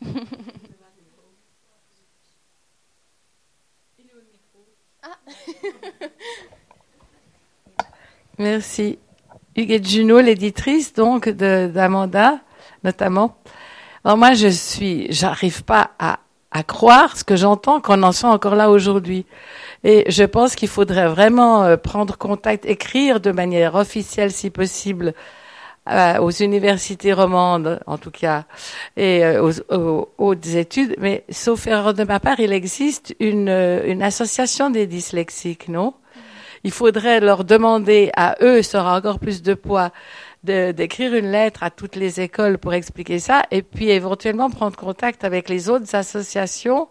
Merci. 8.39 8.99
Huguette 9.55 9.87
Junot, 9.87 10.19
l'éditrice 10.19 10.93
donc 10.93 11.27
d'Amanda, 11.27 12.39
notamment. 12.83 13.35
Alors 14.05 14.17
moi, 14.17 14.33
je 14.33 14.47
suis, 14.47 15.07
j'arrive 15.09 15.63
pas 15.63 15.89
à, 15.97 16.19
à 16.51 16.61
croire 16.61 17.17
ce 17.17 17.23
que 17.23 17.35
j'entends 17.35 17.81
qu'on 17.81 18.03
en 18.03 18.11
soit 18.11 18.29
encore 18.29 18.53
là 18.53 18.69
aujourd'hui. 18.69 19.25
Et 19.83 20.05
je 20.11 20.23
pense 20.23 20.55
qu'il 20.55 20.67
faudrait 20.67 21.07
vraiment 21.07 21.63
euh, 21.63 21.77
prendre 21.77 22.15
contact, 22.15 22.65
écrire 22.67 23.19
de 23.19 23.31
manière 23.31 23.73
officielle, 23.73 24.31
si 24.31 24.51
possible, 24.51 25.15
euh, 25.89 26.19
aux 26.19 26.29
universités 26.29 27.13
romandes, 27.13 27.79
en 27.87 27.97
tout 27.97 28.11
cas, 28.11 28.43
et 28.97 29.25
euh, 29.25 29.41
aux, 29.41 29.73
aux, 29.75 30.09
aux, 30.19 30.33
études. 30.35 30.95
Mais 30.99 31.23
sauf 31.31 31.65
erreur 31.65 31.95
de 31.95 32.03
ma 32.03 32.19
part, 32.19 32.39
il 32.39 32.53
existe 32.53 33.15
une, 33.19 33.49
une 33.49 34.03
association 34.03 34.69
des 34.69 34.85
dyslexiques, 34.85 35.69
non? 35.69 35.95
Il 36.67 36.71
faudrait 36.71 37.21
leur 37.21 37.45
demander 37.45 38.11
à 38.17 38.35
eux, 38.41 38.61
ça 38.61 38.81
aura 38.81 38.97
encore 38.97 39.19
plus 39.19 39.41
de 39.41 39.53
poids, 39.53 39.91
d'écrire 40.43 41.15
une 41.15 41.31
lettre 41.31 41.63
à 41.63 41.69
toutes 41.69 41.95
les 41.95 42.19
écoles 42.19 42.57
pour 42.57 42.73
expliquer 42.73 43.19
ça, 43.19 43.43
et 43.51 43.61
puis 43.61 43.89
éventuellement 43.89 44.49
prendre 44.49 44.75
contact 44.75 45.23
avec 45.23 45.47
les 45.47 45.69
autres 45.69 45.95
associations, 45.95 46.89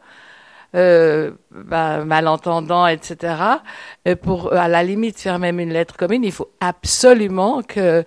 euh, 0.75 1.33
bah, 1.51 2.07
malentendants, 2.07 2.87
etc., 2.87 3.35
euh, 4.09 4.17
pour 4.17 4.55
à 4.55 4.67
la 4.67 4.83
limite 4.83 5.21
faire 5.21 5.39
même 5.39 5.61
une 5.61 5.75
lettre 5.75 5.99
commune. 5.99 6.25
Il 6.25 6.33
faut 6.33 6.51
absolument 6.61 7.61
que 7.63 8.03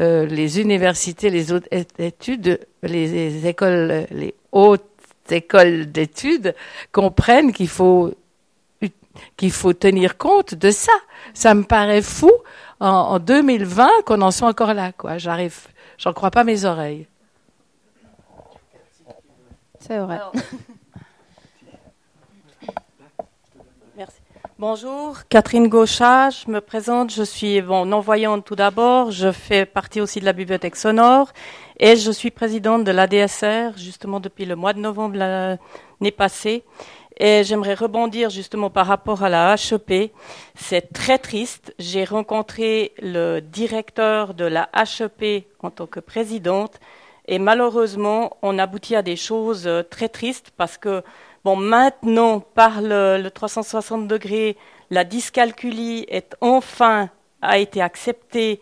euh, 0.00 0.26
les 0.26 0.60
universités, 0.60 1.30
les 1.30 1.52
autres 1.52 1.68
études, 1.98 2.60
les 2.82 3.46
écoles, 3.46 4.06
les 4.10 4.34
hautes 4.52 4.84
écoles 5.30 5.90
d'études 5.90 6.54
comprennent 6.92 7.54
qu'il 7.54 7.68
faut 7.68 8.12
qu'il 9.36 9.52
faut 9.52 9.72
tenir 9.72 10.16
compte 10.18 10.54
de 10.54 10.70
ça. 10.70 10.92
Ça 11.34 11.54
me 11.54 11.64
paraît 11.64 12.02
fou 12.02 12.30
en, 12.80 12.88
en 12.88 13.18
2020 13.18 13.88
qu'on 14.06 14.20
en 14.20 14.30
soit 14.30 14.48
encore 14.48 14.74
là, 14.74 14.92
quoi. 14.92 15.18
J'arrive, 15.18 15.68
j'en 15.98 16.12
crois 16.12 16.30
pas 16.30 16.44
mes 16.44 16.64
oreilles. 16.64 17.06
C'est 19.80 19.98
vrai. 19.98 20.18
Merci. 23.96 24.16
Bonjour, 24.58 25.18
Catherine 25.28 25.68
Gauchat, 25.68 26.30
je 26.30 26.50
me 26.50 26.60
présente, 26.60 27.12
je 27.12 27.22
suis 27.22 27.60
bon, 27.60 27.84
non-voyante 27.84 28.44
tout 28.44 28.54
d'abord, 28.54 29.10
je 29.10 29.30
fais 29.30 29.66
partie 29.66 30.00
aussi 30.00 30.20
de 30.20 30.24
la 30.24 30.32
bibliothèque 30.32 30.76
sonore 30.76 31.32
et 31.78 31.96
je 31.96 32.10
suis 32.10 32.30
présidente 32.30 32.84
de 32.84 32.92
l'ADSR 32.92 33.76
justement 33.76 34.20
depuis 34.20 34.46
le 34.46 34.56
mois 34.56 34.72
de 34.72 34.78
novembre 34.78 35.16
l'année 35.16 36.12
passée. 36.16 36.64
Et 37.18 37.44
j'aimerais 37.44 37.74
rebondir 37.74 38.30
justement 38.30 38.70
par 38.70 38.86
rapport 38.86 39.22
à 39.22 39.28
la 39.28 39.54
HEP. 39.54 40.12
C'est 40.56 40.92
très 40.92 41.18
triste. 41.18 41.74
J'ai 41.78 42.04
rencontré 42.04 42.92
le 43.00 43.40
directeur 43.40 44.34
de 44.34 44.44
la 44.44 44.68
HEP 44.74 45.46
en 45.60 45.70
tant 45.70 45.86
que 45.86 46.00
présidente 46.00 46.80
et 47.26 47.38
malheureusement, 47.38 48.36
on 48.42 48.58
aboutit 48.58 48.96
à 48.96 49.02
des 49.02 49.16
choses 49.16 49.66
euh, 49.66 49.82
très 49.82 50.08
tristes 50.08 50.52
parce 50.56 50.76
que, 50.76 51.02
bon, 51.44 51.56
maintenant, 51.56 52.40
par 52.40 52.82
le, 52.82 53.18
le 53.22 53.30
360 53.30 54.06
degrés, 54.06 54.56
la 54.90 55.04
dyscalculie 55.04 56.04
est 56.08 56.36
enfin 56.40 57.08
a 57.40 57.58
été 57.58 57.80
acceptée 57.80 58.60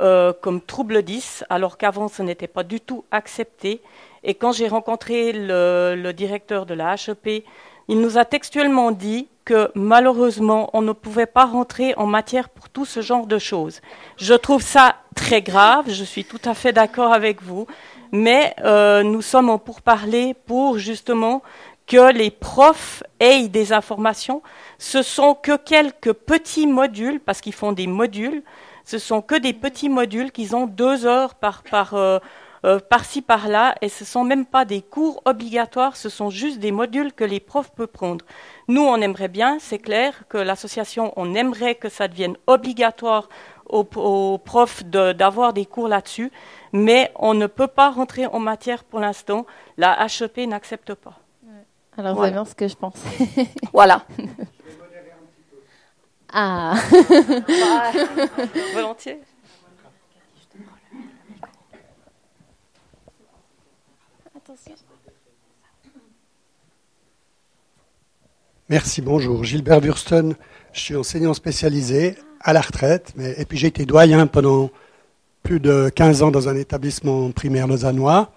euh, 0.00 0.32
comme 0.32 0.60
trouble 0.60 1.02
10, 1.02 1.44
alors 1.50 1.76
qu'avant 1.78 2.08
ce 2.08 2.22
n'était 2.22 2.48
pas 2.48 2.64
du 2.64 2.80
tout 2.80 3.04
accepté. 3.10 3.82
Et 4.24 4.34
quand 4.34 4.52
j'ai 4.52 4.68
rencontré 4.68 5.32
le, 5.32 5.94
le, 5.96 6.12
directeur 6.12 6.64
de 6.66 6.74
la 6.74 6.94
HEP, 6.94 7.44
il 7.88 8.00
nous 8.00 8.18
a 8.18 8.24
textuellement 8.24 8.90
dit 8.90 9.28
que 9.44 9.70
malheureusement, 9.74 10.70
on 10.72 10.82
ne 10.82 10.92
pouvait 10.92 11.26
pas 11.26 11.46
rentrer 11.46 11.94
en 11.96 12.06
matière 12.06 12.48
pour 12.48 12.68
tout 12.68 12.84
ce 12.84 13.00
genre 13.00 13.26
de 13.26 13.38
choses. 13.38 13.80
Je 14.16 14.34
trouve 14.34 14.62
ça 14.62 14.96
très 15.14 15.42
grave, 15.42 15.86
je 15.88 16.04
suis 16.04 16.24
tout 16.24 16.40
à 16.44 16.54
fait 16.54 16.72
d'accord 16.72 17.12
avec 17.12 17.42
vous, 17.42 17.66
mais 18.12 18.54
euh, 18.60 19.02
nous 19.02 19.22
sommes 19.22 19.50
en 19.50 19.58
pourparlers 19.58 20.34
pour 20.34 20.78
justement 20.78 21.42
que 21.86 22.12
les 22.12 22.30
profs 22.30 23.02
aient 23.18 23.48
des 23.48 23.72
informations. 23.72 24.42
Ce 24.78 25.02
sont 25.02 25.34
que 25.34 25.56
quelques 25.56 26.12
petits 26.12 26.66
modules, 26.66 27.20
parce 27.20 27.40
qu'ils 27.40 27.52
font 27.52 27.72
des 27.72 27.86
modules, 27.86 28.42
ce 28.84 28.98
sont 28.98 29.22
que 29.22 29.34
des 29.34 29.52
petits 29.52 29.88
modules 29.88 30.32
qu'ils 30.32 30.56
ont 30.56 30.66
deux 30.66 31.06
heures 31.06 31.34
par, 31.34 31.62
par, 31.62 31.94
euh, 31.94 32.18
euh, 32.64 32.78
par-ci 32.78 33.22
par-là, 33.22 33.74
et 33.82 33.88
ce 33.88 34.04
sont 34.04 34.24
même 34.24 34.46
pas 34.46 34.64
des 34.64 34.82
cours 34.82 35.20
obligatoires, 35.24 35.96
ce 35.96 36.08
sont 36.08 36.30
juste 36.30 36.58
des 36.58 36.72
modules 36.72 37.12
que 37.12 37.24
les 37.24 37.40
profs 37.40 37.70
peuvent 37.70 37.88
prendre. 37.88 38.24
Nous, 38.68 38.82
on 38.82 39.00
aimerait 39.00 39.28
bien, 39.28 39.58
c'est 39.58 39.78
clair, 39.78 40.24
que 40.28 40.38
l'association, 40.38 41.12
on 41.16 41.34
aimerait 41.34 41.74
que 41.74 41.88
ça 41.88 42.08
devienne 42.08 42.36
obligatoire 42.46 43.28
aux, 43.66 44.38
profs 44.38 44.84
d'avoir 44.84 45.52
des 45.52 45.66
cours 45.66 45.88
là-dessus, 45.88 46.30
mais 46.72 47.10
on 47.16 47.34
ne 47.34 47.46
peut 47.46 47.66
pas 47.66 47.90
rentrer 47.90 48.26
en 48.26 48.38
matière 48.38 48.84
pour 48.84 49.00
l'instant. 49.00 49.46
La 49.78 50.06
HEP 50.06 50.46
n'accepte 50.46 50.94
pas. 50.94 51.18
Alors, 51.96 52.14
voilà. 52.14 52.42
vous 52.42 52.50
ce 52.50 52.54
que 52.54 52.68
je 52.68 52.76
pensais. 52.76 53.08
voilà. 53.72 54.04
Ah. 56.34 56.74
Volontiers. 58.74 59.20
Merci, 68.68 69.02
bonjour. 69.02 69.44
Gilbert 69.44 69.80
Burston, 69.80 70.34
je 70.72 70.80
suis 70.80 70.96
enseignant 70.96 71.34
spécialisé 71.34 72.16
à 72.40 72.52
la 72.52 72.60
retraite, 72.60 73.12
mais, 73.16 73.34
et 73.38 73.44
puis 73.44 73.58
j'ai 73.58 73.68
été 73.68 73.84
doyen 73.84 74.26
pendant 74.26 74.70
plus 75.42 75.60
de 75.60 75.90
15 75.94 76.22
ans 76.22 76.30
dans 76.30 76.48
un 76.48 76.56
établissement 76.56 77.30
primaire 77.30 77.66
lausannois. 77.66 78.32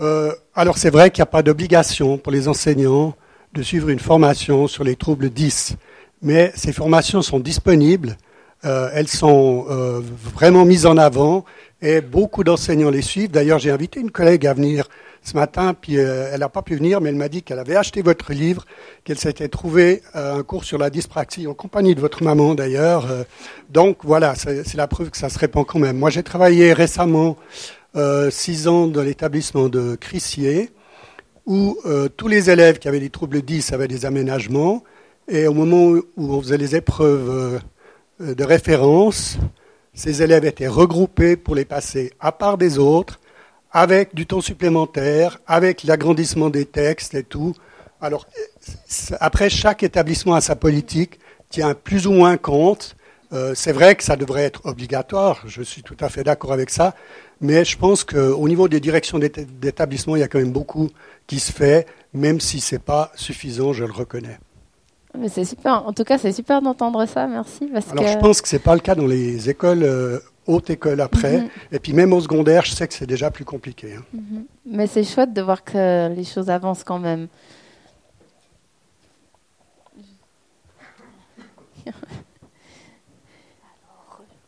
Euh, 0.00 0.32
alors 0.54 0.78
c'est 0.78 0.90
vrai 0.90 1.10
qu'il 1.10 1.20
n'y 1.20 1.28
a 1.28 1.32
pas 1.32 1.42
d'obligation 1.42 2.18
pour 2.18 2.32
les 2.32 2.48
enseignants 2.48 3.14
de 3.52 3.62
suivre 3.62 3.88
une 3.88 3.98
formation 3.98 4.66
sur 4.66 4.84
les 4.84 4.96
troubles 4.96 5.30
10, 5.30 5.76
mais 6.22 6.52
ces 6.54 6.72
formations 6.72 7.22
sont 7.22 7.40
disponibles, 7.40 8.16
euh, 8.64 8.88
elles 8.94 9.08
sont 9.08 9.66
euh, 9.68 10.00
vraiment 10.34 10.64
mises 10.64 10.86
en 10.86 10.96
avant 10.96 11.44
et 11.82 12.00
beaucoup 12.00 12.44
d'enseignants 12.44 12.90
les 12.90 13.02
suivent. 13.02 13.30
D'ailleurs 13.30 13.58
j'ai 13.58 13.70
invité 13.70 14.00
une 14.00 14.10
collègue 14.10 14.46
à 14.46 14.54
venir 14.54 14.88
ce 15.22 15.34
matin, 15.34 15.74
puis 15.78 15.98
euh, 15.98 16.30
elle 16.32 16.40
n'a 16.40 16.48
pas 16.48 16.62
pu 16.62 16.76
venir, 16.76 17.00
mais 17.00 17.10
elle 17.10 17.16
m'a 17.16 17.28
dit 17.28 17.42
qu'elle 17.42 17.58
avait 17.58 17.76
acheté 17.76 18.00
votre 18.00 18.32
livre, 18.32 18.64
qu'elle 19.04 19.18
s'était 19.18 19.48
trouvé 19.48 20.02
un 20.14 20.42
cours 20.42 20.64
sur 20.64 20.78
la 20.78 20.88
dyspraxie 20.88 21.46
en 21.46 21.54
compagnie 21.54 21.94
de 21.94 22.00
votre 22.00 22.22
maman 22.22 22.54
d'ailleurs. 22.54 23.06
Donc 23.70 23.98
voilà, 24.02 24.34
c'est 24.34 24.74
la 24.74 24.86
preuve 24.86 25.10
que 25.10 25.16
ça 25.16 25.28
se 25.28 25.38
répand 25.38 25.66
quand 25.66 25.78
même. 25.78 25.96
Moi, 25.98 26.10
j'ai 26.10 26.22
travaillé 26.22 26.72
récemment 26.72 27.36
six 28.30 28.68
ans 28.68 28.86
dans 28.86 29.02
l'établissement 29.02 29.70
de 29.70 29.94
Crissier, 29.94 30.70
où 31.46 31.78
tous 32.18 32.28
les 32.28 32.50
élèves 32.50 32.78
qui 32.78 32.88
avaient 32.88 33.00
des 33.00 33.10
troubles 33.10 33.40
10 33.40 33.72
avaient 33.72 33.88
des 33.88 34.04
aménagements, 34.04 34.84
et 35.26 35.46
au 35.46 35.54
moment 35.54 35.86
où 35.86 36.04
on 36.18 36.42
faisait 36.42 36.58
les 36.58 36.76
épreuves 36.76 37.60
de 38.20 38.44
référence, 38.44 39.38
ces 39.92 40.22
élèves 40.22 40.44
étaient 40.44 40.68
regroupés 40.68 41.36
pour 41.36 41.54
les 41.54 41.64
passer 41.64 42.12
à 42.20 42.32
part 42.32 42.58
des 42.58 42.78
autres 42.78 43.20
avec 43.70 44.14
du 44.14 44.24
temps 44.26 44.40
supplémentaire, 44.40 45.40
avec 45.46 45.82
l'agrandissement 45.82 46.48
des 46.48 46.64
textes 46.64 47.14
et 47.14 47.24
tout. 47.24 47.54
Alors, 48.00 48.26
après, 49.20 49.50
chaque 49.50 49.82
établissement 49.82 50.34
a 50.34 50.40
sa 50.40 50.54
politique, 50.54 51.18
tient 51.48 51.74
plus 51.74 52.06
ou 52.06 52.12
moins 52.12 52.36
compte. 52.36 52.96
Euh, 53.32 53.52
c'est 53.56 53.72
vrai 53.72 53.96
que 53.96 54.04
ça 54.04 54.14
devrait 54.14 54.44
être 54.44 54.64
obligatoire, 54.64 55.42
je 55.46 55.62
suis 55.62 55.82
tout 55.82 55.96
à 55.98 56.08
fait 56.08 56.22
d'accord 56.22 56.52
avec 56.52 56.70
ça, 56.70 56.94
mais 57.40 57.64
je 57.64 57.76
pense 57.76 58.04
qu'au 58.04 58.48
niveau 58.48 58.68
des 58.68 58.78
directions 58.78 59.18
d'établissement, 59.18 60.14
il 60.14 60.20
y 60.20 60.22
a 60.22 60.28
quand 60.28 60.38
même 60.38 60.52
beaucoup 60.52 60.90
qui 61.26 61.40
se 61.40 61.50
fait, 61.50 61.86
même 62.12 62.38
si 62.38 62.60
ce 62.60 62.76
n'est 62.76 62.80
pas 62.80 63.10
suffisant, 63.16 63.72
je 63.72 63.84
le 63.84 63.92
reconnais. 63.92 64.38
Mais 65.16 65.28
c'est 65.28 65.44
super, 65.44 65.86
en 65.86 65.92
tout 65.92 66.04
cas, 66.04 66.18
c'est 66.18 66.32
super 66.32 66.60
d'entendre 66.60 67.06
ça, 67.06 67.26
merci. 67.26 67.66
Parce 67.72 67.90
Alors, 67.92 68.08
je 68.08 68.18
pense 68.18 68.42
que 68.42 68.48
ce 68.48 68.56
n'est 68.56 68.60
pas 68.60 68.74
le 68.74 68.80
cas 68.80 68.96
dans 68.96 69.06
les 69.06 69.48
écoles 69.48 69.84
euh, 69.84 70.18
haute 70.46 70.70
école 70.70 71.00
après. 71.00 71.38
Mhm. 71.38 71.48
Et 71.72 71.78
puis 71.78 71.92
même 71.92 72.12
au 72.12 72.20
secondaire, 72.20 72.64
je 72.64 72.72
sais 72.72 72.88
que 72.88 72.94
c'est 72.94 73.06
déjà 73.06 73.30
plus 73.30 73.44
compliqué. 73.44 73.94
Hein. 73.94 74.02
Mhm. 74.12 74.44
Mais 74.66 74.86
c'est 74.86 75.04
chouette 75.04 75.32
de 75.32 75.40
voir 75.40 75.62
que 75.62 76.12
les 76.14 76.24
choses 76.24 76.50
avancent 76.50 76.84
quand 76.84 76.98
même. 76.98 77.28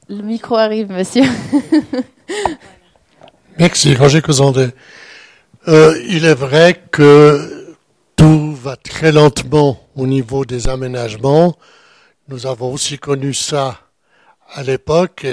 Le 0.09 0.23
micro 0.23 0.57
arrive, 0.57 0.91
monsieur. 0.91 1.25
Merci, 3.59 3.95
Roger 3.95 4.23
Cosandé. 4.23 4.69
Euh, 5.69 6.01
il 6.09 6.25
est 6.25 6.35
vrai 6.35 6.81
que 6.93 7.75
tout 8.14 8.55
va 8.55 8.77
très 8.77 9.11
lentement 9.11 9.81
au 9.97 10.07
niveau 10.07 10.44
des 10.44 10.68
aménagements. 10.68 11.57
Nous 12.28 12.47
avons 12.47 12.72
aussi 12.72 12.99
connu 12.99 13.34
ça 13.34 13.80
à 14.55 14.62
l'époque 14.62 15.26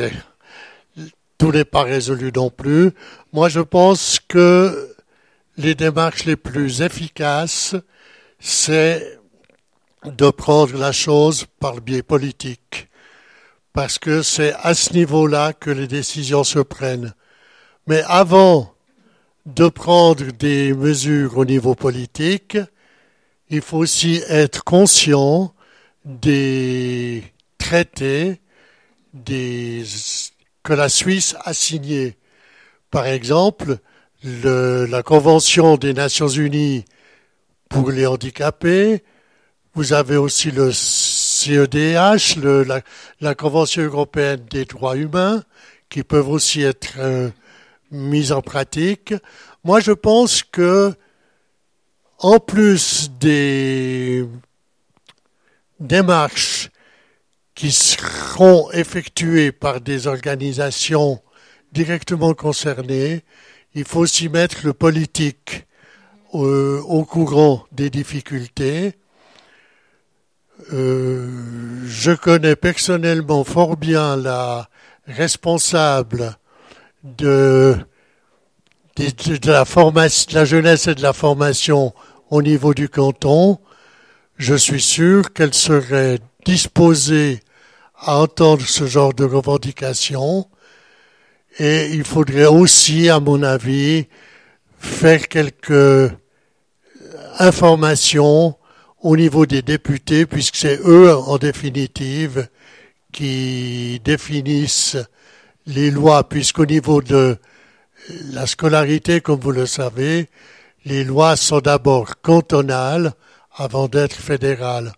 tout 1.43 1.51
n'est 1.51 1.65
pas 1.65 1.83
résolu 1.83 2.31
non 2.33 2.49
plus. 2.49 2.91
Moi, 3.33 3.49
je 3.49 3.59
pense 3.59 4.17
que 4.25 4.95
les 5.57 5.75
démarches 5.75 6.23
les 6.23 6.37
plus 6.37 6.81
efficaces, 6.81 7.75
c'est 8.39 9.19
de 10.05 10.29
prendre 10.29 10.77
la 10.77 10.93
chose 10.93 11.45
par 11.59 11.75
le 11.75 11.81
biais 11.81 12.01
politique. 12.01 12.87
Parce 13.73 13.99
que 13.99 14.21
c'est 14.21 14.53
à 14.53 14.73
ce 14.73 14.93
niveau-là 14.93 15.51
que 15.51 15.69
les 15.69 15.87
décisions 15.87 16.45
se 16.45 16.59
prennent. 16.59 17.13
Mais 17.87 18.03
avant 18.07 18.73
de 19.45 19.67
prendre 19.67 20.31
des 20.31 20.73
mesures 20.73 21.37
au 21.37 21.43
niveau 21.43 21.75
politique, 21.75 22.57
il 23.53 23.61
faut 23.61 23.77
aussi 23.77 24.19
être 24.29 24.63
conscient 24.63 25.53
des 26.05 27.23
traités, 27.59 28.41
que 29.15 30.73
la 30.73 30.89
Suisse 30.89 31.35
a 31.45 31.53
signé. 31.53 32.17
Par 32.89 33.05
exemple, 33.05 33.77
le, 34.23 34.85
la 34.85 35.03
Convention 35.03 35.77
des 35.77 35.93
Nations 35.93 36.27
Unies 36.27 36.83
pour 37.69 37.91
les 37.91 38.07
handicapés. 38.07 39.03
Vous 39.75 39.93
avez 39.93 40.17
aussi 40.17 40.49
le 40.49 40.71
CEDH, 40.71 42.37
la, 43.21 43.35
Convention 43.35 43.83
européenne 43.83 44.43
des 44.49 44.65
droits 44.65 44.97
humains, 44.97 45.43
qui 45.89 46.03
peuvent 46.03 46.29
aussi 46.29 46.63
être 46.63 46.93
euh, 46.97 47.29
mises 47.91 48.31
en 48.31 48.41
pratique. 48.41 49.13
Moi, 49.63 49.79
je 49.79 49.91
pense 49.91 50.41
que, 50.41 50.95
en 52.23 52.39
plus 52.39 53.11
des 53.19 54.25
démarches 55.79 56.69
qui 57.53 57.71
seront 57.71 58.71
effectuées 58.71 59.51
par 59.51 59.81
des 59.81 60.07
organisations 60.07 61.21
directement 61.73 62.33
concernées. 62.33 63.23
Il 63.75 63.83
faut 63.83 63.99
aussi 63.99 64.29
mettre 64.29 64.57
le 64.63 64.73
politique 64.73 65.67
euh, 66.33 66.79
au 66.87 67.03
courant 67.03 67.65
des 67.73 67.89
difficultés. 67.89 68.93
Euh, 70.71 71.29
je 71.85 72.11
connais 72.11 72.55
personnellement 72.55 73.43
fort 73.43 73.75
bien 73.75 74.15
la 74.15 74.69
responsable 75.07 76.37
de, 77.03 77.75
de, 78.95 79.51
la 79.51 79.65
formation, 79.65 80.29
de 80.31 80.35
la 80.35 80.45
jeunesse 80.45 80.87
et 80.87 80.95
de 80.95 81.01
la 81.01 81.11
formation 81.11 81.93
au 82.33 82.41
niveau 82.41 82.73
du 82.73 82.89
canton. 82.89 83.59
Je 84.37 84.55
suis 84.55 84.81
sûr 84.81 85.33
qu'elle 85.33 85.53
serait 85.53 86.17
disposée 86.45 87.41
à 87.95 88.17
entendre 88.17 88.65
ce 88.65 88.87
genre 88.87 89.13
de 89.13 89.23
revendications. 89.23 90.47
Et 91.59 91.91
il 91.91 92.03
faudrait 92.03 92.47
aussi, 92.47 93.07
à 93.09 93.19
mon 93.19 93.43
avis, 93.43 94.07
faire 94.79 95.27
quelques 95.27 96.11
informations 97.37 98.57
au 99.03 99.15
niveau 99.15 99.45
des 99.45 99.61
députés, 99.61 100.25
puisque 100.25 100.55
c'est 100.55 100.79
eux, 100.85 101.15
en 101.15 101.37
définitive, 101.37 102.47
qui 103.11 104.01
définissent 104.03 104.97
les 105.67 105.91
lois, 105.91 106.27
puisqu'au 106.27 106.65
niveau 106.65 106.99
de 107.03 107.37
la 108.31 108.47
scolarité, 108.47 109.21
comme 109.21 109.39
vous 109.39 109.51
le 109.51 109.67
savez, 109.67 110.29
les 110.85 111.03
lois 111.03 111.35
sont 111.35 111.59
d'abord 111.59 112.21
cantonales 112.21 113.13
avant 113.55 113.87
d'être 113.87 114.15
fédérales. 114.15 114.93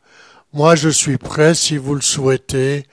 Moi, 0.54 0.76
je 0.76 0.90
suis 0.90 1.18
prêt, 1.18 1.54
si 1.54 1.78
vous 1.78 1.96
le 1.96 2.02
souhaitez, 2.02 2.88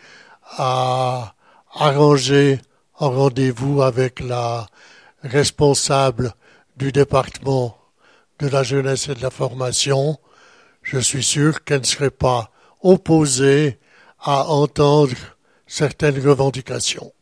à 0.59 1.35
arranger 1.75 2.61
un 3.01 3.07
rendez-vous 3.07 3.83
avec 3.83 4.21
la 4.21 4.67
responsable 5.23 6.35
du 6.77 6.93
département 6.93 7.79
de 8.41 8.49
la 8.49 8.63
jeunesse 8.63 9.09
et 9.09 9.15
de 9.15 9.23
la 9.23 9.31
formation. 9.31 10.19
Je 10.83 10.99
suis 10.99 11.23
sûr 11.23 11.65
qu'elle 11.65 11.81
ne 11.81 11.87
serait 11.87 12.11
pas 12.11 12.51
opposée 12.83 13.79
à 14.21 14.47
entendre 14.49 15.17
certaines 15.67 16.19
revendications. 16.19 17.13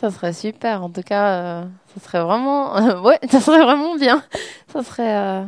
Ça 0.00 0.10
serait 0.10 0.32
super. 0.32 0.82
En 0.82 0.88
tout 0.88 1.02
cas, 1.02 1.34
euh, 1.34 1.64
ça 1.94 2.00
serait 2.00 2.22
vraiment, 2.22 2.74
euh, 2.74 3.00
ouais, 3.02 3.18
ça 3.30 3.38
serait 3.38 3.62
vraiment 3.62 3.96
bien. 3.96 4.24
Ça 4.72 4.82
serait, 4.82 5.14
euh, 5.14 5.44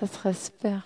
ça 0.00 0.08
serait 0.08 0.34
super. 0.34 0.80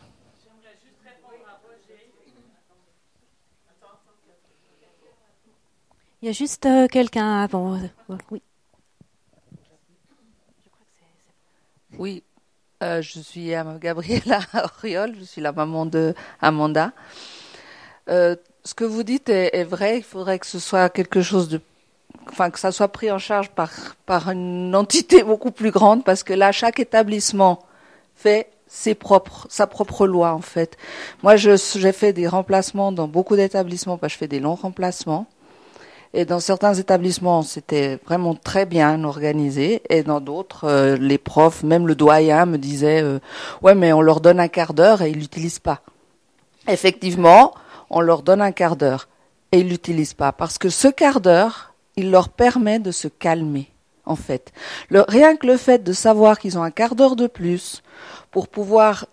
Il 6.20 6.26
y 6.26 6.28
a 6.28 6.32
juste 6.32 6.66
euh, 6.66 6.86
quelqu'un 6.88 7.42
avant. 7.42 7.78
Oui. 8.30 8.42
Oui, 11.98 12.22
euh, 12.82 13.00
je 13.00 13.20
suis 13.20 13.52
Gabriela 13.80 14.40
Oriol, 14.54 15.14
je 15.18 15.24
suis 15.24 15.40
la 15.40 15.52
maman 15.52 15.86
de 15.86 16.14
Amanda. 16.42 16.92
Euh, 18.10 18.36
ce 18.62 18.74
que 18.74 18.84
vous 18.84 19.04
dites 19.04 19.30
est, 19.30 19.56
est, 19.56 19.64
vrai, 19.64 19.98
il 19.98 20.02
faudrait 20.04 20.38
que 20.38 20.46
ce 20.46 20.58
soit 20.58 20.90
quelque 20.90 21.22
chose 21.22 21.48
de 21.48 21.60
que 22.52 22.58
ça 22.58 22.72
soit 22.72 22.88
pris 22.88 23.10
en 23.10 23.18
charge 23.18 23.50
par 23.50 23.70
par 24.06 24.30
une 24.30 24.74
entité 24.74 25.22
beaucoup 25.22 25.50
plus 25.50 25.70
grande 25.70 26.04
parce 26.04 26.22
que 26.22 26.32
là 26.32 26.52
chaque 26.52 26.80
établissement 26.80 27.60
fait 28.14 28.48
ses 28.66 28.94
propres 28.94 29.46
sa 29.50 29.66
propre 29.66 30.06
loi 30.06 30.32
en 30.32 30.40
fait. 30.40 30.76
Moi 31.22 31.36
j'ai 31.36 31.56
fait 31.92 32.12
des 32.12 32.28
remplacements 32.28 32.92
dans 32.92 33.08
beaucoup 33.08 33.36
d'établissements 33.36 33.98
parce 33.98 34.12
que 34.12 34.14
je 34.14 34.18
fais 34.18 34.28
des 34.28 34.40
longs 34.40 34.54
remplacements. 34.54 35.26
Et 36.14 36.24
dans 36.24 36.40
certains 36.40 36.72
établissements, 36.72 37.42
c'était 37.42 37.98
vraiment 38.06 38.34
très 38.34 38.64
bien 38.64 39.04
organisé. 39.04 39.82
Et 39.90 40.02
dans 40.02 40.20
d'autres, 40.20 40.64
euh, 40.64 40.96
les 40.96 41.18
profs, 41.18 41.62
même 41.62 41.86
le 41.86 41.94
doyen 41.94 42.46
me 42.46 42.56
disait 42.56 43.02
euh, 43.02 43.18
Ouais, 43.60 43.74
mais 43.74 43.92
on 43.92 44.00
leur 44.00 44.20
donne 44.20 44.40
un 44.40 44.48
quart 44.48 44.72
d'heure 44.72 45.02
et 45.02 45.10
ils 45.10 45.18
l'utilisent 45.18 45.58
pas. 45.58 45.82
Effectivement, 46.68 47.52
on 47.90 48.00
leur 48.00 48.22
donne 48.22 48.40
un 48.40 48.52
quart 48.52 48.76
d'heure 48.76 49.08
et 49.52 49.58
ils 49.58 49.68
l'utilisent 49.68 50.14
pas. 50.14 50.32
Parce 50.32 50.58
que 50.58 50.68
ce 50.68 50.88
quart 50.88 51.20
d'heure, 51.20 51.74
il 51.96 52.10
leur 52.10 52.28
permet 52.28 52.78
de 52.78 52.90
se 52.90 53.08
calmer, 53.08 53.70
en 54.04 54.16
fait. 54.16 54.52
Rien 54.90 55.36
que 55.36 55.46
le 55.46 55.56
fait 55.56 55.82
de 55.82 55.92
savoir 55.92 56.38
qu'ils 56.38 56.58
ont 56.58 56.62
un 56.62 56.70
quart 56.70 56.94
d'heure 56.94 57.16
de 57.16 57.26
plus 57.26 57.82
pour 58.30 58.48
pouvoir 58.48 59.06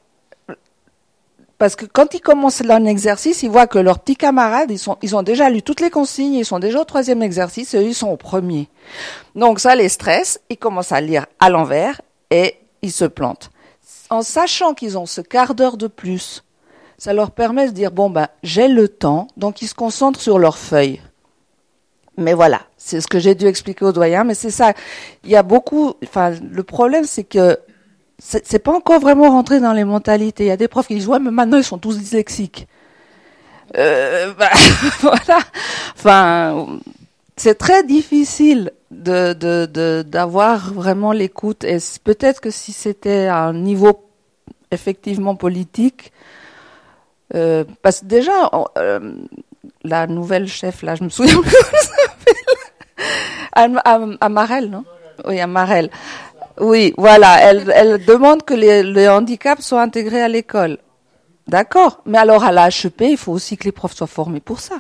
parce 1.64 1.78
que 1.78 1.86
quand 1.86 2.14
ils 2.14 2.20
commencent 2.20 2.62
un 2.62 2.84
exercice, 2.84 3.42
ils 3.42 3.50
voient 3.50 3.68
que 3.68 3.80
leurs 3.80 4.00
petits 4.00 4.18
camarades, 4.18 4.70
ils, 4.70 4.80
sont, 4.80 4.98
ils 5.02 5.16
ont 5.16 5.24
déjà 5.24 5.50
lu 5.50 5.62
toutes 5.62 5.80
les 5.80 5.90
consignes, 5.90 6.34
ils 6.34 6.46
sont 6.46 6.60
déjà 6.60 6.82
au 6.82 6.84
troisième 6.84 7.24
exercice 7.24 7.74
et 7.74 7.78
eux, 7.78 7.88
ils 7.88 7.96
sont 7.96 8.10
au 8.10 8.18
premier. 8.18 8.68
Donc 9.36 9.62
ça 9.62 9.74
les 9.74 9.88
stresse, 9.88 10.42
ils 10.50 10.58
commencent 10.58 10.92
à 10.92 11.00
lire 11.00 11.26
à 11.40 11.50
l'envers 11.50 12.02
et 12.32 12.56
ils 12.82 12.92
se 12.92 13.06
plantent. 13.06 13.50
En 14.10 14.24
sachant 14.24 14.74
qu'ils 14.74 14.98
ont 14.98 15.06
ce 15.06 15.22
quart 15.22 15.56
d'heure 15.56 15.78
de 15.78 15.88
plus, 15.88 16.44
ça 16.98 17.14
leur 17.14 17.32
permet 17.32 17.68
de 17.68 17.72
dire, 17.72 17.92
bon, 17.92 18.10
ben, 18.10 18.28
j'ai 18.44 18.68
le 18.68 18.90
temps, 18.90 19.30
donc 19.38 19.62
ils 19.62 19.68
se 19.68 19.74
concentrent 19.74 20.20
sur 20.20 20.40
leurs 20.40 20.58
feuilles. 20.58 21.00
Mais 22.18 22.34
voilà, 22.34 22.62
c'est 22.78 23.02
ce 23.02 23.08
que 23.08 23.20
j'ai 23.20 23.34
dû 23.36 23.48
expliquer 23.48 23.86
aux 23.86 23.92
doyens, 23.92 24.24
mais 24.24 24.36
c'est 24.36 24.52
ça. 24.52 24.74
Il 25.24 25.32
y 25.32 25.36
a 25.36 25.44
beaucoup, 25.44 25.94
enfin, 26.04 26.32
le 26.32 26.64
problème, 26.64 27.06
c'est 27.06 27.24
que 27.24 27.58
c'est 28.20 28.60
pas 28.60 28.72
encore 28.72 29.00
vraiment 29.00 29.30
rentré 29.30 29.60
dans 29.60 29.74
les 29.74 29.84
mentalités. 29.84 30.46
Il 30.46 30.48
y 30.48 30.52
a 30.52 30.58
des 30.58 30.68
profs 30.68 30.88
qui 30.88 30.96
disent 30.96 31.08
ouais, 31.08 31.20
mais 31.20 31.32
maintenant 31.32 31.58
ils 31.58 31.64
sont 31.64 31.78
tous 31.78 31.98
dyslexiques. 31.98 32.68
Euh, 33.78 34.34
bah, 34.38 34.50
voilà. 35.02 35.40
Enfin, 35.96 36.80
c'est 37.36 37.58
très 37.58 37.84
difficile 37.84 38.72
de 38.92 39.34
d'avoir 40.04 40.70
de, 40.70 40.76
vraiment 40.76 41.12
l'écoute. 41.12 41.64
Et 41.64 41.78
peut-être 42.04 42.40
que 42.40 42.52
si 42.52 42.72
c'était 42.72 43.26
à 43.26 43.40
un 43.40 43.54
niveau 43.54 44.08
effectivement 44.72 45.36
politique, 45.36 46.14
euh, 47.36 47.64
parce 47.82 48.02
que 48.02 48.06
déjà 48.06 48.50
euh, 48.78 49.16
la 49.84 50.08
nouvelle 50.08 50.48
chef 50.48 50.84
là, 50.84 50.96
je 50.96 51.04
me 51.04 51.10
souviens 51.10 51.42
plus 51.42 51.56
Amarel, 53.56 54.70
non? 54.70 54.86
Oui, 55.26 55.40
Amarel. 55.40 55.90
Oui, 56.60 56.94
voilà. 56.98 57.40
Elle, 57.42 57.72
elle 57.76 58.04
demande 58.06 58.44
que 58.44 58.54
les, 58.54 58.84
les 58.84 59.08
handicaps 59.08 59.64
soient 59.64 59.82
intégrés 59.82 60.22
à 60.22 60.28
l'école. 60.28 60.78
D'accord. 61.48 62.02
Mais 62.06 62.18
alors 62.18 62.44
à 62.44 62.52
la 62.52 62.68
HEP, 62.70 63.02
il 63.02 63.18
faut 63.18 63.32
aussi 63.32 63.58
que 63.58 63.66
les 63.66 63.72
profs 63.72 63.96
soient 63.96 64.08
formés 64.08 64.40
pour 64.40 64.60
ça. 64.60 64.76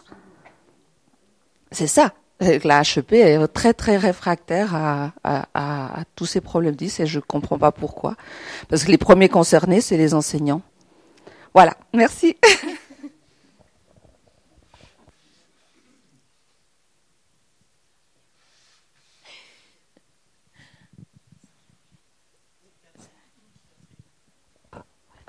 C'est 1.71 1.87
ça. 1.87 2.11
La 2.39 2.81
HEP 2.81 3.13
est 3.13 3.47
très 3.47 3.73
très 3.73 3.97
réfractaire 3.97 4.75
à, 4.75 5.11
à, 5.23 5.45
à, 5.53 6.01
à 6.01 6.03
tous 6.15 6.25
ces 6.25 6.41
problèmes 6.41 6.75
10 6.75 6.99
et 7.01 7.05
je 7.05 7.19
comprends 7.19 7.57
pas 7.57 7.71
pourquoi. 7.71 8.15
Parce 8.69 8.83
que 8.83 8.91
les 8.91 8.97
premiers 8.97 9.29
concernés, 9.29 9.81
c'est 9.81 9.97
les 9.97 10.13
enseignants. 10.13 10.61
Voilà. 11.53 11.73
Merci. 11.93 12.37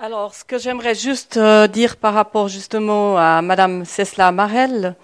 Alors, 0.05 0.35
ce 0.35 0.43
que 0.43 0.59
j'aimerais 0.59 0.93
juste 0.93 1.37
euh, 1.37 1.65
dire 1.65 1.97
par 1.97 2.13
rapport 2.13 2.47
justement 2.47 3.17
à 3.17 3.41
Madame 3.41 3.85
Cesla 3.85 4.31
Marel, 4.31 4.95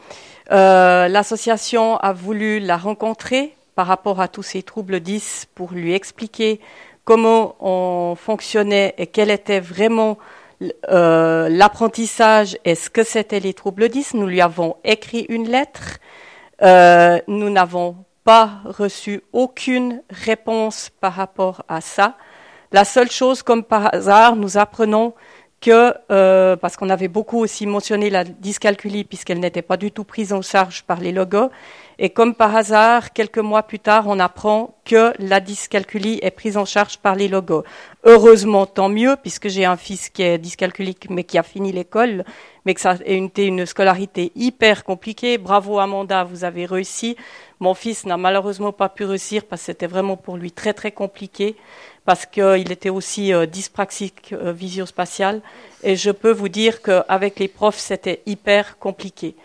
euh, 0.52 1.08
l'association 1.08 1.98
a 1.98 2.14
voulu 2.14 2.60
la 2.60 2.78
rencontrer 2.78 3.56
par 3.74 3.88
rapport 3.88 4.22
à 4.22 4.28
tous 4.28 4.44
ces 4.44 4.62
troubles 4.62 5.00
10 5.00 5.48
pour 5.56 5.72
lui 5.72 5.96
expliquer 5.96 6.60
comment 7.04 7.56
on 7.60 8.14
fonctionnait 8.16 8.94
et 9.00 9.08
quel 9.08 9.32
était 9.32 9.60
vraiment 9.60 10.20
euh, 10.92 11.50
l'apprentissage 11.50 12.60
et 12.64 12.76
ce 12.76 12.92
que 12.92 13.04
c'était 13.04 13.40
les 13.40 13.56
troubles 13.56 13.90
10. 13.90 14.14
Nous 14.14 14.28
lui 14.28 14.40
avons 14.40 14.76
écrit 14.84 15.26
une 15.30 15.50
lettre. 15.50 15.98
Nous 17.28 17.50
n'avons 17.50 17.96
pas 18.24 18.60
reçu 18.66 19.24
aucune 19.34 20.04
réponse 20.12 20.92
par 21.02 21.14
rapport 21.14 21.64
à 21.68 21.82
ça. 21.82 22.18
La 22.74 22.86
seule 22.86 23.12
chose, 23.12 23.44
comme 23.44 23.64
par 23.64 23.94
hasard, 23.94 24.38
nous 24.38 24.58
apprenons 24.58 25.14
que, 25.60 25.94
euh, 26.10 26.56
parce 26.56 26.78
qu'on 26.78 26.90
avait 26.90 27.10
beaucoup 27.10 27.40
aussi 27.40 27.68
mentionné 27.68 28.10
la 28.10 28.24
dyscalculie, 28.24 29.04
puisqu'elle 29.04 29.40
n'était 29.40 29.62
pas 29.62 29.78
du 29.78 29.92
tout 29.92 30.06
prise 30.06 30.32
en 30.32 30.42
charge 30.42 30.84
par 30.84 31.00
les 31.02 31.12
logos, 31.12 31.52
et 32.00 32.10
comme 32.10 32.34
par 32.34 32.56
hasard, 32.56 33.14
quelques 33.14 33.38
mois 33.38 33.62
plus 33.64 33.78
tard, 33.78 34.06
on 34.08 34.20
apprend 34.20 34.76
que 34.86 35.14
la 35.20 35.40
dyscalculie 35.40 36.18
est 36.24 36.32
prise 36.32 36.58
en 36.58 36.66
charge 36.66 36.98
par 36.98 37.16
les 37.16 37.28
logos. 37.28 37.64
Heureusement, 38.06 38.66
tant 38.66 38.90
mieux, 38.90 39.18
puisque 39.22 39.50
j'ai 39.50 39.66
un 39.66 39.78
fils 39.78 40.10
qui 40.10 40.24
est 40.24 40.40
dyscalculique, 40.40 41.10
mais 41.12 41.26
qui 41.26 41.38
a 41.38 41.44
fini 41.44 41.72
l'école, 41.72 42.24
mais 42.66 42.74
que 42.74 42.82
ça 42.82 42.92
a 42.92 42.96
été 43.06 43.46
une 43.46 43.68
scolarité 43.68 44.32
hyper 44.36 44.84
compliquée. 44.84 45.38
Bravo 45.38 45.78
Amanda, 45.78 46.24
vous 46.24 46.44
avez 46.44 46.66
réussi. 46.66 47.18
Mon 47.60 47.76
fils 47.76 48.08
n'a 48.08 48.18
malheureusement 48.18 48.72
pas 48.72 48.90
pu 48.90 49.06
réussir 49.06 49.44
parce 49.46 49.62
que 49.62 49.66
c'était 49.68 49.86
vraiment 49.86 50.18
pour 50.18 50.38
lui 50.38 50.52
très 50.52 50.74
très 50.74 50.92
compliqué 50.92 51.56
parce 52.06 52.26
qu'il 52.26 52.72
était 52.72 52.90
aussi 52.90 53.34
euh, 53.34 53.46
dyspraxique 53.46 54.34
euh, 54.34 54.52
visio-spatial. 54.52 55.42
Et 55.84 55.96
je 55.96 56.12
peux 56.12 56.32
vous 56.32 56.50
dire 56.50 56.82
qu'avec 56.82 57.40
les 57.40 57.48
profs, 57.48 57.80
c'était 57.80 58.22
hyper 58.26 58.78
compliqué. 58.80 59.36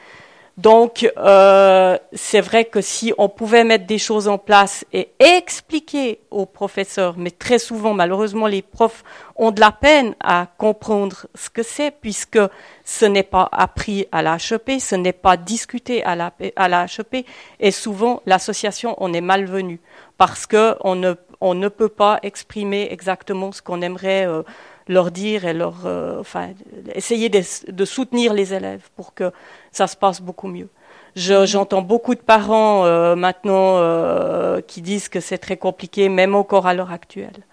Donc, 0.57 1.07
euh, 1.19 1.99
c'est 2.15 2.41
vrai 2.41 2.65
que 2.65 2.81
si 2.81 3.13
on 3.19 3.29
pouvait 3.29 3.63
mettre 3.63 3.85
des 3.85 3.99
choses 3.99 4.27
en 4.27 4.39
place 4.39 4.87
et 4.91 5.11
expliquer 5.19 6.21
aux 6.31 6.47
professeurs, 6.47 7.17
mais 7.19 7.31
très 7.31 7.59
souvent, 7.59 7.93
malheureusement, 7.93 8.47
les 8.47 8.63
profs 8.63 9.05
ont 9.37 9.51
de 9.51 9.61
la 9.61 9.71
peine 9.71 10.15
à 10.19 10.47
comprendre 10.57 11.27
ce 11.35 11.51
que 11.51 11.63
c'est, 11.63 11.91
puisque 11.91 12.39
ce 12.87 13.05
n'est 13.05 13.23
pas 13.23 13.51
appris 13.53 14.07
à 14.13 14.23
la 14.23 14.37
HEP, 14.37 14.81
ce 14.81 14.95
n'est 14.95 15.13
pas 15.13 15.37
discuté 15.37 16.03
à 16.05 16.17
la, 16.17 16.33
à 16.57 16.87
HEP, 16.87 17.27
et 17.61 17.71
souvent, 17.71 18.23
l'association, 18.25 18.95
on 18.97 19.13
est 19.13 19.21
malvenu, 19.21 19.79
parce 20.17 20.47
qu'on 20.47 20.95
ne 20.95 21.15
on 21.43 21.53
ne 21.53 21.69
peut 21.69 21.91
pas 21.91 22.19
exprimer 22.23 22.89
exactement 22.91 23.53
ce 23.53 23.61
qu'on 23.61 23.83
aimerait 23.83 24.27
euh, 24.27 24.43
leur 24.89 25.11
dire 25.11 25.45
et 25.45 25.53
leur, 25.53 25.75
euh, 25.85 26.21
enfin, 26.21 26.51
essayer 26.95 27.29
de, 27.29 27.43
de, 27.69 27.85
soutenir 27.85 28.33
les 28.33 28.55
élèves 28.55 28.89
pour 28.95 29.15
que 29.15 29.33
ça 29.73 29.87
se 29.87 29.97
passe 29.97 30.21
beaucoup 30.21 30.49
mieux. 30.49 30.69
J'entends 31.17 31.81
beaucoup 31.81 32.15
de 32.15 32.21
parents 32.21 32.85
euh, 32.85 33.17
maintenant 33.17 33.79
euh, 33.79 34.61
qui 34.61 34.83
disent 34.83 35.09
que 35.09 35.21
c'est 35.21 35.39
très 35.39 35.57
compliqué, 35.57 36.09
même 36.09 36.35
encore 36.35 36.67
à 36.67 36.75
l'heure 36.75 36.93
actuelle. 36.93 37.47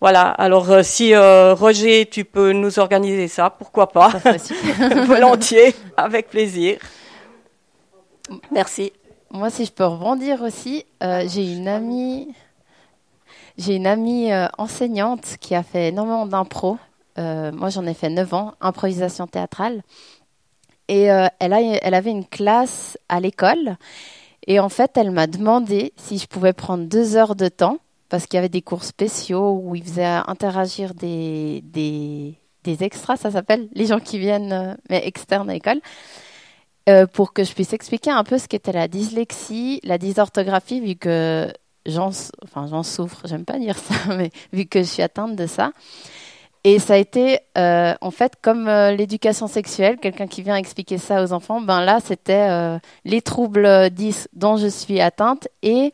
Voilà. 0.00 0.30
Alors, 0.30 0.82
si 0.82 1.14
Roger, 1.14 2.06
tu 2.06 2.24
peux 2.24 2.52
nous 2.52 2.78
organiser 2.78 3.28
ça, 3.28 3.50
pourquoi 3.50 3.88
pas? 3.88 4.08
Volontiers, 5.06 5.74
avec 5.94 6.30
plaisir. 6.30 6.78
Merci. 8.50 8.94
Moi, 9.30 9.50
si 9.50 9.66
je 9.66 9.72
peux 9.72 9.84
rebondir 9.84 10.40
aussi, 10.42 10.86
j'ai 11.02 11.52
une 11.52 11.68
amie. 11.68 12.34
J'ai 13.60 13.76
une 13.76 13.86
amie 13.86 14.32
euh, 14.32 14.46
enseignante 14.56 15.36
qui 15.38 15.54
a 15.54 15.62
fait 15.62 15.88
énormément 15.88 16.24
d'impro. 16.24 16.78
Euh, 17.18 17.52
moi, 17.52 17.68
j'en 17.68 17.84
ai 17.84 17.92
fait 17.92 18.08
9 18.08 18.32
ans, 18.32 18.54
improvisation 18.62 19.26
théâtrale. 19.26 19.82
Et 20.88 21.12
euh, 21.12 21.26
elle, 21.40 21.52
avait 21.52 22.10
une 22.10 22.24
classe 22.24 22.96
à 23.10 23.20
l'école. 23.20 23.76
Et 24.46 24.60
en 24.60 24.70
fait, 24.70 24.92
elle 24.96 25.10
m'a 25.10 25.26
demandé 25.26 25.92
si 25.96 26.16
je 26.16 26.26
pouvais 26.26 26.54
prendre 26.54 26.84
deux 26.84 27.16
heures 27.16 27.36
de 27.36 27.48
temps, 27.48 27.76
parce 28.08 28.24
qu'il 28.24 28.38
y 28.38 28.38
avait 28.38 28.48
des 28.48 28.62
cours 28.62 28.82
spéciaux 28.82 29.60
où 29.62 29.74
ils 29.74 29.84
faisaient 29.84 30.06
interagir 30.06 30.94
des, 30.94 31.62
des, 31.62 32.82
extras, 32.82 33.18
ça 33.18 33.30
s'appelle, 33.30 33.68
les 33.74 33.84
gens 33.84 34.00
qui 34.00 34.18
viennent, 34.18 34.78
mais 34.88 35.06
externes 35.06 35.50
à 35.50 35.52
l'école. 35.52 35.80
Pour 37.12 37.34
que 37.34 37.44
je 37.44 37.52
puisse 37.52 37.72
expliquer 37.72 38.10
un 38.10 38.24
peu 38.24 38.38
ce 38.38 38.48
qu'était 38.48 38.72
la 38.72 38.88
dyslexie, 38.88 39.80
la 39.84 39.98
dysorthographie, 39.98 40.80
vu 40.80 40.96
que 40.96 41.52
j'en 41.86 42.10
enfin, 42.42 42.82
souffre, 42.82 43.22
j'aime 43.24 43.44
pas 43.44 43.58
dire 43.58 43.76
ça, 43.76 43.94
mais 44.16 44.30
vu 44.52 44.66
que 44.66 44.80
je 44.80 44.88
suis 44.88 45.02
atteinte 45.02 45.36
de 45.36 45.46
ça. 45.46 45.72
Et 46.62 46.78
ça 46.78 46.94
a 46.94 46.96
été, 46.98 47.40
euh, 47.56 47.94
en 48.02 48.10
fait, 48.10 48.34
comme 48.42 48.68
euh, 48.68 48.92
l'éducation 48.92 49.46
sexuelle, 49.46 49.96
quelqu'un 49.96 50.26
qui 50.26 50.42
vient 50.42 50.56
expliquer 50.56 50.98
ça 50.98 51.22
aux 51.22 51.32
enfants, 51.32 51.62
ben 51.62 51.80
là, 51.80 52.00
c'était 52.04 52.50
euh, 52.50 52.78
les 53.06 53.22
troubles 53.22 53.88
10 53.88 54.28
dont 54.34 54.58
je 54.58 54.66
suis 54.66 55.00
atteinte 55.00 55.48
et 55.62 55.92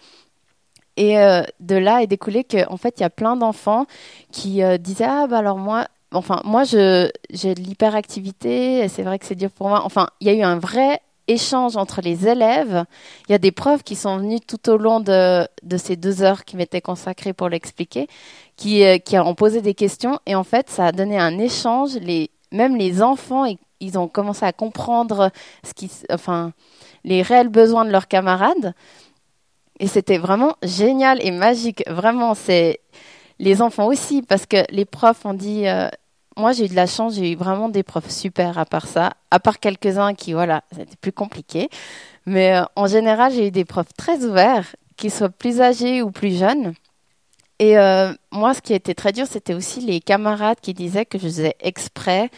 Et 0.97 1.17
de 1.61 1.77
là 1.77 2.03
est 2.03 2.07
découlé 2.07 2.43
qu'en 2.43 2.77
fait, 2.79 2.95
il 2.99 3.03
y 3.03 3.05
a 3.05 3.11
plein 3.11 3.37
d'enfants 3.37 3.87
qui 4.33 4.63
disaient 4.81 5.05
Ah, 5.05 5.27
bah 5.29 5.39
alors 5.39 5.59
moi, 5.59 5.89
enfin, 6.13 6.41
moi, 6.45 6.65
j'ai 6.65 7.55
de 7.55 7.61
l'hyperactivité, 7.61 8.89
c'est 8.89 9.03
vrai 9.03 9.19
que 9.19 9.27
c'est 9.27 9.35
dur 9.35 9.51
pour 9.51 9.69
moi. 9.69 9.83
Enfin, 9.85 10.09
il 10.21 10.27
y 10.27 10.31
a 10.31 10.35
eu 10.35 10.43
un 10.43 10.59
vrai 10.59 11.01
échange 11.29 11.77
entre 11.77 12.01
les 12.01 12.29
élèves. 12.29 12.85
Il 13.29 13.33
y 13.33 13.35
a 13.35 13.39
des 13.39 13.53
profs 13.53 13.83
qui 13.83 13.97
sont 13.97 14.19
venus 14.19 14.41
tout 14.47 14.71
au 14.71 14.77
long 14.77 15.01
de, 15.01 15.47
ces 15.77 15.97
deux 15.97 16.23
heures 16.23 16.45
qui 16.45 16.57
m'étaient 16.57 16.81
consacrées 16.81 17.33
pour 17.33 17.49
l'expliquer, 17.49 18.09
qui, 18.57 18.85
euh, 18.85 18.99
qui 18.99 19.19
ont 19.19 19.35
posé 19.35 19.63
des 19.63 19.75
questions. 19.75 20.19
Et 20.27 20.35
en 20.35 20.45
fait, 20.45 20.71
ça 20.71 20.87
a 20.87 20.93
donné 20.93 21.19
un 21.19 21.39
échange. 21.39 21.93
Même 22.53 22.77
les 22.77 23.03
enfants, 23.03 23.45
ils, 23.81 23.99
ont 23.99 24.09
commencé 24.09 24.45
à 24.45 24.53
comprendre 24.53 25.31
les 27.05 27.23
réels 27.23 27.49
besoins 27.49 27.85
de 27.85 27.91
leurs 27.91 28.09
camarades. 28.09 28.75
Et 29.79 29.89
c'était 29.89 30.19
vraiment 30.19 30.57
génial 30.63 31.19
et 31.23 31.31
magique. 31.31 31.83
Vraiment, 31.87 32.35
c'est 32.35 32.81
les 33.39 33.61
enfants 33.61 33.87
aussi, 33.87 34.23
parce 34.23 34.47
que 34.47 34.65
les 34.71 34.85
profs 34.85 35.27
ont 35.27 35.35
dit. 35.35 35.67
euh, 35.67 35.89
moi, 36.37 36.53
j'ai 36.53 36.67
eu 36.67 36.69
de 36.69 36.75
la 36.75 36.87
chance, 36.87 37.15
j'ai 37.15 37.33
eu 37.33 37.37
vraiment 37.37 37.69
des 37.69 37.83
profs 37.83 38.11
super 38.11 38.59
à 38.59 38.67
part 38.67 38.87
ça, 38.87 39.15
à 39.31 39.41
part 39.41 39.59
quelques-uns 39.59 40.15
qui, 40.15 40.33
voilà, 40.33 40.63
c'était 40.75 40.97
plus 40.97 41.13
compliqué. 41.13 41.69
Mais 42.27 42.55
euh, 42.57 42.65
en 42.77 42.87
général, 42.87 43.33
j'ai 43.33 43.49
eu 43.49 43.51
des 43.51 43.65
profs 43.65 43.93
très 43.97 44.25
ouverts, 44.25 44.77
qu'ils 44.97 45.11
soient 45.11 45.31
plus 45.31 45.61
âgés 45.61 46.03
ou 46.03 46.11
plus 46.11 46.39
jeunes. 46.39 46.75
Et 47.59 47.79
euh, 47.79 48.13
moi, 48.33 48.53
ce 48.53 48.61
qui 48.61 48.75
été 48.75 48.95
très 48.95 49.13
dur, 49.13 49.27
c'était 49.27 49.55
aussi 49.55 49.81
les 49.81 50.01
camarades 50.01 50.59
qui 50.61 50.75
disaient 50.75 51.07
que 51.07 51.19
je 51.19 51.25
faisais 51.25 51.55
exprès 51.61 52.31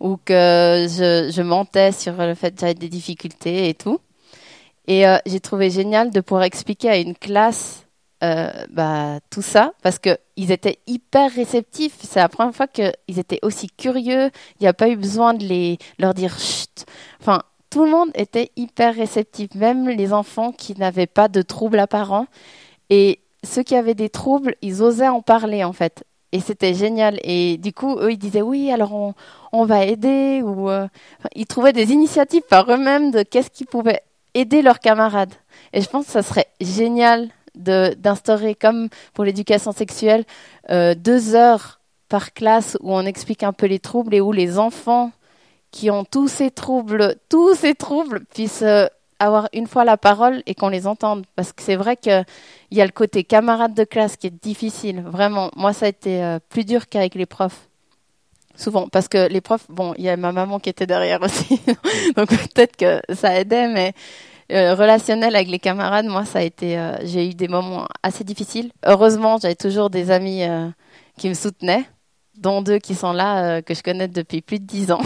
ou 0.00 0.16
que 0.16 0.86
je, 0.90 1.30
je 1.32 1.42
mentais 1.42 1.92
sur 1.92 2.14
le 2.16 2.34
fait 2.34 2.52
que 2.52 2.60
j'avais 2.60 2.74
des 2.74 2.88
difficultés 2.88 3.68
et 3.68 3.74
tout. 3.74 4.00
Et 4.86 5.06
euh, 5.06 5.16
j'ai 5.26 5.40
trouvé 5.40 5.70
génial 5.70 6.10
de 6.10 6.20
pouvoir 6.20 6.42
expliquer 6.42 6.90
à 6.90 6.96
une 6.96 7.14
classe 7.14 7.83
euh, 8.22 8.50
bah, 8.70 9.18
tout 9.30 9.42
ça 9.42 9.72
parce 9.82 9.98
que 9.98 10.16
ils 10.36 10.50
étaient 10.50 10.78
hyper 10.86 11.32
réceptifs. 11.32 11.96
C'est 12.02 12.20
la 12.20 12.28
première 12.28 12.54
fois 12.54 12.66
qu'ils 12.66 13.18
étaient 13.18 13.40
aussi 13.42 13.68
curieux. 13.68 14.30
Il 14.58 14.62
n'y 14.62 14.66
a 14.66 14.72
pas 14.72 14.88
eu 14.88 14.96
besoin 14.96 15.34
de 15.34 15.44
les 15.44 15.78
leur 15.98 16.14
dire 16.14 16.38
chut. 16.38 16.86
Enfin, 17.20 17.42
tout 17.70 17.84
le 17.84 17.90
monde 17.90 18.10
était 18.14 18.50
hyper 18.56 18.94
réceptif, 18.94 19.54
même 19.54 19.88
les 19.88 20.12
enfants 20.12 20.52
qui 20.52 20.78
n'avaient 20.78 21.06
pas 21.08 21.28
de 21.28 21.42
troubles 21.42 21.78
apparents. 21.78 22.26
Et 22.88 23.20
ceux 23.42 23.62
qui 23.62 23.76
avaient 23.76 23.94
des 23.94 24.08
troubles, 24.08 24.54
ils 24.62 24.82
osaient 24.82 25.08
en 25.08 25.22
parler 25.22 25.64
en 25.64 25.72
fait. 25.72 26.04
Et 26.32 26.40
c'était 26.40 26.74
génial. 26.74 27.18
Et 27.22 27.58
du 27.58 27.72
coup, 27.72 27.96
eux, 27.98 28.12
ils 28.12 28.18
disaient 28.18 28.42
oui, 28.42 28.70
alors 28.72 29.14
on, 29.52 29.64
va 29.66 29.84
aider. 29.84 30.40
Ou 30.42 30.70
euh, 30.70 30.88
ils 31.34 31.46
trouvaient 31.46 31.72
des 31.72 31.92
initiatives 31.92 32.42
par 32.48 32.70
eux-mêmes 32.70 33.10
de 33.10 33.22
qu'est-ce 33.22 33.50
qu'ils 33.50 33.66
pouvaient 33.66 34.00
aider 34.34 34.62
leurs 34.62 34.80
camarades. 34.80 35.32
Et 35.72 35.80
je 35.80 35.88
pense 35.88 36.06
que 36.06 36.12
ça 36.12 36.22
serait 36.22 36.48
génial 36.60 37.28
d'instaurer, 37.54 38.54
comme 38.54 38.88
pour 39.12 39.24
l'éducation 39.24 39.72
sexuelle, 39.72 40.24
euh, 40.70 40.94
deux 40.94 41.34
heures 41.34 41.80
par 42.08 42.32
classe 42.32 42.76
où 42.80 42.92
on 42.92 43.06
explique 43.06 43.42
un 43.42 43.52
peu 43.52 43.66
les 43.66 43.78
troubles 43.78 44.14
et 44.14 44.20
où 44.20 44.32
les 44.32 44.58
enfants 44.58 45.12
qui 45.70 45.90
ont 45.90 46.04
tous 46.04 46.28
ces 46.28 46.50
troubles, 46.50 47.16
tous 47.28 47.54
ces 47.54 47.74
troubles, 47.74 48.24
puissent 48.32 48.62
euh, 48.62 48.86
avoir 49.18 49.48
une 49.52 49.66
fois 49.66 49.84
la 49.84 49.96
parole 49.96 50.42
et 50.46 50.54
qu'on 50.54 50.68
les 50.68 50.86
entende. 50.86 51.26
Parce 51.34 51.52
que 51.52 51.62
c'est 51.62 51.76
vrai 51.76 51.96
qu'il 51.96 52.24
y 52.70 52.80
a 52.80 52.84
le 52.84 52.92
côté 52.92 53.24
camarade 53.24 53.74
de 53.74 53.84
classe 53.84 54.16
qui 54.16 54.28
est 54.28 54.42
difficile. 54.42 55.02
Vraiment, 55.02 55.50
moi, 55.56 55.72
ça 55.72 55.86
a 55.86 55.88
été 55.88 56.22
euh, 56.22 56.38
plus 56.48 56.64
dur 56.64 56.88
qu'avec 56.88 57.14
les 57.14 57.26
profs. 57.26 57.68
Souvent, 58.56 58.88
parce 58.88 59.08
que 59.08 59.26
les 59.28 59.40
profs, 59.40 59.66
bon, 59.68 59.94
il 59.98 60.04
y 60.04 60.08
a 60.08 60.16
ma 60.16 60.30
maman 60.30 60.60
qui 60.60 60.70
était 60.70 60.86
derrière 60.86 61.20
aussi, 61.22 61.60
donc 62.16 62.28
peut-être 62.28 62.76
que 62.76 63.00
ça 63.12 63.34
aidait, 63.34 63.66
mais 63.66 63.94
euh, 64.52 64.74
relationnel 64.74 65.34
avec 65.34 65.48
les 65.48 65.58
camarades, 65.58 66.06
moi, 66.06 66.24
ça 66.24 66.40
a 66.40 66.42
été, 66.42 66.78
euh, 66.78 66.96
j'ai 67.02 67.30
eu 67.30 67.34
des 67.34 67.48
moments 67.48 67.86
assez 68.02 68.24
difficiles. 68.24 68.70
Heureusement, 68.86 69.38
j'avais 69.40 69.54
toujours 69.54 69.88
des 69.88 70.10
amis 70.10 70.44
euh, 70.44 70.68
qui 71.16 71.28
me 71.28 71.34
soutenaient, 71.34 71.84
dont 72.36 72.60
deux 72.60 72.78
qui 72.78 72.94
sont 72.94 73.12
là, 73.12 73.62
que 73.62 73.74
je 73.74 73.82
connais 73.82 74.08
depuis 74.08 74.42
plus 74.42 74.58
de 74.58 74.66
dix 74.66 74.92
ans. 74.92 75.00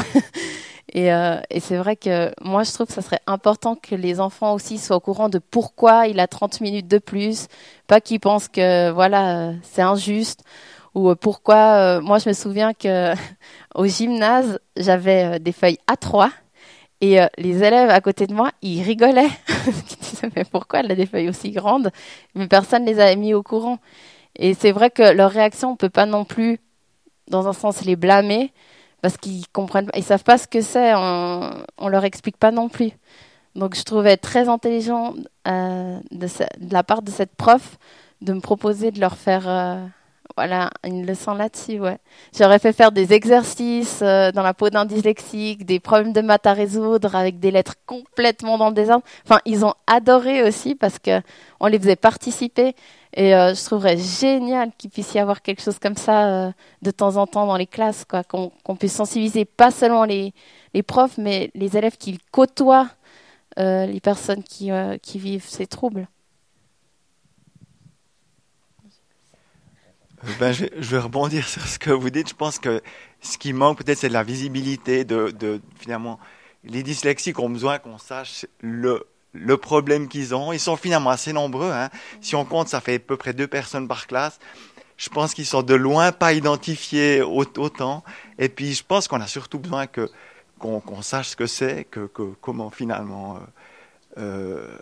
et 0.92 1.08
et 1.50 1.60
c'est 1.60 1.76
vrai 1.76 1.94
que 1.96 2.32
moi, 2.42 2.64
je 2.64 2.72
trouve 2.72 2.86
que 2.88 2.92
ça 2.92 3.02
serait 3.02 3.20
important 3.26 3.76
que 3.76 3.94
les 3.94 4.20
enfants 4.20 4.54
aussi 4.54 4.78
soient 4.78 4.96
au 4.96 5.00
courant 5.00 5.28
de 5.28 5.38
pourquoi 5.38 6.08
il 6.08 6.18
a 6.18 6.26
30 6.26 6.60
minutes 6.60 6.88
de 6.88 6.98
plus, 6.98 7.46
pas 7.86 8.00
qu'ils 8.00 8.20
pensent 8.20 8.48
que 8.48 8.90
voilà, 8.90 9.52
c'est 9.62 9.82
injuste 9.82 10.42
ou 10.94 11.14
pourquoi. 11.14 12.00
moi, 12.00 12.18
je 12.18 12.30
me 12.30 12.34
souviens 12.34 12.72
que 12.72 13.12
au 13.74 13.86
gymnase, 13.86 14.58
j'avais 14.76 15.38
des 15.38 15.52
feuilles 15.52 15.78
A3 15.86 16.30
et 17.00 17.20
euh, 17.20 17.26
les 17.38 17.62
élèves 17.62 17.90
à 17.90 18.00
côté 18.00 18.26
de 18.26 18.34
moi, 18.34 18.50
ils 18.62 18.82
rigolaient. 18.82 19.30
ils 19.66 19.96
disaient 20.00 20.30
mais 20.34 20.44
pourquoi 20.44 20.80
elle 20.80 20.90
a 20.90 20.94
des 20.94 21.06
feuilles 21.06 21.28
aussi 21.28 21.50
grandes? 21.50 21.90
Mais 22.34 22.48
personne 22.48 22.84
les 22.84 23.00
avait 23.00 23.16
mis 23.16 23.34
au 23.34 23.42
courant. 23.42 23.78
Et 24.36 24.54
c'est 24.54 24.72
vrai 24.72 24.90
que 24.90 25.02
leur 25.12 25.30
réaction, 25.30 25.72
on 25.72 25.76
peut 25.76 25.90
pas 25.90 26.06
non 26.06 26.24
plus, 26.24 26.58
dans 27.28 27.48
un 27.48 27.52
sens, 27.52 27.84
les 27.84 27.96
blâmer 27.96 28.52
parce 29.00 29.16
qu'ils 29.16 29.46
comprennent, 29.48 29.90
ils 29.94 30.02
savent 30.02 30.24
pas 30.24 30.38
ce 30.38 30.48
que 30.48 30.60
c'est. 30.60 30.92
On, 30.94 31.50
on 31.78 31.88
leur 31.88 32.04
explique 32.04 32.36
pas 32.36 32.50
non 32.50 32.68
plus. 32.68 32.90
Donc 33.54 33.74
je 33.74 33.82
trouvais 33.82 34.16
très 34.16 34.48
intelligent 34.48 35.14
euh, 35.46 35.98
de, 36.10 36.26
de 36.26 36.72
la 36.72 36.82
part 36.82 37.02
de 37.02 37.10
cette 37.10 37.34
prof 37.34 37.78
de 38.20 38.32
me 38.32 38.40
proposer 38.40 38.90
de 38.90 39.00
leur 39.00 39.16
faire 39.16 39.48
euh, 39.48 39.84
voilà 40.38 40.70
une 40.84 41.04
leçon 41.04 41.34
là-dessus. 41.34 41.80
Ouais. 41.80 41.98
J'aurais 42.32 42.60
fait 42.60 42.72
faire 42.72 42.92
des 42.92 43.12
exercices 43.12 43.98
euh, 44.02 44.30
dans 44.30 44.44
la 44.44 44.54
peau 44.54 44.70
d'un 44.70 44.84
dyslexique, 44.84 45.66
des 45.66 45.80
problèmes 45.80 46.12
de 46.12 46.20
maths 46.20 46.46
à 46.46 46.52
résoudre 46.52 47.16
avec 47.16 47.40
des 47.40 47.50
lettres 47.50 47.74
complètement 47.86 48.56
dans 48.56 48.68
le 48.68 48.74
désordre. 48.74 49.02
Enfin, 49.24 49.40
ils 49.46 49.64
ont 49.64 49.74
adoré 49.88 50.44
aussi 50.44 50.76
parce 50.76 51.00
que 51.00 51.20
on 51.58 51.66
les 51.66 51.76
faisait 51.80 51.96
participer. 51.96 52.76
Et 53.14 53.34
euh, 53.34 53.52
je 53.52 53.64
trouverais 53.64 53.96
génial 53.96 54.70
qu'il 54.78 54.90
puisse 54.90 55.12
y 55.12 55.18
avoir 55.18 55.42
quelque 55.42 55.60
chose 55.60 55.80
comme 55.80 55.96
ça 55.96 56.28
euh, 56.28 56.52
de 56.82 56.92
temps 56.92 57.16
en 57.16 57.26
temps 57.26 57.46
dans 57.46 57.56
les 57.56 57.66
classes, 57.66 58.04
quoi, 58.04 58.22
qu'on 58.22 58.76
puisse 58.78 58.94
sensibiliser 58.94 59.44
pas 59.44 59.72
seulement 59.72 60.04
les, 60.04 60.32
profs, 60.86 61.18
mais 61.18 61.50
les 61.56 61.76
élèves 61.76 61.96
qui 61.96 62.20
côtoient 62.30 62.90
les 63.56 64.00
personnes 64.00 64.44
qui 64.44 65.18
vivent 65.18 65.48
ces 65.48 65.66
troubles. 65.66 66.06
Ben, 70.40 70.52
je, 70.52 70.64
je 70.78 70.90
vais 70.90 70.98
rebondir 70.98 71.46
sur 71.48 71.62
ce 71.66 71.78
que 71.78 71.90
vous 71.90 72.10
dites. 72.10 72.28
Je 72.28 72.34
pense 72.34 72.58
que 72.58 72.82
ce 73.20 73.38
qui 73.38 73.52
manque 73.52 73.78
peut-être, 73.78 73.98
c'est 73.98 74.08
de 74.08 74.12
la 74.12 74.24
visibilité 74.24 75.04
de, 75.04 75.60
finalement 75.78 76.18
les 76.64 76.82
dyslexiques 76.82 77.38
ont 77.38 77.48
besoin 77.50 77.78
qu'on 77.78 77.98
sache 77.98 78.46
le 78.60 79.06
le 79.32 79.56
problème 79.58 80.08
qu'ils 80.08 80.34
ont. 80.34 80.52
Ils 80.52 80.58
sont 80.58 80.76
finalement 80.76 81.10
assez 81.10 81.32
nombreux. 81.32 81.70
Hein. 81.70 81.90
Si 82.20 82.34
on 82.34 82.44
compte, 82.44 82.68
ça 82.68 82.80
fait 82.80 82.94
à 82.94 82.98
peu 82.98 83.16
près 83.16 83.32
deux 83.34 83.46
personnes 83.46 83.86
par 83.86 84.06
classe. 84.06 84.38
Je 84.96 85.08
pense 85.10 85.34
qu'ils 85.34 85.46
sont 85.46 85.62
de 85.62 85.74
loin 85.74 86.10
pas 86.12 86.32
identifiés 86.32 87.22
au- 87.22 87.44
autant. 87.58 88.02
Et 88.38 88.48
puis, 88.48 88.74
je 88.74 88.82
pense 88.82 89.06
qu'on 89.06 89.20
a 89.20 89.26
surtout 89.28 89.58
besoin 89.60 89.86
que 89.86 90.10
qu'on 90.58 90.80
qu'on 90.80 91.02
sache 91.02 91.28
ce 91.28 91.36
que 91.36 91.46
c'est, 91.46 91.84
que, 91.84 92.06
que 92.06 92.22
comment 92.40 92.70
finalement 92.70 93.36
euh, 93.36 93.40
euh, 94.18 94.78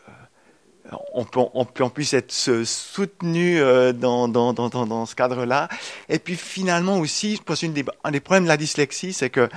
on, 1.15 1.25
peut, 1.25 1.41
on, 1.55 1.65
peut- 1.65 1.89
puisse 1.91 2.13
être 2.15 2.33
soutenu 2.33 3.61
euh, 3.61 3.93
dans, 3.93 4.29
dans, 4.29 4.53
dans, 4.53 4.69
dans, 4.69 5.07
ce 5.07 5.15
cadre-là. 5.15 5.69
Et 6.09 6.19
puis 6.19 6.37
finalement 6.37 6.99
aussi, 6.99 7.37
je 7.37 7.43
pense 7.43 7.63
une 7.63 7.73
des, 7.73 7.85
un 8.05 8.11
des 8.11 8.21
problèmes 8.21 8.45
de 8.45 8.49
la 8.49 8.57
dyslexie, 8.57 9.13
c'est 9.13 9.31
que 9.31 9.49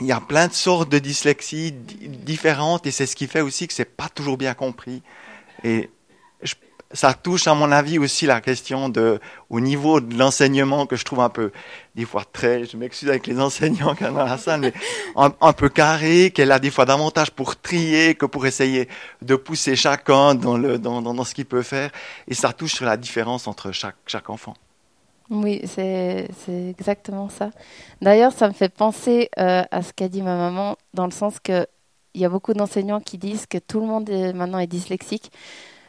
il 0.00 0.06
y 0.06 0.12
a 0.12 0.20
plein 0.20 0.48
de 0.48 0.52
sortes 0.52 0.90
de 0.90 0.98
dyslexie 0.98 1.72
di- 1.72 2.08
différentes 2.08 2.86
et 2.86 2.90
c'est 2.90 3.06
ce 3.06 3.16
qui 3.16 3.26
fait 3.26 3.40
aussi 3.40 3.66
que 3.66 3.72
c'est 3.72 3.96
pas 3.96 4.08
toujours 4.10 4.36
bien 4.36 4.52
compris. 4.54 5.02
Et 5.64 5.88
je- 6.42 6.54
ça 6.92 7.14
touche, 7.14 7.46
à 7.46 7.54
mon 7.54 7.72
avis, 7.72 7.98
aussi 7.98 8.26
la 8.26 8.40
question 8.40 8.88
de, 8.88 9.20
au 9.50 9.60
niveau 9.60 10.00
de 10.00 10.16
l'enseignement 10.16 10.86
que 10.86 10.96
je 10.96 11.04
trouve 11.04 11.20
un 11.20 11.28
peu, 11.28 11.50
des 11.94 12.04
fois 12.04 12.22
très, 12.32 12.64
je 12.64 12.76
m'excuse 12.76 13.08
avec 13.08 13.26
les 13.26 13.40
enseignants 13.40 13.94
qui 13.94 14.04
sont 14.04 14.12
dans 14.12 14.24
la 14.24 14.38
salle, 14.38 14.60
mais 14.60 14.72
un, 15.16 15.32
un 15.40 15.52
peu 15.52 15.68
carré, 15.68 16.30
qu'elle 16.30 16.52
a 16.52 16.58
des 16.58 16.70
fois 16.70 16.84
davantage 16.84 17.30
pour 17.30 17.56
trier 17.56 18.14
que 18.14 18.26
pour 18.26 18.46
essayer 18.46 18.88
de 19.22 19.34
pousser 19.36 19.76
chacun 19.76 20.34
dans 20.34 20.56
le, 20.56 20.78
dans, 20.78 21.02
dans, 21.02 21.14
dans 21.14 21.24
ce 21.24 21.34
qu'il 21.34 21.46
peut 21.46 21.62
faire. 21.62 21.90
Et 22.28 22.34
ça 22.34 22.52
touche 22.52 22.74
sur 22.74 22.86
la 22.86 22.96
différence 22.96 23.46
entre 23.46 23.72
chaque, 23.72 23.96
chaque 24.06 24.30
enfant. 24.30 24.54
Oui, 25.28 25.62
c'est 25.66 26.28
c'est 26.44 26.68
exactement 26.68 27.28
ça. 27.28 27.50
D'ailleurs, 28.00 28.32
ça 28.32 28.46
me 28.46 28.52
fait 28.52 28.68
penser 28.68 29.28
euh, 29.40 29.64
à 29.72 29.82
ce 29.82 29.92
qu'a 29.92 30.08
dit 30.08 30.22
ma 30.22 30.36
maman, 30.36 30.76
dans 30.94 31.06
le 31.06 31.10
sens 31.10 31.40
que 31.40 31.66
il 32.14 32.20
y 32.20 32.24
a 32.24 32.28
beaucoup 32.28 32.54
d'enseignants 32.54 33.00
qui 33.00 33.18
disent 33.18 33.46
que 33.46 33.58
tout 33.58 33.80
le 33.80 33.86
monde 33.86 34.08
est, 34.08 34.32
maintenant 34.32 34.58
est 34.58 34.66
dyslexique. 34.66 35.30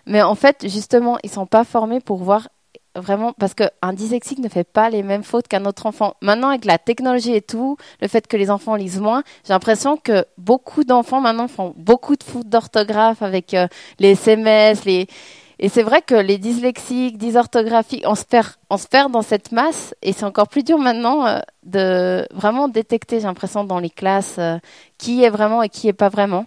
Mais 0.07 0.21
en 0.21 0.35
fait, 0.35 0.67
justement, 0.67 1.17
ils 1.23 1.29
sont 1.29 1.45
pas 1.45 1.63
formés 1.63 1.99
pour 1.99 2.17
voir 2.17 2.47
vraiment 2.95 3.33
parce 3.33 3.53
qu'un 3.53 3.93
dyslexique 3.93 4.39
ne 4.39 4.49
fait 4.49 4.63
pas 4.63 4.89
les 4.89 5.03
mêmes 5.03 5.23
fautes 5.23 5.47
qu'un 5.47 5.65
autre 5.65 5.85
enfant. 5.85 6.15
Maintenant, 6.21 6.49
avec 6.49 6.65
la 6.65 6.79
technologie 6.79 7.35
et 7.35 7.41
tout, 7.41 7.77
le 8.01 8.07
fait 8.07 8.25
que 8.27 8.37
les 8.37 8.49
enfants 8.49 8.75
lisent 8.75 8.99
moins, 8.99 9.23
j'ai 9.45 9.53
l'impression 9.53 9.97
que 9.97 10.25
beaucoup 10.37 10.83
d'enfants 10.83 11.21
maintenant 11.21 11.47
font 11.47 11.73
beaucoup 11.77 12.15
de 12.15 12.23
fautes 12.23 12.49
d'orthographe 12.49 13.21
avec 13.21 13.53
euh, 13.53 13.67
les 13.99 14.11
SMS, 14.11 14.81
et 15.59 15.69
c'est 15.69 15.81
vrai 15.81 16.01
que 16.01 16.13
les 16.13 16.37
dyslexiques, 16.37 17.17
dysorthographiques, 17.17 18.03
on 18.05 18.13
se 18.13 18.25
perd, 18.25 18.47
on 18.69 18.77
se 18.77 18.87
perd 18.87 19.11
dans 19.11 19.23
cette 19.23 19.51
masse 19.51 19.95
et 20.03 20.13
c'est 20.13 20.25
encore 20.25 20.47
plus 20.47 20.63
dur 20.63 20.77
maintenant 20.77 21.25
euh, 21.25 21.39
de 21.63 22.27
vraiment 22.31 22.67
détecter, 22.67 23.19
j'ai 23.19 23.25
l'impression, 23.25 23.63
dans 23.63 23.79
les 23.79 23.89
classes, 23.89 24.35
euh, 24.37 24.57
qui 24.99 25.23
est 25.23 25.29
vraiment 25.29 25.63
et 25.63 25.69
qui 25.69 25.87
est 25.87 25.93
pas 25.93 26.09
vraiment. 26.09 26.45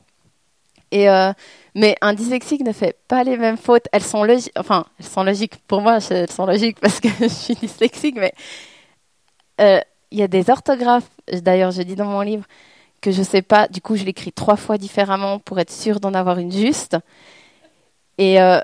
Euh, 0.95 1.33
mais 1.75 1.97
un 2.01 2.15
dyslexique 2.15 2.63
ne 2.63 2.73
fait 2.73 2.99
pas 3.09 3.25
les 3.25 3.37
mêmes 3.37 3.57
fautes. 3.57 3.87
Elles 3.93 4.03
sont 4.03 4.25
logiques. 4.25 4.53
Enfin, 4.59 4.87
elles 4.99 5.07
sont 5.07 5.23
logiques. 5.23 5.57
Pour 5.67 5.81
moi, 5.81 5.99
elles 6.11 6.31
sont 6.31 6.47
logiques 6.47 6.81
parce 6.81 7.01
que 7.01 7.09
je 7.21 7.29
suis 7.29 7.55
dyslexique. 7.55 8.17
Mais 8.17 8.33
euh, 9.61 9.81
il 10.11 10.19
y 10.19 10.23
a 10.23 10.29
des 10.29 10.51
orthographes. 10.51 11.11
D'ailleurs, 11.33 11.71
je 11.71 11.83
dis 11.83 11.95
dans 11.95 12.07
mon 12.07 12.23
livre 12.23 12.45
que 13.01 13.13
je 13.13 13.23
sais 13.23 13.43
pas. 13.43 13.69
Du 13.69 13.81
coup, 13.81 13.97
je 13.97 14.05
l'écris 14.05 14.33
trois 14.33 14.57
fois 14.57 14.79
différemment 14.79 15.39
pour 15.39 15.59
être 15.61 15.73
sûr 15.73 16.01
d'en 16.01 16.15
avoir 16.15 16.39
une 16.39 16.53
juste. 16.53 16.97
Et 18.19 18.41
euh, 18.41 18.61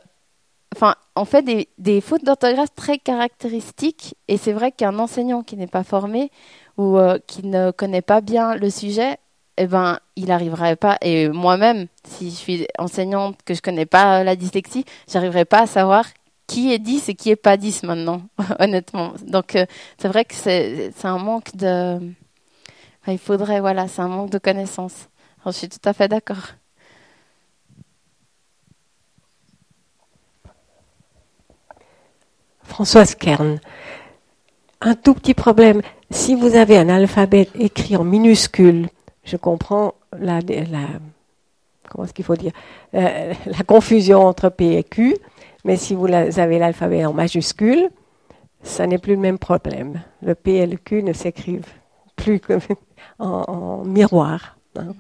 on 1.15 1.25
fait 1.25 1.43
des, 1.43 1.69
des 1.79 2.01
fautes 2.01 2.25
d'orthographe 2.25 2.75
très 2.75 2.99
caractéristiques. 2.99 4.17
Et 4.29 4.37
c'est 4.37 4.53
vrai 4.53 4.73
qu'un 4.73 4.99
enseignant 4.99 5.43
qui 5.43 5.57
n'est 5.57 5.67
pas 5.67 5.85
formé 5.85 6.31
ou 6.77 6.99
euh, 6.99 7.19
qui 7.27 7.47
ne 7.47 7.71
connaît 7.71 8.03
pas 8.03 8.21
bien 8.21 8.55
le 8.57 8.71
sujet 8.71 9.19
eh 9.57 9.67
ben, 9.67 9.99
il 10.17 10.27
n'arriverait 10.27 10.77
pas. 10.77 10.99
Et 11.01 11.29
moi-même, 11.29 11.87
si 12.05 12.31
je 12.31 12.37
suis 12.37 12.67
enseignante, 12.79 13.39
que 13.45 13.55
je 13.55 13.63
connais 13.63 13.87
pas 13.87 14.25
la 14.25 14.37
dyslexie, 14.37 14.85
j'arriverai 15.09 15.45
pas 15.45 15.63
à 15.63 15.67
savoir 15.67 16.07
qui 16.47 16.73
est 16.73 16.79
10 16.79 17.09
et 17.09 17.15
qui 17.15 17.31
est 17.31 17.37
pas 17.37 17.57
10 17.57 17.83
maintenant, 17.83 18.23
honnêtement. 18.59 19.15
Donc, 19.27 19.57
euh, 19.57 19.67
c'est 19.99 20.09
vrai 20.09 20.25
que 20.25 20.35
c'est 20.35 20.93
un 21.05 21.19
manque 21.19 21.55
de. 21.57 21.99
Il 23.09 23.19
faudrait, 23.19 23.61
voilà, 23.61 23.89
c'est 23.89 24.03
un 24.03 24.09
manque 24.09 24.31
de 24.31 24.39
connaissances. 24.39 25.09
je 25.45 25.51
suis 25.53 25.69
tout 25.69 25.79
à 25.85 25.93
fait 25.93 26.09
d'accord. 26.09 26.55
Françoise 32.65 33.15
Kern. 33.15 33.61
Un 34.81 34.95
tout 34.95 35.15
petit 35.15 35.35
problème. 35.35 35.83
Si 36.11 36.35
vous 36.35 36.57
avez 36.57 36.77
un 36.77 36.89
alphabet 36.89 37.49
écrit 37.55 37.97
en 37.97 38.05
minuscule, 38.05 38.89
je 39.27 39.37
comprends 39.37 39.95
la, 40.19 40.41
comment 41.91 42.05
est-ce 42.05 42.15
qu'il 42.15 42.25
faut 42.25 42.37
dire, 42.37 42.53
euh, 42.95 43.35
la 43.45 43.65
confusion 43.67 44.25
entre 44.25 44.49
P 44.49 44.79
et 44.79 44.85
Q, 44.85 45.17
mais 45.65 45.77
si 45.77 45.95
vous 45.95 46.07
avez 46.07 46.59
l'alphabet 46.59 47.05
en 47.05 47.13
majuscule, 47.13 47.91
ça 48.63 48.87
n'est 48.87 48.99
plus 48.99 49.15
le 49.15 49.21
même 49.21 49.39
problème. 49.39 50.01
Le 50.23 50.35
P 50.35 50.55
et 50.55 50.67
le 50.67 50.77
Q 50.77 51.03
ne 51.03 51.13
s'écrivent 51.13 51.67
plus 52.15 52.41
en, 53.19 53.85
miroir. 53.85 54.57
Hein. 54.77 54.95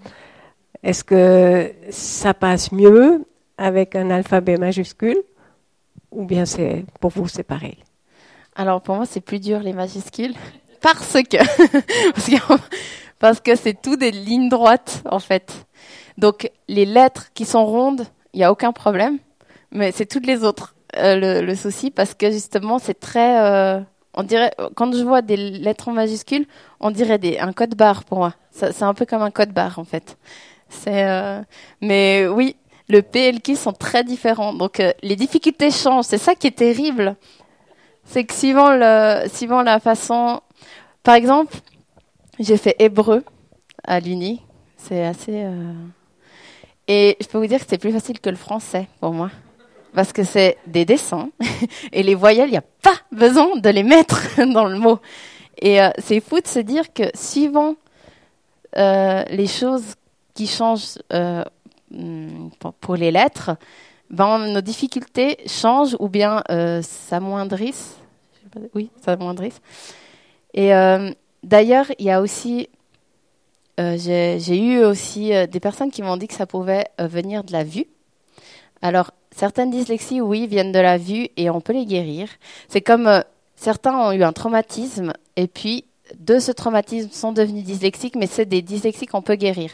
Est-ce 0.82 1.04
que 1.04 1.72
ça 1.90 2.34
passe 2.34 2.72
mieux 2.72 3.24
avec 3.58 3.94
un 3.94 4.10
alphabet 4.10 4.56
majuscule 4.56 5.22
ou 6.10 6.24
bien 6.24 6.44
c'est 6.44 6.84
pour 7.00 7.10
vous 7.10 7.28
c'est 7.28 7.42
pareil? 7.42 7.78
Alors 8.54 8.82
pour 8.82 8.96
moi 8.96 9.06
c'est 9.06 9.20
plus 9.20 9.40
dur 9.40 9.60
les 9.60 9.72
majuscules 9.72 10.34
parce 10.80 11.16
que 11.22 11.38
parce 13.26 13.40
que 13.40 13.56
c'est 13.56 13.74
tout 13.82 13.96
des 13.96 14.12
lignes 14.12 14.48
droites 14.48 15.02
en 15.10 15.18
fait. 15.18 15.66
Donc 16.16 16.48
les 16.68 16.84
lettres 16.84 17.32
qui 17.34 17.44
sont 17.44 17.66
rondes, 17.66 18.04
il 18.32 18.38
n'y 18.38 18.44
a 18.44 18.52
aucun 18.52 18.70
problème, 18.70 19.18
mais 19.72 19.90
c'est 19.90 20.06
toutes 20.06 20.26
les 20.26 20.44
autres 20.44 20.76
euh, 20.96 21.42
le, 21.42 21.54
souci 21.56 21.90
parce 21.90 22.14
que 22.14 22.30
justement 22.30 22.78
c'est 22.78 23.00
très, 23.00 23.42
euh, 23.42 23.80
on 24.14 24.22
dirait 24.22 24.52
quand 24.76 24.94
je 24.94 25.02
vois 25.02 25.22
des 25.22 25.36
lettres 25.36 25.88
en 25.88 25.92
majuscules, 25.92 26.46
on 26.78 26.92
dirait 26.92 27.18
des, 27.18 27.40
un 27.40 27.52
code 27.52 27.74
barre 27.74 28.04
pour 28.04 28.18
moi. 28.18 28.34
C'est 28.52 28.84
un 28.84 28.94
peu 28.94 29.06
comme 29.06 29.22
un 29.22 29.32
code 29.32 29.50
barre 29.50 29.80
en 29.80 29.84
fait. 29.84 30.16
C'est, 30.68 31.04
euh, 31.04 31.42
mais 31.80 32.28
oui, 32.28 32.54
le 32.88 33.02
P 33.02 33.18
et 33.22 33.32
le 33.32 33.40
Q 33.40 33.56
sont 33.56 33.72
très 33.72 34.04
différents, 34.04 34.54
donc 34.54 34.80
les 35.02 35.16
difficultés 35.16 35.72
changent. 35.72 36.04
C'est 36.04 36.18
ça 36.26 36.36
qui 36.36 36.46
est 36.46 36.58
terrible, 36.66 37.16
c'est 38.04 38.22
que 38.22 38.32
suivant 38.32 38.70
le, 38.70 39.28
suivant 39.28 39.62
la 39.62 39.80
façon, 39.80 40.40
par 41.02 41.16
exemple 41.16 41.56
j'ai 42.38 42.56
fait 42.56 42.76
hébreu 42.78 43.24
à 43.82 44.00
l'Uni. 44.00 44.42
C'est 44.76 45.04
assez. 45.04 45.44
Euh, 45.44 45.72
et 46.88 47.16
je 47.20 47.26
peux 47.26 47.38
vous 47.38 47.46
dire 47.46 47.60
que 47.60 47.66
c'est 47.68 47.78
plus 47.78 47.92
facile 47.92 48.20
que 48.20 48.30
le 48.30 48.36
français 48.36 48.88
pour 49.00 49.12
moi. 49.12 49.30
Parce 49.94 50.12
que 50.12 50.24
c'est 50.24 50.58
des 50.66 50.84
dessins. 50.84 51.30
Et 51.92 52.02
les 52.02 52.14
voyelles, 52.14 52.48
il 52.48 52.52
n'y 52.52 52.58
a 52.58 52.64
pas 52.82 52.96
besoin 53.10 53.56
de 53.56 53.68
les 53.70 53.82
mettre 53.82 54.44
dans 54.52 54.66
le 54.66 54.78
mot. 54.78 54.98
Et 55.58 55.80
euh, 55.80 55.88
c'est 55.98 56.20
fou 56.20 56.40
de 56.40 56.46
se 56.46 56.58
dire 56.58 56.92
que 56.92 57.04
suivant 57.14 57.76
euh, 58.76 59.24
les 59.30 59.46
choses 59.46 59.94
qui 60.34 60.46
changent 60.46 60.98
hmm, 61.90 62.48
pour 62.80 62.96
les 62.96 63.10
lettres, 63.10 63.56
ben, 64.10 64.52
nos 64.52 64.60
difficultés 64.60 65.38
changent 65.46 65.96
ou 65.98 66.08
bien 66.08 66.42
s'amoindrissent. 66.82 67.96
Oui, 68.74 68.90
s'amoindrissent. 69.02 69.62
Et 70.52 70.72
D'ailleurs, 71.46 71.86
il 72.00 72.06
y 72.06 72.10
a 72.10 72.20
aussi, 72.20 72.68
euh, 73.78 73.96
j'ai 73.96 74.58
eu 74.58 74.82
aussi 74.82 75.32
euh, 75.32 75.46
des 75.46 75.60
personnes 75.60 75.92
qui 75.92 76.02
m'ont 76.02 76.16
dit 76.16 76.26
que 76.26 76.34
ça 76.34 76.44
pouvait 76.44 76.86
euh, 77.00 77.06
venir 77.06 77.44
de 77.44 77.52
la 77.52 77.62
vue. 77.62 77.86
Alors, 78.82 79.12
certaines 79.30 79.70
dyslexies, 79.70 80.20
oui, 80.20 80.48
viennent 80.48 80.72
de 80.72 80.80
la 80.80 80.98
vue 80.98 81.28
et 81.36 81.48
on 81.48 81.60
peut 81.60 81.72
les 81.72 81.86
guérir. 81.86 82.28
C'est 82.68 82.80
comme 82.80 83.22
certains 83.54 83.96
ont 83.96 84.10
eu 84.10 84.24
un 84.24 84.32
traumatisme 84.32 85.12
et 85.36 85.46
puis 85.46 85.84
de 86.18 86.40
ce 86.40 86.50
traumatisme 86.50 87.10
sont 87.12 87.30
devenus 87.30 87.62
dyslexiques, 87.62 88.16
mais 88.16 88.26
c'est 88.26 88.46
des 88.46 88.60
dyslexies 88.60 89.06
qu'on 89.06 89.22
peut 89.22 89.36
guérir. 89.36 89.70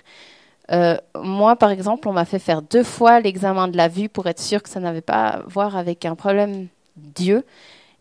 moi, 1.15 1.57
par 1.57 1.71
exemple, 1.71 2.07
on 2.07 2.13
m'a 2.13 2.27
fait 2.27 2.39
faire 2.39 2.61
deux 2.61 2.85
fois 2.85 3.21
l'examen 3.21 3.69
de 3.69 3.79
la 3.79 3.89
vue 3.89 4.11
pour 4.11 4.27
être 4.27 4.41
sûr 4.41 4.63
que 4.63 4.69
ça 4.69 4.81
n'avait 4.81 5.01
pas 5.01 5.29
à 5.29 5.43
voir 5.47 5.77
avec 5.77 6.05
un 6.05 6.17
problème 6.17 6.69
Dieu. 6.97 7.45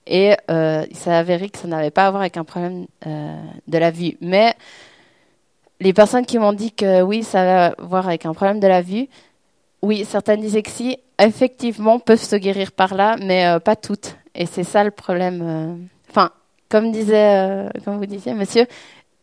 Et 0.08 0.36
euh, 0.50 0.86
il 0.90 0.96
s'est 0.96 1.14
avéré 1.14 1.50
que 1.50 1.58
ça 1.58 1.68
n'avait 1.68 1.92
pas 1.92 2.08
à 2.08 2.12
voir 2.12 2.22
avec 2.22 2.38
un 2.38 2.44
problème 2.44 2.88
euh, 3.06 3.42
de 3.68 3.78
la 3.78 3.92
vue. 3.92 4.18
Mais 4.22 4.56
les 5.80 5.94
personnes 5.94 6.26
qui 6.26 6.40
m'ont 6.40 6.54
dit 6.54 6.72
que 6.72 7.02
oui, 7.02 7.24
ça 7.24 7.42
avait 7.42 7.74
à 7.74 7.76
voir 7.80 8.08
avec 8.08 8.26
un 8.26 8.34
problème 8.34 8.60
de 8.60 8.68
la 8.68 8.82
vue, 8.82 9.08
oui, 9.82 10.06
certaines 10.06 10.42
dyslexies, 10.42 10.98
effectivement, 11.20 12.00
peuvent 12.00 12.22
se 12.22 12.36
guérir 12.36 12.72
par 12.72 12.94
là, 12.96 13.16
mais 13.22 13.48
euh, 13.48 13.60
pas 13.60 13.76
toutes. 13.76 14.16
Et 14.36 14.46
c'est 14.46 14.64
ça 14.64 14.84
le 14.84 14.92
problème. 14.92 15.90
Enfin, 16.10 16.32
comme 16.70 16.92
disait, 16.92 17.68
comme 17.84 17.98
vous 17.98 18.06
disiez, 18.06 18.34
monsieur, 18.34 18.66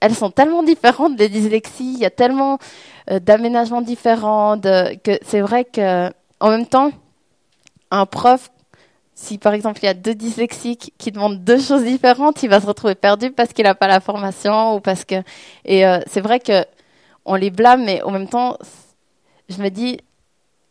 elles 0.00 0.14
sont 0.14 0.30
tellement 0.30 0.62
différentes 0.62 1.16
des 1.16 1.28
dyslexies. 1.28 1.94
Il 1.94 2.00
y 2.00 2.04
a 2.04 2.10
tellement 2.10 2.58
d'aménagements 3.08 3.80
différents 3.80 4.60
que 4.60 5.18
c'est 5.22 5.40
vrai 5.40 5.64
que, 5.64 6.08
en 6.40 6.50
même 6.50 6.66
temps, 6.66 6.90
un 7.90 8.04
prof 8.04 8.50
si 9.18 9.36
par 9.36 9.52
exemple 9.52 9.80
il 9.82 9.86
y 9.86 9.88
a 9.88 9.94
deux 9.94 10.14
dyslexiques 10.14 10.94
qui 10.96 11.10
demandent 11.10 11.42
deux 11.42 11.58
choses 11.58 11.82
différentes, 11.82 12.44
il 12.44 12.48
va 12.48 12.60
se 12.60 12.66
retrouver 12.66 12.94
perdu 12.94 13.32
parce 13.32 13.52
qu'il 13.52 13.64
n'a 13.64 13.74
pas 13.74 13.88
la 13.88 13.98
formation 13.98 14.76
ou 14.76 14.80
parce 14.80 15.04
que 15.04 15.16
et 15.64 15.84
euh, 15.84 15.98
c'est 16.06 16.20
vrai 16.20 16.38
que 16.38 16.64
on 17.24 17.34
les 17.34 17.50
blâme, 17.50 17.84
mais 17.84 18.00
en 18.02 18.12
même 18.12 18.28
temps, 18.28 18.56
je 19.48 19.60
me 19.60 19.70
dis 19.70 19.98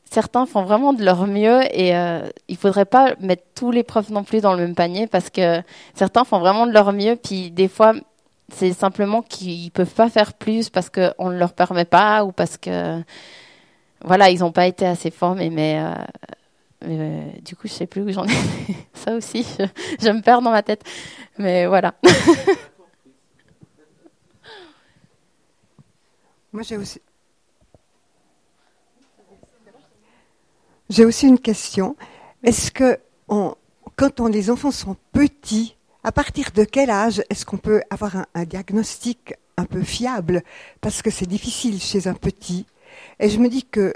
certains 0.09 0.45
font 0.45 0.63
vraiment 0.63 0.93
de 0.93 1.03
leur 1.03 1.27
mieux 1.27 1.59
et 1.77 1.93
euh, 1.93 2.29
il 2.47 2.55
faudrait 2.55 2.85
pas 2.85 3.15
mettre 3.19 3.43
tous 3.53 3.71
les 3.71 3.83
profs 3.83 4.09
non 4.09 4.23
plus 4.23 4.39
dans 4.39 4.53
le 4.53 4.59
même 4.59 4.75
panier 4.75 5.07
parce 5.07 5.29
que 5.29 5.61
certains 5.93 6.23
font 6.23 6.39
vraiment 6.39 6.65
de 6.65 6.71
leur 6.71 6.93
mieux 6.93 7.17
puis 7.17 7.51
des 7.51 7.67
fois 7.67 7.95
c'est 8.49 8.71
simplement 8.71 9.21
qu'ils 9.23 9.71
peuvent 9.71 9.93
pas 9.93 10.09
faire 10.09 10.33
plus 10.33 10.69
parce 10.69 10.89
qu'on 10.89 11.29
ne 11.29 11.37
leur 11.37 11.51
permet 11.51 11.83
pas 11.83 12.23
ou 12.23 12.31
parce 12.31 12.57
que 12.57 13.03
voilà 14.05 14.29
ils 14.29 14.39
n'ont 14.39 14.53
pas 14.53 14.67
été 14.67 14.85
assez 14.85 15.11
formés 15.11 15.49
mais 15.49 15.81
euh, 15.81 15.93
euh, 16.83 17.31
du 17.41 17.55
coup, 17.55 17.67
je 17.67 17.73
sais 17.73 17.87
plus 17.87 18.01
où 18.03 18.11
j'en 18.11 18.25
ai. 18.25 18.35
Ça 18.93 19.15
aussi, 19.15 19.47
je, 19.99 20.09
me 20.09 20.21
perds 20.21 20.41
dans 20.41 20.51
ma 20.51 20.61
tête. 20.63 20.83
Mais 21.37 21.65
voilà. 21.65 21.95
Moi, 26.51 26.61
j'ai 26.63 26.77
aussi. 26.77 27.01
Une 31.27 31.39
question. 31.39 31.95
Est-ce 32.43 32.71
que, 32.71 32.99
quand 33.27 34.27
les 34.27 34.49
enfants 34.49 34.71
sont 34.71 34.95
petits, 35.11 35.75
à 36.03 36.11
partir 36.11 36.51
de 36.51 36.63
quel 36.63 36.89
âge 36.89 37.21
est-ce 37.29 37.45
qu'on 37.45 37.57
peut 37.57 37.81
avoir 37.89 38.15
un, 38.15 38.25
un, 38.33 38.45
diagnostic 38.45 39.33
un 39.57 39.65
peu 39.65 39.83
fiable? 39.83 40.43
Parce 40.79 41.01
que 41.01 41.09
c'est 41.09 41.25
difficile 41.25 41.81
chez 41.81 42.07
un 42.07 42.13
petit. 42.13 42.65
Et 43.19 43.29
je 43.29 43.39
me 43.39 43.49
dis 43.49 43.65
que, 43.65 43.93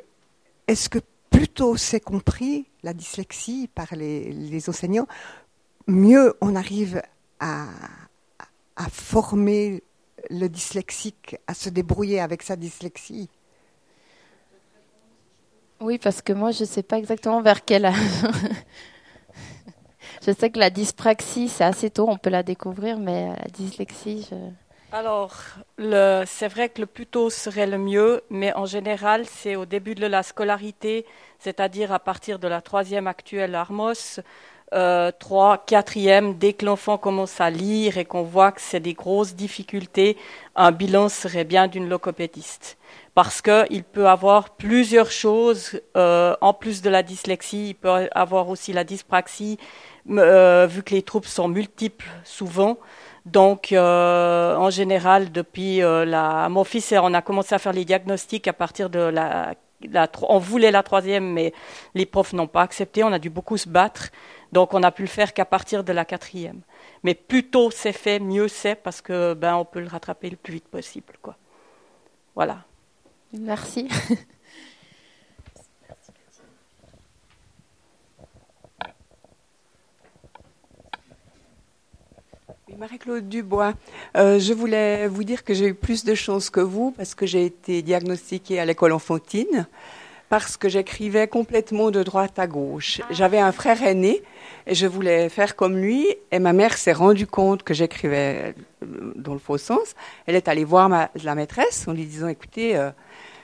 est-ce 0.68 0.90
que 0.90 1.00
plutôt 1.30 1.78
c'est 1.78 2.02
compris, 2.02 2.68
la 2.84 2.94
dyslexie 2.94 3.70
par 3.74 3.96
les, 3.96 4.70
enseignants, 4.70 5.08
mieux 5.88 6.36
on 6.42 6.56
arrive 6.56 7.02
à, 7.40 7.68
former 8.90 9.84
le 10.30 10.48
dyslexique 10.48 11.36
à 11.46 11.54
se 11.54 11.70
débrouiller 11.70 12.20
avec 12.20 12.42
sa 12.42 12.56
dyslexie. 12.56 13.30
Oui, 15.80 16.00
parce 16.00 16.22
que 16.22 16.34
moi, 16.34 16.52
je 16.52 16.62
ne 16.62 16.68
sais 16.68 16.84
pas 16.84 16.98
exactement 16.98 17.42
vers 17.42 17.64
quel 17.64 17.86
âge. 17.86 17.96
je 20.26 20.32
sais 20.32 20.50
que 20.50 20.60
la 20.60 20.70
dyspraxie, 20.70 21.48
c'est 21.48 21.64
assez 21.64 21.90
tôt, 21.90 22.08
on 22.08 22.18
peut 22.18 22.30
la 22.30 22.44
découvrir, 22.44 22.98
mais 22.98 23.30
la 23.30 23.48
dyslexie, 23.52 24.28
je... 24.30 24.36
Alors, 24.94 25.38
c'est 25.78 26.48
vrai 26.50 26.68
que 26.68 26.82
le 26.82 26.86
plus 26.86 27.06
tôt 27.06 27.30
serait 27.30 27.66
le 27.66 27.78
mieux, 27.78 28.22
mais 28.30 28.54
en 28.56 28.66
général, 28.66 29.26
c'est 29.26 29.56
au 29.56 29.66
début 29.66 29.96
de 29.96 30.06
la 30.06 30.22
scolarité, 30.22 31.06
c'est-à-dire 31.40 31.94
à 31.94 32.00
partir 32.00 32.40
de 32.40 32.48
la 32.50 32.62
troisième 32.62 33.08
actuelle 33.08 33.56
Armos, 33.56 34.20
euh, 34.74 35.12
trois, 35.18 35.58
quatrième, 35.58 36.38
dès 36.38 36.54
que 36.54 36.66
l'enfant 36.66 36.98
commence 36.98 37.40
à 37.40 37.50
lire 37.50 37.98
et 37.98 38.06
qu'on 38.06 38.24
voit 38.24 38.52
que 38.52 38.62
c'est 38.62 38.80
des 38.82 38.94
grosses 38.94 39.34
difficultés, 39.34 40.18
un 40.56 40.72
bilan 40.72 41.08
serait 41.10 41.44
bien 41.46 41.68
d'une 41.68 41.88
logopédiste. 41.90 42.78
parce 43.14 43.42
qu'il 43.42 43.84
peut 43.84 44.08
avoir 44.08 44.52
plusieurs 44.52 45.12
choses 45.12 45.82
euh, 45.98 46.36
en 46.40 46.54
plus 46.54 46.82
de 46.82 46.90
la 46.90 47.04
dyslexie. 47.04 47.70
Il 47.70 47.74
peut 47.76 48.10
avoir 48.14 48.48
aussi 48.50 48.72
la 48.74 48.84
dyspraxie, 48.86 49.58
euh, 50.10 50.68
vu 50.70 50.84
que 50.84 50.94
les 50.94 51.02
troubles 51.02 51.28
sont 51.28 51.48
multiples 51.50 52.08
souvent. 52.24 52.78
Donc, 53.26 53.72
euh, 53.72 54.56
en 54.56 54.70
général, 54.70 55.32
depuis 55.32 55.84
euh, 55.84 56.06
la, 56.06 56.50
mon 56.50 56.64
fils, 56.64 56.94
on 56.94 57.14
a 57.14 57.22
commencé 57.22 57.54
à 57.54 57.60
faire 57.60 57.74
les 57.74 57.86
diagnostics 57.86 58.48
à 58.48 58.54
partir 58.54 58.90
de 58.90 59.00
la, 59.00 59.54
la 59.90 60.10
on 60.24 60.40
voulait 60.40 60.72
la 60.72 60.82
troisième, 60.82 61.32
mais 61.32 61.54
les 61.94 62.06
profs 62.06 62.34
n'ont 62.34 62.48
pas 62.48 62.62
accepté. 62.62 63.04
On 63.04 63.12
a 63.14 63.20
dû 63.20 63.30
beaucoup 63.30 63.58
se 63.58 63.70
battre, 63.70 64.10
donc 64.52 64.74
on 64.74 64.80
n'a 64.80 64.92
pu 64.92 65.04
le 65.04 65.08
faire 65.08 65.34
qu'à 65.34 65.46
partir 65.46 65.84
de 65.84 65.94
la 65.94 66.04
quatrième. 66.04 66.62
Mais 67.04 67.14
plus 67.14 67.50
tôt 67.50 67.70
c'est 67.72 67.94
fait, 67.94 68.20
mieux 68.20 68.48
c'est 68.48 68.76
parce 68.76 69.02
que 69.02 69.34
ben 69.34 69.56
on 69.56 69.66
peut 69.66 69.82
le 69.82 69.88
rattraper 69.88 70.30
le 70.30 70.36
plus 70.36 70.54
vite 70.54 70.68
possible, 70.68 71.14
quoi. 71.22 71.36
Voilà. 72.36 72.60
Merci. 73.34 73.88
Marie-Claude 82.78 83.28
Dubois, 83.28 83.74
euh, 84.18 84.40
je 84.40 84.54
voulais 84.54 85.08
vous 85.08 85.24
dire 85.24 85.44
que 85.44 85.54
j'ai 85.54 85.68
eu 85.68 85.74
plus 85.74 86.04
de 86.04 86.16
chance 86.16 86.50
que 86.50 86.60
vous 86.60 86.92
parce 86.92 87.16
que 87.16 87.26
j'ai 87.26 87.46
été 87.46 87.82
diagnostiquée 87.82 88.60
à 88.60 88.66
l'école 88.66 88.94
enfantine 88.94 89.68
parce 90.30 90.58
que 90.58 90.70
j'écrivais 90.70 91.28
complètement 91.28 91.92
de 91.92 92.04
droite 92.04 92.40
à 92.40 92.48
gauche. 92.48 93.02
J'avais 93.10 93.40
un 93.40 93.52
frère 93.52 93.84
aîné 93.84 94.22
et 94.66 94.76
je 94.76 94.88
voulais 94.88 95.28
faire 95.30 95.56
comme 95.56 95.78
lui 95.78 96.08
et 96.32 96.40
ma 96.40 96.54
mère 96.54 96.78
s'est 96.78 96.94
rendue 96.94 97.28
compte 97.28 97.64
que 97.64 97.74
j'écrivais 97.74 98.56
euh, 98.84 99.14
dans 99.16 99.34
le 99.34 99.40
faux 99.40 99.58
sens. 99.58 99.96
Elle 100.26 100.36
est 100.36 100.48
allée 100.48 100.64
voir 100.64 100.90
ma, 100.90 101.10
la 101.24 101.36
maîtresse 101.36 101.88
en 101.88 101.94
lui 101.94 102.06
disant 102.06 102.28
écoutez, 102.28 102.78
euh, 102.78 102.92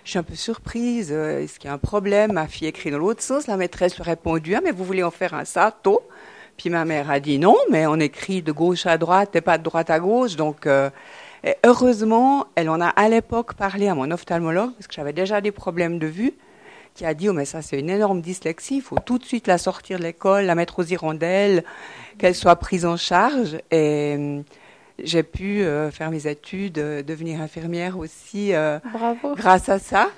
je 0.04 0.12
suis 0.12 0.20
un 0.20 0.24
peu 0.24 0.36
surprise, 0.36 1.12
est-ce 1.12 1.60
qu'il 1.60 1.68
y 1.68 1.72
a 1.72 1.74
un 1.74 1.78
problème? 1.78 2.34
Ma 2.34 2.48
fille 2.48 2.68
écrit 2.68 2.92
dans 2.92 3.00
l'autre 3.00 3.22
sens. 3.22 3.48
La 3.48 3.58
maîtresse 3.58 3.96
lui 3.96 4.04
a 4.04 4.06
répondu 4.06 4.56
ah 4.56 4.62
mais 4.64 4.72
vous 4.72 4.86
voulez 4.86 5.04
en 5.04 5.12
faire 5.12 5.34
un 5.34 5.44
sato 5.44 6.02
puis 6.58 6.70
ma 6.70 6.86
mère 6.86 7.10
a 7.10 7.20
dit 7.20 7.38
non, 7.38 7.56
mais 7.70 7.86
on 7.86 7.96
écrit 8.00 8.42
de 8.42 8.52
gauche 8.52 8.86
à 8.86 8.98
droite 8.98 9.36
et 9.36 9.42
pas 9.42 9.58
de 9.58 9.64
droite 9.64 9.90
à 9.90 10.00
gauche. 10.00 10.36
Donc, 10.36 10.66
euh, 10.66 10.90
heureusement, 11.64 12.48
elle 12.56 12.70
en 12.70 12.82
a 12.82 12.88
à 12.88 13.08
l'époque 13.08 13.54
parlé 13.54 13.88
à 13.88 13.96
mon 13.96 14.10
ophtalmologue, 14.12 14.74
parce 14.74 14.88
que 14.88 14.94
j'avais 14.94 15.14
déjà 15.14 15.40
des 15.40 15.52
problèmes 15.52 16.00
de 16.00 16.08
vue, 16.08 16.34
qui 16.96 17.06
a 17.06 17.14
dit, 17.14 17.30
oh 17.30 17.34
mais 17.34 17.46
ça 17.46 17.62
c'est 17.62 17.80
une 17.80 17.92
énorme 17.92 18.22
dyslexie, 18.22 18.78
il 18.78 18.82
faut 18.82 18.98
tout 18.98 19.20
de 19.20 19.24
suite 19.24 19.46
la 19.46 19.60
sortir 19.60 20.00
de 20.00 20.04
l'école, 20.04 20.46
la 20.46 20.56
mettre 20.56 20.80
aux 20.80 20.84
hirondelles, 20.84 21.64
qu'elle 22.18 22.34
soit 22.34 22.56
prise 22.56 22.86
en 22.86 22.98
charge. 22.98 23.60
Et 23.70 24.16
euh, 24.18 24.42
j'ai 25.04 25.22
pu 25.22 25.62
euh, 25.62 25.92
faire 25.92 26.10
mes 26.10 26.26
études, 26.26 26.74
devenir 26.74 27.40
infirmière 27.40 28.00
aussi 28.00 28.52
grâce 29.36 29.70
à 29.70 29.78
ça. 29.78 30.10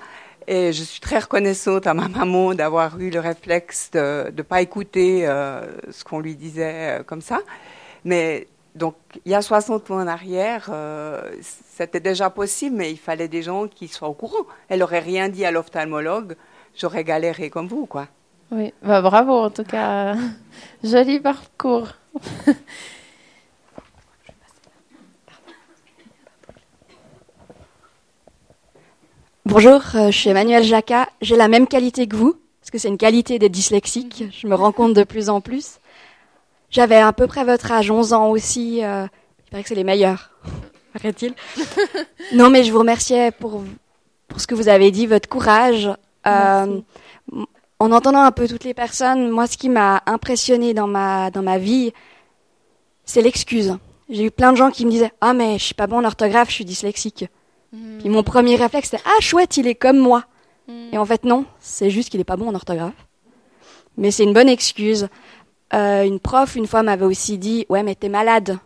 Et 0.46 0.72
je 0.72 0.82
suis 0.82 1.00
très 1.00 1.18
reconnaissante 1.18 1.86
à 1.86 1.94
ma 1.94 2.08
maman 2.08 2.54
d'avoir 2.54 2.98
eu 2.98 3.10
le 3.10 3.20
réflexe 3.20 3.90
de 3.92 4.32
ne 4.36 4.42
pas 4.42 4.62
écouter 4.62 5.28
euh, 5.28 5.62
ce 5.90 6.04
qu'on 6.04 6.20
lui 6.20 6.34
disait 6.34 7.00
euh, 7.00 7.02
comme 7.02 7.20
ça. 7.20 7.40
Mais 8.04 8.46
donc, 8.74 8.94
il 9.24 9.32
y 9.32 9.34
a 9.34 9.42
60 9.42 9.90
ans 9.90 10.00
en 10.00 10.06
arrière, 10.06 10.68
euh, 10.72 11.22
c'était 11.68 12.00
déjà 12.00 12.30
possible, 12.30 12.76
mais 12.76 12.90
il 12.90 12.98
fallait 12.98 13.28
des 13.28 13.42
gens 13.42 13.68
qui 13.68 13.88
soient 13.88 14.08
au 14.08 14.14
courant. 14.14 14.46
Elle 14.68 14.80
n'aurait 14.80 15.00
rien 15.00 15.28
dit 15.28 15.44
à 15.44 15.50
l'ophtalmologue, 15.50 16.36
j'aurais 16.76 17.04
galéré 17.04 17.50
comme 17.50 17.66
vous, 17.66 17.86
quoi. 17.86 18.06
Oui, 18.52 18.72
bah, 18.82 19.00
bravo 19.00 19.32
en 19.32 19.50
tout 19.50 19.64
cas. 19.64 20.14
Joli 20.84 21.20
parcours. 21.20 21.88
Bonjour, 29.50 29.82
euh, 29.96 30.12
je 30.12 30.16
suis 30.16 30.30
Emmanuel 30.30 30.62
Jacquat. 30.62 31.08
J'ai 31.20 31.34
la 31.34 31.48
même 31.48 31.66
qualité 31.66 32.06
que 32.06 32.14
vous, 32.14 32.36
parce 32.60 32.70
que 32.70 32.78
c'est 32.78 32.86
une 32.86 32.96
qualité 32.96 33.40
d'être 33.40 33.50
dyslexique. 33.50 34.22
Je 34.30 34.46
me 34.46 34.54
rends 34.54 34.70
compte 34.70 34.94
de 34.94 35.02
plus 35.02 35.28
en 35.28 35.40
plus. 35.40 35.80
J'avais 36.70 36.98
à 36.98 37.12
peu 37.12 37.26
près 37.26 37.42
votre 37.42 37.72
âge, 37.72 37.90
11 37.90 38.12
ans 38.12 38.28
aussi. 38.28 38.78
Euh, 38.84 39.08
il 39.40 39.50
paraît 39.50 39.64
que 39.64 39.68
c'est 39.68 39.74
les 39.74 39.82
meilleurs. 39.82 40.30
Paraît-il. 40.92 41.34
non, 42.32 42.48
mais 42.48 42.62
je 42.62 42.70
vous 42.70 42.78
remerciais 42.78 43.32
pour, 43.32 43.64
pour 44.28 44.40
ce 44.40 44.46
que 44.46 44.54
vous 44.54 44.68
avez 44.68 44.92
dit, 44.92 45.08
votre 45.08 45.28
courage. 45.28 45.90
Euh, 46.28 46.80
en 47.80 47.90
entendant 47.90 48.22
un 48.22 48.30
peu 48.30 48.46
toutes 48.46 48.62
les 48.62 48.74
personnes, 48.74 49.30
moi, 49.30 49.48
ce 49.48 49.56
qui 49.56 49.68
m'a 49.68 50.00
impressionné 50.06 50.74
dans 50.74 50.86
ma, 50.86 51.32
dans 51.32 51.42
ma 51.42 51.58
vie, 51.58 51.92
c'est 53.04 53.20
l'excuse. 53.20 53.76
J'ai 54.10 54.26
eu 54.26 54.30
plein 54.30 54.52
de 54.52 54.56
gens 54.56 54.70
qui 54.70 54.86
me 54.86 54.92
disaient 54.92 55.10
Ah, 55.20 55.34
mais 55.34 55.58
je 55.58 55.64
suis 55.64 55.74
pas 55.74 55.88
bon 55.88 55.98
en 55.98 56.04
orthographe, 56.04 56.50
je 56.50 56.54
suis 56.54 56.64
dyslexique. 56.64 57.24
Puis 57.72 58.08
mon 58.08 58.22
premier 58.22 58.56
réflexe, 58.56 58.90
c'était 58.90 59.02
Ah, 59.06 59.20
chouette, 59.20 59.56
il 59.56 59.66
est 59.66 59.74
comme 59.74 59.98
moi. 59.98 60.24
Et 60.92 60.98
en 60.98 61.04
fait, 61.04 61.24
non, 61.24 61.44
c'est 61.58 61.90
juste 61.90 62.10
qu'il 62.10 62.20
est 62.20 62.24
pas 62.24 62.36
bon 62.36 62.48
en 62.48 62.54
orthographe. 62.54 62.94
Mais 63.96 64.10
c'est 64.10 64.22
une 64.22 64.32
bonne 64.32 64.48
excuse. 64.48 65.08
Euh, 65.74 66.04
une 66.04 66.20
prof, 66.20 66.54
une 66.56 66.66
fois, 66.66 66.82
m'avait 66.82 67.04
aussi 67.04 67.38
dit 67.38 67.66
Ouais, 67.68 67.82
mais 67.82 67.94
t'es 67.94 68.08
malade. 68.08 68.58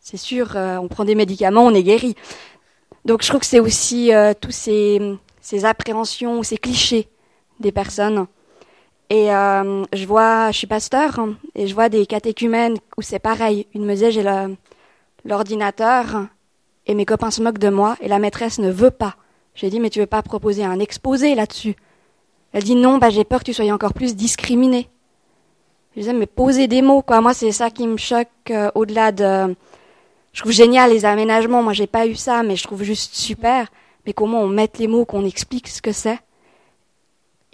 C'est 0.00 0.16
sûr, 0.16 0.56
euh, 0.56 0.76
on 0.76 0.88
prend 0.88 1.04
des 1.04 1.14
médicaments, 1.14 1.64
on 1.64 1.74
est 1.74 1.82
guéri. 1.82 2.14
Donc 3.04 3.22
je 3.22 3.28
trouve 3.28 3.40
que 3.40 3.46
c'est 3.46 3.60
aussi 3.60 4.14
euh, 4.14 4.34
tous 4.38 4.52
ces, 4.52 5.16
ces 5.40 5.64
appréhensions, 5.64 6.42
ces 6.42 6.56
clichés 6.56 7.08
des 7.60 7.72
personnes. 7.72 8.26
Et 9.10 9.32
euh, 9.34 9.84
je 9.92 10.06
vois, 10.06 10.50
je 10.50 10.58
suis 10.58 10.66
pasteur, 10.66 11.18
hein, 11.18 11.34
et 11.54 11.66
je 11.66 11.74
vois 11.74 11.88
des 11.88 12.06
catéchumènes 12.06 12.76
où 12.96 13.02
c'est 13.02 13.18
pareil. 13.18 13.66
Une 13.74 13.84
me 13.84 13.94
disait 13.94 14.10
J'ai 14.10 14.24
l'ordinateur, 15.24 16.26
et 16.86 16.94
mes 16.94 17.04
copains 17.04 17.30
se 17.30 17.42
moquent 17.42 17.58
de 17.58 17.68
moi 17.68 17.96
et 18.00 18.08
la 18.08 18.18
maîtresse 18.18 18.58
ne 18.58 18.70
veut 18.70 18.90
pas. 18.90 19.16
J'ai 19.54 19.70
dit 19.70 19.80
mais 19.80 19.90
tu 19.90 20.00
veux 20.00 20.06
pas 20.06 20.22
proposer 20.22 20.64
un 20.64 20.78
exposé 20.78 21.34
là-dessus? 21.34 21.76
Elle 22.52 22.62
dit 22.62 22.74
non, 22.74 22.98
bah 22.98 23.10
j'ai 23.10 23.24
peur 23.24 23.40
que 23.40 23.44
tu 23.44 23.52
sois 23.52 23.70
encore 23.72 23.94
plus 23.94 24.16
discriminé. 24.16 24.88
Je 25.94 26.00
disais 26.00 26.12
mais 26.12 26.26
poser 26.26 26.68
des 26.68 26.82
mots 26.82 27.02
quoi. 27.02 27.20
Moi 27.20 27.34
c'est 27.34 27.52
ça 27.52 27.70
qui 27.70 27.86
me 27.86 27.96
choque 27.96 28.28
euh, 28.50 28.70
au-delà 28.74 29.12
de 29.12 29.54
je 30.32 30.40
trouve 30.40 30.52
génial 30.52 30.90
les 30.90 31.04
aménagements. 31.04 31.62
Moi 31.62 31.72
j'ai 31.72 31.86
pas 31.86 32.06
eu 32.06 32.14
ça 32.14 32.42
mais 32.42 32.56
je 32.56 32.64
trouve 32.64 32.82
juste 32.82 33.14
super. 33.14 33.68
Mais 34.06 34.12
comment 34.12 34.42
on 34.42 34.46
met 34.46 34.70
les 34.78 34.86
mots, 34.86 35.04
qu'on 35.04 35.24
explique 35.24 35.68
ce 35.68 35.82
que 35.82 35.90
c'est? 35.90 36.18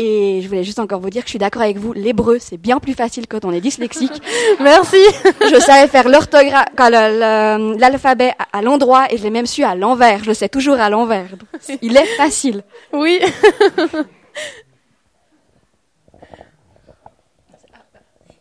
Et 0.02 0.40
je 0.42 0.48
voulais 0.48 0.64
juste 0.64 0.80
encore 0.80 0.98
vous 0.98 1.10
dire 1.10 1.22
que 1.22 1.28
je 1.28 1.32
suis 1.32 1.38
d'accord 1.38 1.62
avec 1.62 1.76
vous, 1.76 1.92
l'hébreu, 1.92 2.38
c'est 2.40 2.56
bien 2.56 2.80
plus 2.80 2.94
facile 2.94 3.28
quand 3.28 3.44
on 3.44 3.52
est 3.52 3.60
dyslexique. 3.60 4.20
Merci. 4.60 4.96
je 5.40 5.60
savais 5.60 5.86
faire 5.86 6.08
l'orthographe, 6.08 6.66
l'alphabet 7.78 8.32
à 8.52 8.62
l'endroit 8.62 9.06
et 9.12 9.16
je 9.16 9.22
l'ai 9.22 9.30
même 9.30 9.46
su 9.46 9.62
à 9.62 9.76
l'envers. 9.76 10.24
Je 10.24 10.28
le 10.28 10.34
sais 10.34 10.48
toujours 10.48 10.80
à 10.80 10.90
l'envers. 10.90 11.28
Il 11.82 11.96
est 11.96 12.06
facile. 12.16 12.64
Oui. 12.92 13.20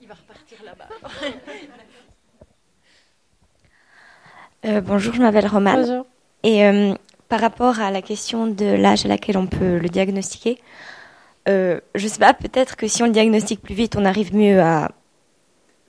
Il 0.02 0.08
va 0.08 0.16
repartir 0.16 0.58
là-bas. 0.66 0.88
Euh, 4.66 4.82
bonjour, 4.82 5.14
je 5.14 5.22
m'appelle 5.22 5.48
Romane. 5.48 5.82
Bonjour. 5.82 6.06
Et 6.44 6.66
euh, 6.66 6.94
par 7.30 7.40
rapport 7.40 7.80
à 7.80 7.92
la 7.92 8.02
question 8.02 8.48
de 8.48 8.66
l'âge 8.66 9.06
à 9.06 9.10
laquelle 9.10 9.38
on 9.38 9.48
peut 9.48 9.78
le 9.78 9.90
diagnostiquer, 9.90 10.58
euh, 11.48 11.80
je 11.96 12.08
sais 12.08 12.20
pas, 12.20 12.34
peut-être 12.34 12.76
que 12.76 12.88
si 12.88 13.02
on 13.02 13.08
le 13.08 13.12
diagnostique 13.12 13.62
plus 13.62 13.74
vite, 13.74 13.96
on 13.96 14.06
arrive 14.06 14.36
mieux 14.36 14.62
à, 14.62 14.92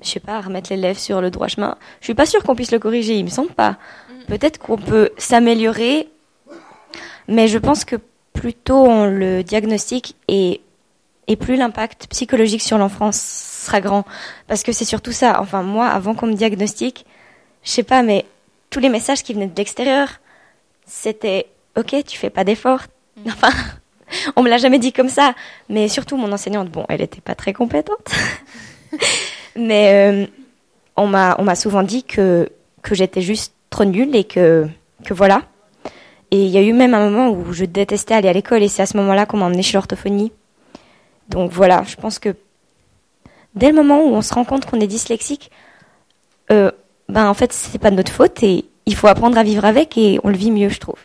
je 0.01 0.09
sais 0.09 0.21
pas, 0.21 0.39
à 0.39 0.41
remettre 0.41 0.71
l'élève 0.71 0.99
sur 0.99 1.21
le 1.21 1.31
droit 1.31 1.49
chemin. 1.49 1.77
Je 2.01 2.07
suis 2.07 2.15
pas 2.15 2.27
sûre 2.27 2.43
qu'on 2.43 2.55
puisse 2.55 2.73
le 2.73 2.79
corriger, 2.79 3.17
il 3.17 3.25
me 3.25 3.31
semble 3.31 3.53
pas. 3.53 3.73
Mm. 3.73 4.25
Peut-être 4.29 4.59
qu'on 4.59 4.79
peut, 4.79 5.11
s'améliorer, 5.19 6.09
mais 7.29 7.49
je 7.49 7.59
pense 7.59 7.85
que 7.85 7.97
plus 8.33 8.55
tôt 8.55 8.85
on 8.87 9.07
le 9.07 9.43
diagnostique 9.43 10.17
et, 10.27 10.63
et 11.29 11.37
plus 11.37 11.57
l'impact 11.57 12.07
psychologique 12.09 12.63
sur 12.63 12.79
l'enfant 12.79 13.11
sera 13.13 13.81
grand. 13.81 14.05
Parce 14.49 14.63
que 14.63 14.73
c'est 14.73 14.87
surtout 14.87 15.13
ça. 15.13 15.41
Enfin, 15.41 15.63
moi, 15.63 15.89
avant 15.89 16.15
qu'on 16.15 16.27
me 16.27 16.35
diagnostique, 16.35 17.05
je 17.63 17.71
sais 17.71 17.83
pas, 17.83 18.03
mais 18.03 18.25
tous 18.71 18.81
les 18.81 18.89
messages 18.89 19.23
qui 19.23 19.35
venaient 19.35 19.47
de 19.47 19.57
l'extérieur, 19.57 20.09
c'était, 20.87 21.47
ok, 21.77 22.05
tu 22.07 22.19
fais 22.19 22.31
pas 22.31 22.45
d'efforts. 22.45 22.85
Mm. 23.17 23.29
Enfin, 23.29 23.53
on 24.37 24.43
me 24.43 24.49
l'a 24.49 24.59
jamais 24.59 24.79
dit 24.79 24.93
comme 24.93 25.09
ça, 25.09 25.35
mais 25.69 25.89
surtout 25.89 26.17
mon 26.17 26.33
enseignante, 26.33 26.71
bon, 26.71 26.85
elle 26.89 27.01
n'était 27.01 27.21
pas 27.21 27.35
très 27.35 27.53
compétente, 27.53 28.11
mais 29.57 29.93
euh, 29.93 30.27
on 30.97 31.07
m'a 31.07 31.37
on 31.39 31.45
m'a 31.45 31.55
souvent 31.55 31.83
dit 31.83 32.05
que 32.05 32.49
que 32.83 32.95
j'étais 32.95 33.23
juste 33.23 33.55
trop 33.71 33.85
nulle 33.85 34.15
et 34.17 34.25
que 34.25 34.67
que 35.05 35.15
voilà. 35.15 35.43
Et 36.31 36.45
il 36.45 36.51
y 36.51 36.57
a 36.57 36.63
eu 36.63 36.73
même 36.73 36.95
un 36.95 37.11
moment 37.11 37.29
où 37.29 37.53
je 37.53 37.67
détestais 37.67 38.15
aller 38.15 38.29
à 38.29 38.33
l'école 38.33 38.63
et 38.63 38.69
c'est 38.69 38.83
à 38.83 38.87
ce 38.87 38.97
moment-là 38.97 39.27
qu'on 39.27 39.37
m'a 39.37 39.47
emmené 39.47 39.63
chez 39.63 39.75
l'orthophonie. 39.75 40.33
Donc 41.29 41.51
voilà, 41.51 41.83
je 41.87 41.97
pense 41.97 42.19
que 42.19 42.35
dès 43.55 43.69
le 43.69 43.75
moment 43.75 44.03
où 44.03 44.15
on 44.15 44.23
se 44.23 44.33
rend 44.33 44.45
compte 44.45 44.65
qu'on 44.65 44.81
est 44.81 44.87
dyslexique, 44.87 45.51
euh, 46.51 46.71
ben 47.09 47.29
en 47.29 47.35
fait 47.35 47.53
c'est 47.53 47.79
pas 47.79 47.91
de 47.91 47.97
notre 47.97 48.13
faute 48.13 48.43
et 48.43 48.65
il 48.87 48.95
faut 48.95 49.09
apprendre 49.09 49.37
à 49.39 49.43
vivre 49.43 49.65
avec 49.65 49.97
et 49.99 50.19
on 50.25 50.29
le 50.29 50.37
vit 50.37 50.51
mieux, 50.51 50.69
je 50.69 50.81
trouve. 50.81 50.99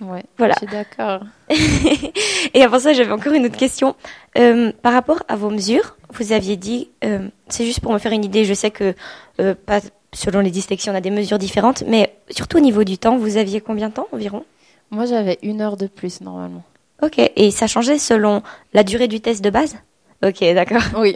Ouais, 0.00 0.24
voilà. 0.36 0.54
Je 0.60 0.66
suis 0.66 0.76
d'accord. 0.76 1.22
et 2.54 2.62
avant 2.62 2.78
ça, 2.78 2.92
j'avais 2.92 3.10
encore 3.10 3.32
une 3.32 3.46
autre 3.46 3.56
question. 3.56 3.96
Euh, 4.36 4.72
par 4.82 4.92
rapport 4.92 5.22
à 5.28 5.36
vos 5.36 5.50
mesures, 5.50 5.96
vous 6.10 6.32
aviez 6.32 6.56
dit, 6.56 6.88
euh, 7.04 7.28
c'est 7.48 7.64
juste 7.64 7.80
pour 7.80 7.92
me 7.92 7.98
faire 7.98 8.12
une 8.12 8.24
idée, 8.24 8.44
je 8.44 8.54
sais 8.54 8.70
que 8.70 8.94
euh, 9.40 9.54
pas, 9.54 9.80
selon 10.12 10.40
les 10.40 10.50
dyslexies, 10.50 10.90
on 10.90 10.94
a 10.94 11.00
des 11.00 11.10
mesures 11.10 11.38
différentes, 11.38 11.82
mais 11.86 12.14
surtout 12.30 12.58
au 12.58 12.60
niveau 12.60 12.84
du 12.84 12.98
temps, 12.98 13.16
vous 13.16 13.36
aviez 13.36 13.60
combien 13.60 13.88
de 13.88 13.94
temps 13.94 14.06
environ? 14.12 14.44
Moi, 14.90 15.04
j'avais 15.06 15.38
une 15.42 15.60
heure 15.60 15.76
de 15.76 15.86
plus 15.86 16.20
normalement. 16.20 16.62
Ok, 17.02 17.18
et 17.18 17.50
ça 17.50 17.66
changeait 17.66 17.98
selon 17.98 18.42
la 18.72 18.84
durée 18.84 19.08
du 19.08 19.20
test 19.20 19.42
de 19.42 19.50
base? 19.50 19.76
Ok, 20.24 20.40
d'accord. 20.54 20.82
Oui. 20.98 21.14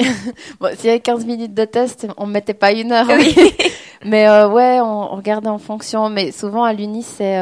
bon, 0.61 0.71
s'il 0.77 0.87
y 0.87 0.91
avait 0.91 1.01
15 1.01 1.25
minutes 1.25 1.55
de 1.55 1.65
test, 1.65 2.07
on 2.17 2.27
ne 2.27 2.33
mettait 2.33 2.55
pas 2.55 2.73
une 2.73 2.93
heure. 2.93 3.07
Oui. 3.09 3.35
mais 4.05 4.29
ouais, 4.29 4.81
on, 4.81 5.13
on, 5.13 5.17
regardait 5.17 5.49
en 5.49 5.59
fonction. 5.59 6.09
Mais 6.09 6.31
souvent, 6.31 6.63
à 6.63 6.73
l'Uni, 6.73 7.03
c'est 7.03 7.37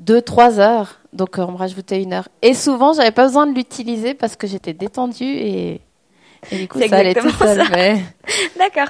euh, 0.00 0.20
2-3 0.20 0.58
heures. 0.58 1.00
Donc, 1.12 1.38
euh, 1.38 1.46
on 1.46 1.52
me 1.52 1.56
rajoutait 1.56 2.02
une 2.02 2.12
heure. 2.12 2.28
Et 2.42 2.54
souvent, 2.54 2.92
j'avais 2.92 3.10
pas 3.10 3.26
besoin 3.26 3.46
de 3.46 3.54
l'utiliser 3.54 4.14
parce 4.14 4.36
que 4.36 4.46
j'étais 4.46 4.72
détendue 4.72 5.24
et, 5.24 5.80
et 6.52 6.58
du 6.58 6.68
coup, 6.68 6.80
ça 6.80 6.96
allait 6.96 7.14
tout 7.14 7.30
seul. 7.30 7.62
Mais... 7.70 8.02
D'accord. 8.58 8.88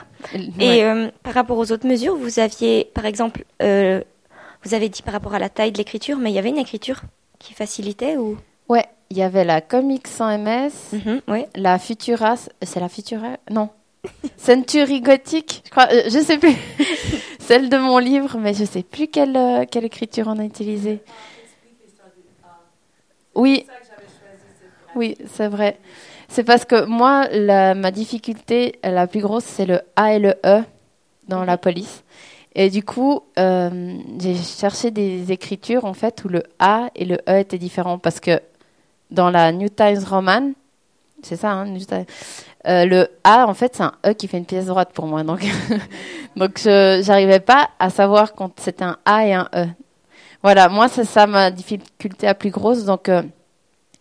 Et 0.60 0.84
euh, 0.84 1.08
par 1.22 1.34
rapport 1.34 1.58
aux 1.58 1.72
autres 1.72 1.86
mesures, 1.86 2.16
vous 2.16 2.38
aviez, 2.38 2.90
par 2.94 3.06
exemple, 3.06 3.44
euh, 3.62 4.02
vous 4.64 4.74
avez 4.74 4.88
dit 4.88 5.02
par 5.02 5.14
rapport 5.14 5.34
à 5.34 5.38
la 5.38 5.48
taille 5.48 5.72
de 5.72 5.78
l'écriture, 5.78 6.18
mais 6.18 6.30
il 6.30 6.34
y 6.34 6.38
avait 6.38 6.48
une 6.48 6.58
écriture 6.58 7.02
qui 7.38 7.54
facilitait 7.54 8.16
ou? 8.16 8.36
Ouais, 8.68 8.86
il 9.10 9.16
y 9.16 9.22
avait 9.22 9.44
la 9.44 9.60
Comic 9.60 10.08
sans 10.08 10.36
MS, 10.36 10.72
ouais. 11.28 11.48
la 11.54 11.78
Futura, 11.78 12.34
c'est 12.62 12.80
la 12.80 12.88
Futura? 12.88 13.36
Non. 13.50 13.70
Century 14.36 15.00
Gothic, 15.00 15.62
je 15.64 15.70
crois, 15.70 15.88
euh, 15.92 16.02
je 16.06 16.18
sais 16.18 16.38
plus. 16.38 16.54
Celle 17.46 17.68
de 17.68 17.78
mon 17.78 17.98
livre, 17.98 18.38
mais 18.38 18.54
je 18.54 18.64
sais 18.64 18.82
plus 18.82 19.06
quelle, 19.06 19.36
euh, 19.36 19.64
quelle 19.70 19.84
écriture 19.84 20.26
on 20.26 20.36
a 20.40 20.44
utilisée. 20.44 21.00
Oui. 23.36 23.64
Oui, 24.96 25.16
c'est 25.32 25.46
vrai. 25.46 25.78
C'est 26.28 26.42
parce 26.42 26.64
que 26.64 26.86
moi, 26.86 27.28
ma 27.74 27.92
difficulté 27.92 28.80
la 28.82 29.06
plus 29.06 29.20
grosse, 29.20 29.44
c'est 29.44 29.64
le 29.64 29.80
A 29.94 30.14
et 30.14 30.18
le 30.18 30.34
E 30.44 30.64
dans 31.28 31.44
la 31.44 31.56
police. 31.56 32.02
Et 32.56 32.68
du 32.68 32.82
coup, 32.82 33.22
euh, 33.38 33.94
j'ai 34.18 34.34
cherché 34.34 34.90
des 34.90 35.30
écritures 35.30 35.84
en 35.84 35.94
fait 35.94 36.24
où 36.24 36.28
le 36.28 36.42
A 36.58 36.88
et 36.96 37.04
le 37.04 37.18
E 37.28 37.38
étaient 37.38 37.58
différents 37.58 37.98
parce 37.98 38.18
que 38.18 38.40
dans 39.12 39.30
la 39.30 39.52
New 39.52 39.68
Times 39.68 40.02
Roman, 40.04 40.50
c'est 41.22 41.36
ça, 41.36 41.52
hein, 41.52 41.66
New 41.66 41.84
Times, 41.84 42.06
euh, 42.66 42.84
le 42.84 43.08
A 43.22 43.46
en 43.46 43.54
fait 43.54 43.76
c'est 43.76 43.82
un 43.82 43.92
E 44.04 44.12
qui 44.12 44.26
fait 44.28 44.38
une 44.38 44.44
pièce 44.44 44.66
droite 44.66 44.90
pour 44.92 45.06
moi, 45.06 45.22
donc 45.22 45.44
donc 46.36 46.58
je 46.58 47.00
j'arrivais 47.04 47.40
pas 47.40 47.70
à 47.78 47.90
savoir 47.90 48.34
quand 48.34 48.58
c'était 48.58 48.84
un 48.84 48.98
A 49.04 49.26
et 49.26 49.34
un 49.34 49.48
E. 49.54 49.66
Voilà, 50.42 50.68
moi 50.68 50.88
c'est 50.88 51.04
ça 51.04 51.26
ma 51.26 51.50
difficulté 51.50 52.26
la 52.26 52.34
plus 52.34 52.50
grosse, 52.50 52.84
donc 52.84 53.08
euh, 53.08 53.22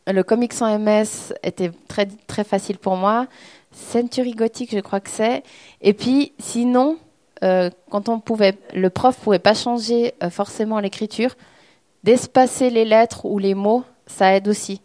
le 0.08 0.24
comics 0.24 0.54
sans 0.54 0.78
MS 0.80 1.34
était 1.44 1.72
très 1.88 2.08
très 2.28 2.44
facile 2.44 2.78
pour 2.78 2.96
moi. 2.96 3.28
Century 3.72 4.32
Gothic, 4.32 4.72
je 4.74 4.80
crois 4.80 5.00
que 5.00 5.10
c'est. 5.10 5.44
Et 5.82 5.94
puis 5.94 6.34
sinon, 6.40 6.98
euh, 7.44 7.70
quand 7.92 8.10
on 8.10 8.20
pouvait, 8.20 8.58
le 8.74 8.90
prof 8.90 9.18
pouvait 9.18 9.40
pas 9.40 9.54
changer 9.54 10.14
forcément 10.30 10.80
l'écriture, 10.80 11.36
d'espacer 12.04 12.70
les 12.70 12.86
lettres 12.86 13.26
ou 13.26 13.38
les 13.38 13.54
mots, 13.54 13.84
ça 14.08 14.34
aide 14.34 14.48
aussi. 14.48 14.82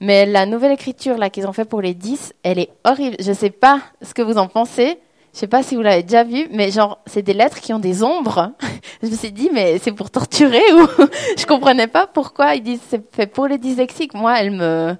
Mais 0.00 0.26
la 0.26 0.46
nouvelle 0.46 0.72
écriture 0.72 1.18
là 1.18 1.30
qu'ils 1.30 1.46
ont 1.46 1.52
fait 1.52 1.64
pour 1.64 1.80
les 1.80 1.94
10, 1.94 2.34
elle 2.42 2.58
est 2.58 2.70
horrible. 2.84 3.16
Je 3.20 3.32
sais 3.32 3.50
pas 3.50 3.80
ce 4.02 4.14
que 4.14 4.22
vous 4.22 4.38
en 4.38 4.46
pensez. 4.46 4.98
Je 5.34 5.40
sais 5.40 5.46
pas 5.46 5.62
si 5.62 5.76
vous 5.76 5.82
l'avez 5.82 6.02
déjà 6.02 6.24
vu, 6.24 6.48
mais 6.50 6.70
genre 6.70 6.98
c'est 7.06 7.22
des 7.22 7.34
lettres 7.34 7.60
qui 7.60 7.72
ont 7.72 7.78
des 7.78 8.02
ombres. 8.02 8.52
je 9.02 9.08
me 9.08 9.14
suis 9.14 9.32
dit 9.32 9.50
mais 9.52 9.78
c'est 9.78 9.92
pour 9.92 10.10
torturer 10.10 10.62
ou 10.74 10.86
je 11.38 11.46
comprenais 11.46 11.86
pas 11.86 12.06
pourquoi 12.06 12.54
ils 12.54 12.62
disent 12.62 12.80
c'est 12.88 13.14
fait 13.14 13.26
pour 13.26 13.46
les 13.46 13.58
dyslexiques. 13.58 14.14
Moi, 14.14 14.40
elle 14.40 14.52
me 14.52 14.96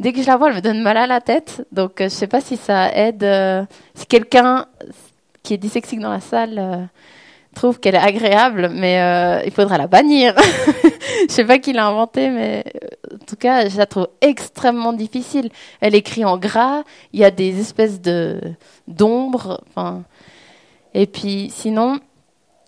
dès 0.00 0.12
que 0.12 0.22
je 0.22 0.26
la 0.26 0.36
vois, 0.36 0.48
elle 0.48 0.56
me 0.56 0.60
donne 0.60 0.82
mal 0.82 0.96
à 0.96 1.06
la 1.06 1.20
tête. 1.20 1.66
Donc 1.72 2.00
euh, 2.00 2.04
je 2.04 2.14
sais 2.14 2.26
pas 2.26 2.40
si 2.40 2.56
ça 2.56 2.94
aide 2.94 3.24
euh, 3.24 3.64
si 3.94 4.06
quelqu'un 4.06 4.66
qui 5.42 5.54
est 5.54 5.58
dyslexique 5.58 6.00
dans 6.00 6.12
la 6.12 6.20
salle 6.20 6.58
euh, 6.58 6.84
trouve 7.54 7.78
qu'elle 7.78 7.94
est 7.94 7.98
agréable, 7.98 8.70
mais 8.72 9.42
il 9.46 9.52
faudra 9.52 9.78
la 9.78 9.86
bannir. 9.86 10.34
je 11.28 11.32
sais 11.32 11.44
pas 11.44 11.58
qui 11.58 11.72
l'a 11.72 11.86
inventée, 11.86 12.28
mais 12.30 12.64
tout 13.24 13.36
cas, 13.36 13.68
je 13.68 13.76
la 13.76 13.86
trouve 13.86 14.08
extrêmement 14.20 14.92
difficile. 14.92 15.50
Elle 15.80 15.94
écrit 15.94 16.24
en 16.24 16.38
gras, 16.38 16.84
il 17.12 17.20
y 17.20 17.24
a 17.24 17.30
des 17.30 17.60
espèces 17.60 18.00
de 18.00 18.40
d'ombres. 18.86 19.62
Et 20.94 21.06
puis 21.06 21.50
sinon, 21.50 21.98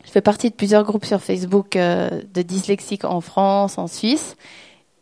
je 0.07 0.13
fais 0.13 0.21
partie 0.21 0.51
de 0.51 0.55
plusieurs 0.55 0.85
groupes 0.85 1.05
sur 1.05 1.21
Facebook 1.21 1.75
euh, 1.75 2.23
de 2.33 2.43
dyslexiques 2.43 3.05
en 3.05 3.21
France, 3.21 3.77
en 3.77 3.89
Suisse. 3.89 4.37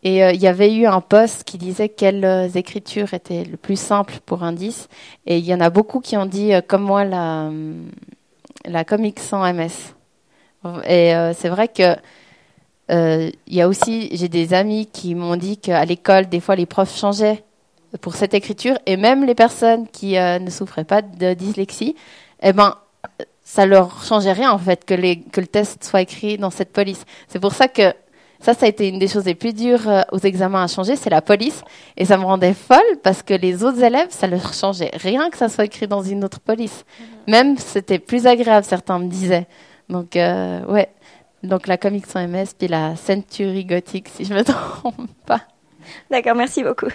Et 0.02 0.24
euh, 0.24 0.32
il 0.32 0.40
y 0.40 0.46
avait 0.46 0.74
eu 0.74 0.86
un 0.86 1.02
post 1.02 1.44
qui 1.44 1.59
disait 1.59 1.90
quelles 1.90 2.24
euh, 2.24 2.48
écritures 2.48 3.12
étaient 3.12 3.44
le 3.44 3.59
plus 3.59 3.78
simple 3.78 4.14
pour 4.24 4.42
un 4.42 4.52
10. 4.52 4.88
Et 5.26 5.38
il 5.38 5.44
y 5.44 5.55
en 5.55 5.61
a 5.61 5.68
beaucoup 5.68 6.00
qui 6.00 6.16
ont 6.16 6.26
dit, 6.26 6.52
comme 6.68 6.82
moi, 6.82 7.05
la, 7.05 7.50
la 8.64 8.84
comic 8.84 9.20
sans 9.20 9.44
MS. 9.52 9.94
Et 10.88 11.12
c'est 11.34 11.50
vrai 11.50 11.68
que 11.68 11.94
euh, 12.91 13.30
il 13.47 13.55
y 13.55 13.62
a 13.62 13.68
aussi, 13.68 14.11
j'ai 14.12 14.28
des 14.28 14.53
amis 14.53 14.87
qui 14.87 15.14
m'ont 15.14 15.37
dit 15.37 15.57
qu'à 15.57 15.85
l'école, 15.85 16.26
des 16.26 16.41
fois, 16.41 16.57
les 16.57 16.66
profs 16.66 16.97
changeaient 16.97 17.43
pour 18.01 18.14
cette 18.14 18.35
écriture, 18.35 18.76
et 18.87 18.97
même 18.97 19.24
les 19.24 19.35
personnes 19.35 19.87
qui 19.89 20.18
euh, 20.18 20.39
ne 20.39 20.51
souffraient 20.51 20.85
pas 20.85 21.01
de 21.01 21.32
dyslexie, 21.35 21.95
eh 22.43 22.53
ben, 22.53 22.74
ça 23.43 23.66
leur 23.66 24.03
changeait 24.03 24.32
rien 24.32 24.51
en 24.51 24.59
fait 24.59 24.85
que, 24.85 24.95
les, 24.95 25.20
que 25.20 25.41
le 25.41 25.47
test 25.47 25.85
soit 25.85 26.01
écrit 26.01 26.37
dans 26.37 26.51
cette 26.51 26.72
police. 26.72 27.05
C'est 27.28 27.39
pour 27.39 27.53
ça 27.53 27.68
que 27.68 27.93
ça, 28.41 28.53
ça 28.53 28.66
a 28.66 28.68
été 28.68 28.89
une 28.89 28.99
des 28.99 29.07
choses 29.07 29.24
les 29.24 29.37
plus 29.37 29.53
dures 29.53 29.89
euh, 29.89 30.03
aux 30.11 30.18
examens 30.18 30.64
à 30.64 30.66
changer, 30.66 30.97
c'est 30.97 31.09
la 31.09 31.22
police, 31.22 31.62
et 31.97 32.05
ça 32.05 32.18
me 32.18 32.24
rendait 32.24 32.53
folle 32.53 32.80
parce 33.03 33.22
que 33.22 33.32
les 33.32 33.62
autres 33.62 33.82
élèves, 33.82 34.09
ça 34.11 34.26
leur 34.26 34.53
changeait 34.53 34.91
rien 34.95 35.30
que 35.30 35.39
ça 35.39 35.49
soit 35.49 35.64
écrit 35.64 35.87
dans 35.87 36.03
une 36.03 36.24
autre 36.24 36.41
police. 36.41 36.85
Même 37.28 37.57
c'était 37.57 38.01
plus 38.01 38.26
agréable, 38.26 38.66
certains 38.66 38.99
me 38.99 39.07
disaient. 39.07 39.47
Donc 39.89 40.14
ouais, 40.14 40.89
donc 41.45 41.66
la 41.66 41.76
comic 41.76 42.07
sans 42.07 42.26
MS 42.26 42.55
puis 42.59 42.68
la 42.68 42.97
Century 42.97 43.64
Gothic, 43.64 44.09
si 44.09 44.24
je 44.24 44.34
me 44.34 44.42
trompe 44.45 45.11
pas. 45.26 45.42
D'accord, 46.11 46.34
merci 46.34 46.62
beaucoup. 46.62 46.88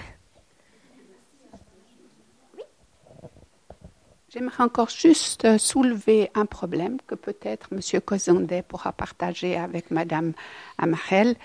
J'aimerais 4.31 4.63
encore 4.63 4.89
juste 4.89 5.45
euh, 5.45 5.57
soulever 5.57 6.29
un 6.35 6.45
problème 6.45 6.97
que 7.07 7.15
peut-être 7.15 7.69
M. 7.71 8.01
Cozandet 8.01 8.61
pourra 8.61 8.91
partager 8.91 9.57
avec 9.57 9.89
Mme 9.89 10.33
Amarel. 10.77 11.35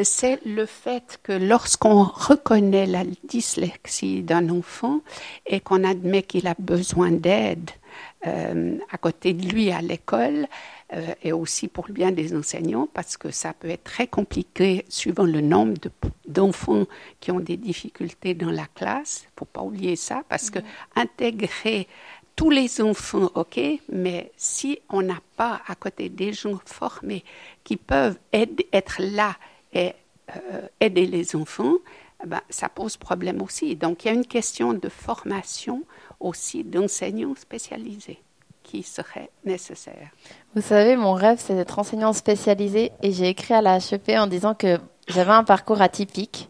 C'est 0.00 0.38
le 0.46 0.64
fait 0.64 1.18
que 1.24 1.32
lorsqu'on 1.32 2.04
reconnaît 2.04 2.86
la 2.86 3.02
dyslexie 3.24 4.22
d'un 4.22 4.48
enfant 4.48 5.00
et 5.44 5.58
qu'on 5.58 5.82
admet 5.82 6.22
qu'il 6.22 6.46
a 6.46 6.54
besoin 6.56 7.10
d'aide 7.10 7.68
euh, 8.26 8.78
à 8.90 8.98
côté 8.98 9.32
de 9.32 9.46
lui 9.48 9.70
à 9.70 9.80
l'école, 9.80 10.46
euh, 10.92 11.14
et 11.22 11.32
aussi 11.32 11.68
pour 11.68 11.86
le 11.88 11.94
bien 11.94 12.10
des 12.12 12.36
enseignants, 12.36 12.88
parce 12.92 13.16
que 13.16 13.30
ça 13.30 13.52
peut 13.52 13.70
être 13.70 13.84
très 13.84 14.06
compliqué 14.06 14.84
suivant 14.88 15.24
le 15.24 15.40
nombre 15.40 15.74
de- 15.74 15.90
d'enfants 16.26 16.86
qui 17.20 17.30
ont 17.30 17.40
des 17.40 17.56
difficultés 17.56 18.34
dans 18.34 18.50
la 18.50 18.66
classe. 18.66 19.22
Il 19.22 19.26
ne 19.26 19.38
faut 19.38 19.44
pas 19.46 19.62
oublier 19.62 19.96
ça, 19.96 20.22
parce 20.28 20.50
que 20.50 20.58
intégrer 20.96 21.88
tous 22.36 22.50
les 22.50 22.80
enfants, 22.80 23.30
ok, 23.34 23.60
mais 23.92 24.32
si 24.36 24.78
on 24.88 25.02
n'a 25.02 25.20
pas 25.36 25.60
à 25.66 25.74
côté 25.74 26.08
des 26.08 26.32
gens 26.32 26.58
formés 26.64 27.24
qui 27.64 27.76
peuvent 27.76 28.18
aider- 28.32 28.68
être 28.72 28.96
là 29.00 29.36
et 29.72 29.92
euh, 30.36 30.66
aider 30.80 31.06
les 31.06 31.36
enfants, 31.36 31.74
ben, 32.26 32.40
ça 32.50 32.68
pose 32.68 32.96
problème 32.96 33.40
aussi. 33.42 33.76
Donc 33.76 34.04
il 34.04 34.08
y 34.08 34.10
a 34.10 34.14
une 34.14 34.26
question 34.26 34.72
de 34.74 34.88
formation 34.88 35.82
aussi 36.20 36.64
d'enseignants 36.64 37.34
spécialisés 37.34 38.20
qui 38.62 38.82
serait 38.82 39.30
nécessaire. 39.44 40.10
Vous 40.54 40.62
savez, 40.62 40.96
mon 40.96 41.14
rêve, 41.14 41.38
c'est 41.40 41.54
d'être 41.54 41.78
enseignant 41.78 42.12
spécialisé 42.12 42.92
et 43.02 43.12
j'ai 43.12 43.28
écrit 43.28 43.54
à 43.54 43.62
la 43.62 43.78
HEP 43.78 44.10
en 44.10 44.26
disant 44.26 44.54
que 44.54 44.78
j'avais 45.08 45.32
un 45.32 45.44
parcours 45.44 45.82
atypique, 45.82 46.48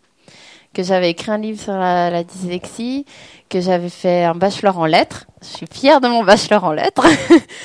que 0.75 0.83
j'avais 0.83 1.11
écrit 1.11 1.31
un 1.31 1.39
livre 1.39 1.61
sur 1.61 1.73
la, 1.73 2.11
la 2.11 2.25
dyslexie, 2.25 3.07
que 3.49 3.61
j'avais 3.61 3.89
fait 3.89 4.25
un 4.25 4.35
bachelor 4.35 4.79
en 4.79 4.87
lettres. 4.87 5.27
Je 5.41 5.47
suis 5.47 5.67
fière 5.73 6.01
de 6.01 6.09
mon 6.09 6.23
bachelor 6.25 6.65
en 6.65 6.73
lettres. 6.73 7.07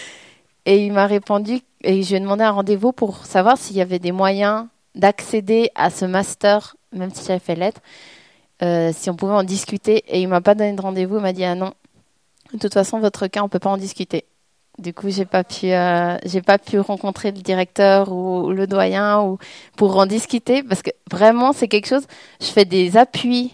et 0.65 0.85
il 0.85 0.93
m'a 0.93 1.05
répondu, 1.05 1.59
et 1.83 2.01
je 2.03 2.09
lui 2.09 2.15
ai 2.15 2.19
demandé 2.19 2.43
un 2.43 2.51
rendez-vous 2.51 2.93
pour 2.93 3.25
savoir 3.25 3.57
s'il 3.57 3.75
y 3.75 3.81
avait 3.81 3.99
des 3.99 4.11
moyens 4.11 4.67
d'accéder 4.95 5.69
à 5.75 5.89
ce 5.89 6.05
master, 6.05 6.75
même 6.93 7.13
si 7.13 7.25
j'avais 7.25 7.39
fait 7.39 7.55
lettres, 7.55 7.81
euh, 8.63 8.91
si 8.93 9.09
on 9.09 9.15
pouvait 9.15 9.33
en 9.33 9.43
discuter. 9.43 10.03
Et 10.07 10.21
il 10.21 10.27
m'a 10.27 10.41
pas 10.41 10.55
donné 10.55 10.73
de 10.73 10.81
rendez-vous, 10.81 11.17
il 11.17 11.21
m'a 11.21 11.33
dit, 11.33 11.43
ah 11.43 11.55
non, 11.55 11.73
de 12.55 12.59
toute 12.59 12.73
façon, 12.73 12.99
votre 12.99 13.27
cas, 13.27 13.43
on 13.43 13.49
peut 13.49 13.59
pas 13.59 13.69
en 13.69 13.77
discuter. 13.77 14.25
Du 14.77 14.93
coup, 14.93 15.09
j'ai 15.09 15.25
pas 15.25 15.43
euh, 15.63 16.17
j'ai 16.25 16.41
pas 16.41 16.57
pu 16.57 16.79
rencontrer 16.79 17.31
le 17.31 17.41
directeur 17.41 18.11
ou 18.11 18.51
le 18.51 18.67
doyen 18.67 19.21
ou 19.21 19.37
pour 19.77 19.97
en 19.97 20.05
discuter 20.05 20.63
parce 20.63 20.81
que 20.81 20.91
vraiment 21.09 21.53
c'est 21.53 21.69
quelque 21.69 21.87
chose. 21.87 22.05
Je 22.41 22.47
fais 22.47 22.65
des 22.65 22.97
appuis 22.97 23.53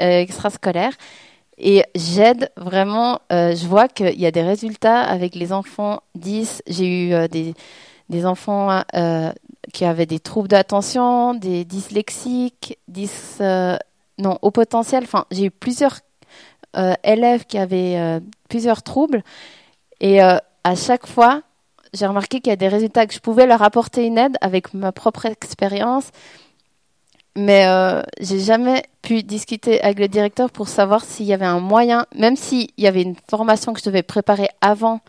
euh, 0.00 0.20
extrascolaires 0.20 0.94
et 1.58 1.84
j'aide 1.94 2.50
vraiment. 2.56 3.20
euh, 3.32 3.54
je 3.54 3.64
vois 3.66 3.86
qu'il 3.88 4.20
y 4.20 4.26
a 4.26 4.32
des 4.32 4.42
résultats 4.42 5.00
avec 5.02 5.36
les 5.36 5.52
enfants 5.52 6.00
10. 6.16 6.62
J'ai 6.66 7.10
eu 7.10 7.28
des 7.28 7.54
des 8.08 8.26
enfants 8.26 8.82
qui 9.72 9.84
avaient 9.84 10.06
des 10.06 10.20
troubles 10.20 10.48
d'attention, 10.48 11.34
des 11.34 11.64
dyslexiques, 11.64 12.78
10 12.88 13.38
euh, 13.40 13.76
non 14.18 14.38
au 14.42 14.50
potentiel. 14.50 15.04
Enfin, 15.04 15.26
j'ai 15.30 15.46
eu 15.46 15.50
plusieurs 15.50 16.00
euh, 16.76 16.94
élèves 17.04 17.44
qui 17.44 17.58
avaient 17.58 17.96
euh, 17.98 18.20
plusieurs 18.48 18.82
troubles 18.82 19.22
et 20.00 20.22
euh, 20.22 20.38
à 20.64 20.74
chaque 20.74 21.06
fois, 21.06 21.42
j'ai 21.92 22.06
remarqué 22.06 22.40
qu'il 22.40 22.50
y 22.50 22.52
a 22.52 22.56
des 22.56 22.68
résultats 22.68 23.06
que 23.06 23.14
je 23.14 23.20
pouvais 23.20 23.46
leur 23.46 23.62
apporter 23.62 24.04
une 24.04 24.18
aide 24.18 24.36
avec 24.40 24.74
ma 24.74 24.92
propre 24.92 25.26
expérience, 25.26 26.10
mais 27.36 27.66
euh, 27.66 28.02
j'ai 28.20 28.40
jamais 28.40 28.82
pu 29.02 29.22
discuter 29.22 29.80
avec 29.82 29.98
le 29.98 30.08
directeur 30.08 30.50
pour 30.50 30.68
savoir 30.68 31.04
s'il 31.04 31.26
y 31.26 31.32
avait 31.32 31.46
un 31.46 31.60
moyen, 31.60 32.06
même 32.14 32.36
s'il 32.36 32.68
y 32.78 32.86
avait 32.86 33.02
une 33.02 33.16
formation 33.28 33.72
que 33.72 33.80
je 33.80 33.84
devais 33.84 34.02
préparer 34.02 34.48
avant 34.60 35.00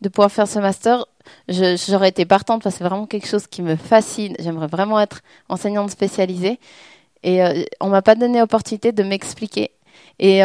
de 0.00 0.08
pouvoir 0.08 0.30
faire 0.30 0.46
ce 0.46 0.58
master, 0.58 1.06
j'aurais 1.48 2.08
été 2.08 2.24
partante 2.24 2.62
parce 2.62 2.76
que 2.76 2.78
c'est 2.78 2.88
vraiment 2.88 3.06
quelque 3.06 3.26
chose 3.26 3.46
qui 3.46 3.62
me 3.62 3.74
fascine. 3.76 4.34
J'aimerais 4.38 4.68
vraiment 4.68 5.00
être 5.00 5.22
enseignante 5.48 5.90
spécialisée. 5.90 6.60
Et 7.24 7.42
euh, 7.42 7.64
on 7.80 7.88
m'a 7.88 8.00
pas 8.00 8.14
donné 8.14 8.38
l'opportunité 8.38 8.92
de 8.92 9.02
m'expliquer. 9.02 9.72
Et 10.20 10.42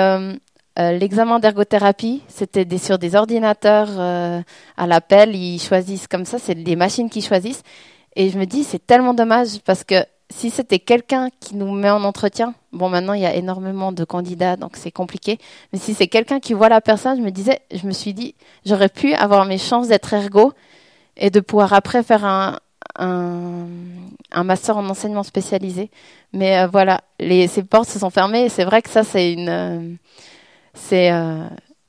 euh, 0.80 0.92
l'examen 0.94 1.40
d'ergothérapie, 1.40 2.24
c'était 2.28 2.78
sur 2.78 2.98
des 2.98 3.16
ordinateurs 3.16 3.90
euh, 3.92 4.42
à 4.76 4.88
l'appel. 4.88 5.36
Ils 5.36 5.60
choisissent 5.60 6.08
comme 6.08 6.26
ça, 6.26 6.40
c'est 6.40 6.56
des 6.56 6.76
machines 6.76 7.10
qui 7.10 7.22
choisissent. 7.22 7.64
Et 8.16 8.30
je 8.30 8.40
me 8.40 8.46
dis, 8.46 8.64
c'est 8.64 8.86
tellement 8.86 9.14
dommage 9.14 9.60
parce 9.66 9.84
que 9.84 10.04
si 10.30 10.50
c'était 10.50 10.80
quelqu'un 10.80 11.30
qui 11.40 11.56
nous 11.56 11.72
met 11.72 11.92
en 11.92 12.04
entretien, 12.04 12.56
bon, 12.72 12.90
maintenant 12.90 13.14
il 13.14 13.22
y 13.22 13.26
a 13.26 13.36
énormément 13.36 13.92
de 13.92 14.04
candidats, 14.04 14.56
donc 14.56 14.72
c'est 14.76 14.92
compliqué. 14.92 15.38
Mais 15.72 15.80
si 15.80 15.94
c'est 15.94 16.08
quelqu'un 16.08 16.40
qui 16.40 16.54
voit 16.54 16.70
la 16.70 16.82
personne, 16.82 17.18
je 17.18 17.22
me 17.24 17.30
disais, 17.30 17.60
je 17.72 17.86
me 17.86 17.92
suis 17.92 18.16
dit, 18.16 18.34
j'aurais 18.66 18.90
pu 18.90 19.14
avoir 19.14 19.46
mes 19.46 19.60
chances 19.60 19.90
d'être 19.90 20.12
ergo 20.14 20.54
et 21.18 21.30
de 21.30 21.40
pouvoir 21.40 21.74
après 21.74 22.02
faire 22.02 22.26
un, 22.26 22.58
un, 22.98 24.44
master 24.44 24.78
en 24.78 24.90
enseignement 24.90 25.24
spécialisé. 25.24 25.92
Mais 26.34 26.58
euh, 26.60 26.68
voilà, 26.68 27.02
les, 27.20 27.48
ces 27.48 27.64
portes 27.64 27.90
se 27.90 28.00
sont 28.00 28.10
fermées. 28.10 28.46
Et 28.46 28.50
c'est 28.50 28.66
vrai 28.66 28.82
que 28.82 28.90
ça, 28.90 29.04
c'est 29.04 29.34
une, 29.34 29.98
c'est 30.74 31.12
euh, 31.12 31.46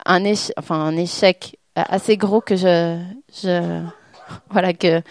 un, 0.07 0.33
enfin, 0.57 0.77
un 0.77 0.97
échec 0.97 1.59
assez 1.75 2.17
gros 2.17 2.41
que 2.41 2.57
je, 2.57 3.01
je 3.43 3.83
voilà 4.51 4.73
que 4.73 5.03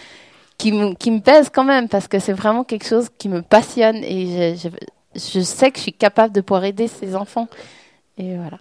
qui 0.57 0.71
me, 0.71 0.93
qui 0.93 1.11
me 1.11 1.19
pèse 1.19 1.49
quand 1.53 1.63
même 1.63 1.89
parce 1.89 2.07
que 2.07 2.19
c'est 2.19 2.33
vraiment 2.33 2.63
quelque 2.63 2.87
chose 2.87 3.07
qui 3.17 3.27
me 3.27 3.41
passionne 3.41 3.97
et 4.03 4.55
je, 4.55 4.69
je, 5.15 5.39
sais 5.41 5.71
que 5.71 5.77
je 5.77 5.83
suis 5.83 5.93
capable 5.93 6.33
de 6.33 6.41
pouvoir 6.41 6.63
aider 6.63 6.87
ces 6.87 7.15
enfants. 7.15 7.47
Et 8.17 8.35
voilà. 8.35 8.59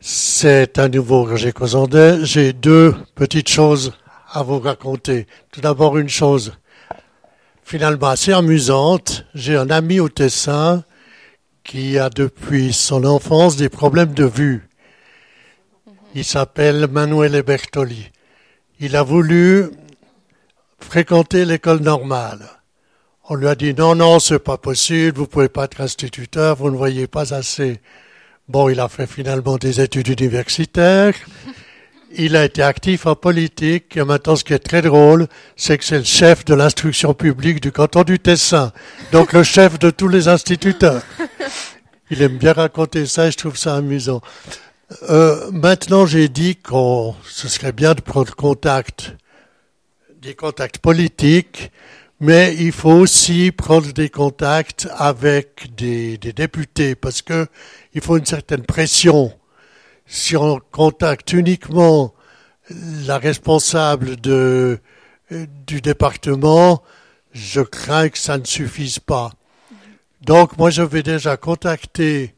C'est 0.00 0.78
un 0.78 0.88
nouveau 0.88 1.24
Roger 1.24 1.52
Cosandet. 1.52 2.24
J'ai 2.24 2.52
deux 2.52 2.94
petites 3.14 3.48
choses 3.48 3.92
à 4.32 4.42
vous 4.42 4.58
raconter. 4.58 5.26
Tout 5.50 5.60
d'abord, 5.60 5.98
une 5.98 6.08
chose 6.08 6.54
finalement 7.62 8.08
assez 8.08 8.32
amusante. 8.32 9.24
J'ai 9.34 9.56
un 9.56 9.70
ami 9.70 10.00
au 10.00 10.08
Tessin 10.08 10.84
qui 11.64 11.98
a 11.98 12.10
depuis 12.10 12.72
son 12.72 13.04
enfance 13.04 13.56
des 13.56 13.68
problèmes 13.68 14.12
de 14.12 14.24
vue. 14.24 14.68
Il 16.14 16.24
s'appelle 16.24 16.86
Manuel 16.86 17.42
Bertoli. 17.42 18.10
Il 18.78 18.94
a 18.94 19.02
voulu 19.02 19.70
fréquenter 20.78 21.44
l'école 21.44 21.80
normale. 21.80 22.46
On 23.28 23.34
lui 23.34 23.48
a 23.48 23.54
dit 23.54 23.74
non, 23.74 23.94
non, 23.94 24.20
c'est 24.20 24.38
pas 24.38 24.58
possible, 24.58 25.18
vous 25.18 25.26
pouvez 25.26 25.48
pas 25.48 25.64
être 25.64 25.80
instituteur, 25.80 26.56
vous 26.56 26.70
ne 26.70 26.76
voyez 26.76 27.06
pas 27.06 27.32
assez. 27.32 27.80
Bon, 28.48 28.68
il 28.68 28.78
a 28.78 28.88
fait 28.88 29.06
finalement 29.06 29.56
des 29.56 29.80
études 29.80 30.08
universitaires. 30.08 31.14
Il 32.16 32.36
a 32.36 32.44
été 32.44 32.62
actif 32.62 33.06
en 33.06 33.16
politique 33.16 33.96
et 33.96 34.04
maintenant 34.04 34.36
ce 34.36 34.44
qui 34.44 34.52
est 34.52 34.58
très 34.60 34.82
drôle, 34.82 35.26
c'est 35.56 35.78
que 35.78 35.84
c'est 35.84 35.98
le 35.98 36.04
chef 36.04 36.44
de 36.44 36.54
l'instruction 36.54 37.12
publique 37.12 37.60
du 37.60 37.72
canton 37.72 38.04
du 38.04 38.20
Tessin. 38.20 38.72
Donc 39.10 39.32
le 39.32 39.42
chef 39.42 39.78
de 39.80 39.90
tous 39.90 40.06
les 40.08 40.28
instituteurs. 40.28 41.02
Il 42.10 42.22
aime 42.22 42.36
bien 42.36 42.52
raconter 42.52 43.06
ça 43.06 43.26
et 43.26 43.32
je 43.32 43.36
trouve 43.36 43.56
ça 43.56 43.74
amusant. 43.74 44.20
Euh, 45.10 45.50
maintenant, 45.50 46.06
j'ai 46.06 46.28
dit 46.28 46.56
qu'on 46.56 47.16
ce 47.24 47.48
serait 47.48 47.72
bien 47.72 47.94
de 47.94 48.00
prendre 48.00 48.34
contact, 48.36 49.16
des 50.20 50.34
contacts 50.34 50.78
politiques, 50.78 51.72
mais 52.20 52.54
il 52.56 52.70
faut 52.70 52.92
aussi 52.92 53.50
prendre 53.50 53.92
des 53.92 54.08
contacts 54.08 54.86
avec 54.96 55.74
des, 55.76 56.16
des 56.18 56.32
députés 56.32 56.94
parce 56.94 57.22
que 57.22 57.48
il 57.94 58.00
faut 58.00 58.18
une 58.18 58.26
certaine 58.26 58.62
pression 58.62 59.32
si 60.06 60.36
on 60.36 60.60
contacte 60.70 61.32
uniquement 61.32 62.14
la 63.06 63.18
responsable 63.18 64.16
de, 64.16 64.78
du 65.66 65.80
département, 65.80 66.82
je 67.32 67.60
crains 67.60 68.08
que 68.08 68.18
ça 68.18 68.38
ne 68.38 68.44
suffise 68.44 68.98
pas. 68.98 69.32
Donc 70.22 70.56
moi 70.56 70.70
je 70.70 70.82
vais 70.82 71.02
déjà 71.02 71.36
contacter 71.36 72.34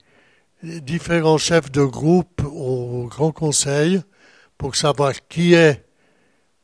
différents 0.63 1.39
chefs 1.39 1.71
de 1.71 1.85
groupe 1.85 2.43
au 2.45 3.07
Grand 3.09 3.31
Conseil 3.31 4.03
pour 4.59 4.75
savoir 4.75 5.13
qui 5.29 5.55
est 5.55 5.85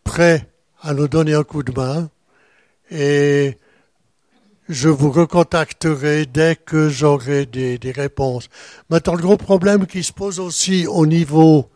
prêt 0.03 0.49
à 0.81 0.95
nous 0.95 1.09
donner 1.09 1.35
un 1.35 1.45
coup 1.45 1.63
de 1.63 1.73
main 1.73 2.11
et 2.91 3.57
je 4.69 4.89
vous 4.89 5.11
recontacterai 5.11 6.27
dès 6.27 6.57
que 6.57 6.89
j'aurai 6.89 7.47
des, 7.47 7.79
des, 7.79 7.91
réponses. 7.91 8.49
Maintenant, 8.91 9.15
le 9.15 9.23
gros 9.23 9.37
problème 9.37 9.87
qui 9.87 10.03
se 10.03 10.13
pose 10.13 10.39
aussi 10.41 10.87
au 10.87 11.07
niveau 11.07 11.69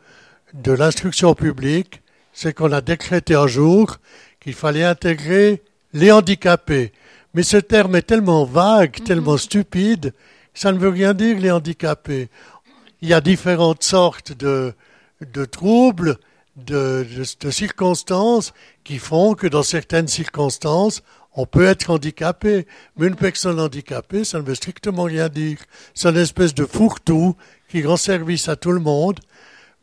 de 0.55 0.72
l'instruction 0.72 1.34
publique, 1.34 2.03
c'est 2.32 2.53
qu'on 2.55 2.72
a 2.72 2.80
décrété 2.80 3.34
un 3.34 3.47
jour 3.47 3.99
qu'il 4.41 4.55
fallait 4.55 4.84
intégrer 4.84 5.62
les 5.93 6.12
handicapés. 6.12 6.93
Mais 7.34 7.43
ce 7.43 7.57
terme 7.57 7.97
est 7.97 8.03
tellement 8.03 8.45
vague, 8.45 9.03
tellement 9.05 9.37
stupide, 9.37 10.14
ça 10.55 10.72
ne 10.72 10.78
veut 10.78 10.89
rien 10.89 11.12
dire 11.12 11.39
les 11.39 11.51
handicapés. 11.51 12.28
Il 13.03 13.09
y 13.09 13.14
a 13.14 13.20
différentes 13.20 13.82
sortes 13.82 14.32
de, 14.32 14.72
de 15.20 15.45
troubles, 15.45 16.16
de, 16.57 17.07
de, 17.14 17.24
de 17.41 17.51
circonstances 17.51 18.55
qui 18.84 18.99
font 18.99 19.34
que 19.34 19.47
dans 19.47 19.62
certaines 19.62 20.09
circonstances, 20.09 21.03
on 21.37 21.45
peut 21.45 21.66
être 21.66 21.91
handicapé, 21.91 22.66
mais 22.97 23.09
une 23.09 23.14
personne 23.14 23.61
handicapée, 23.61 24.24
ça 24.24 24.39
ne 24.39 24.43
veut 24.43 24.55
strictement 24.55 25.03
rien 25.03 25.28
dire. 25.28 25.59
C'est 25.95 26.09
une 26.09 26.16
espèce 26.16 26.55
de 26.55 26.64
fourre-tout 26.64 27.37
qui 27.68 27.84
rend 27.84 27.99
service 27.99 28.49
à 28.49 28.57
tout 28.57 28.72
le 28.72 28.80
monde, 28.80 29.20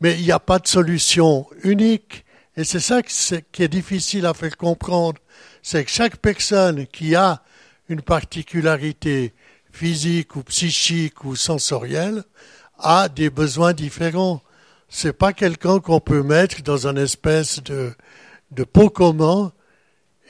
mais 0.00 0.18
il 0.18 0.24
n'y 0.24 0.32
a 0.32 0.40
pas 0.40 0.58
de 0.58 0.66
solution 0.66 1.46
unique. 1.62 2.24
Et 2.56 2.64
c'est 2.64 2.80
ça 2.80 3.02
qui 3.02 3.62
est 3.62 3.68
difficile 3.68 4.26
à 4.26 4.34
faire 4.34 4.56
comprendre. 4.56 5.20
C'est 5.62 5.84
que 5.84 5.90
chaque 5.90 6.16
personne 6.16 6.88
qui 6.88 7.14
a 7.14 7.42
une 7.88 8.02
particularité 8.02 9.32
physique 9.72 10.34
ou 10.34 10.42
psychique 10.42 11.24
ou 11.24 11.36
sensorielle 11.36 12.24
a 12.78 13.08
des 13.08 13.30
besoins 13.30 13.72
différents. 13.72 14.42
C'est 14.88 15.12
pas 15.12 15.32
quelqu'un 15.32 15.78
qu'on 15.78 16.00
peut 16.00 16.22
mettre 16.22 16.62
dans 16.62 16.86
une 16.86 16.98
espèce 16.98 17.62
de, 17.62 17.92
de 18.50 18.64
pot 18.64 18.90
commun 18.90 19.52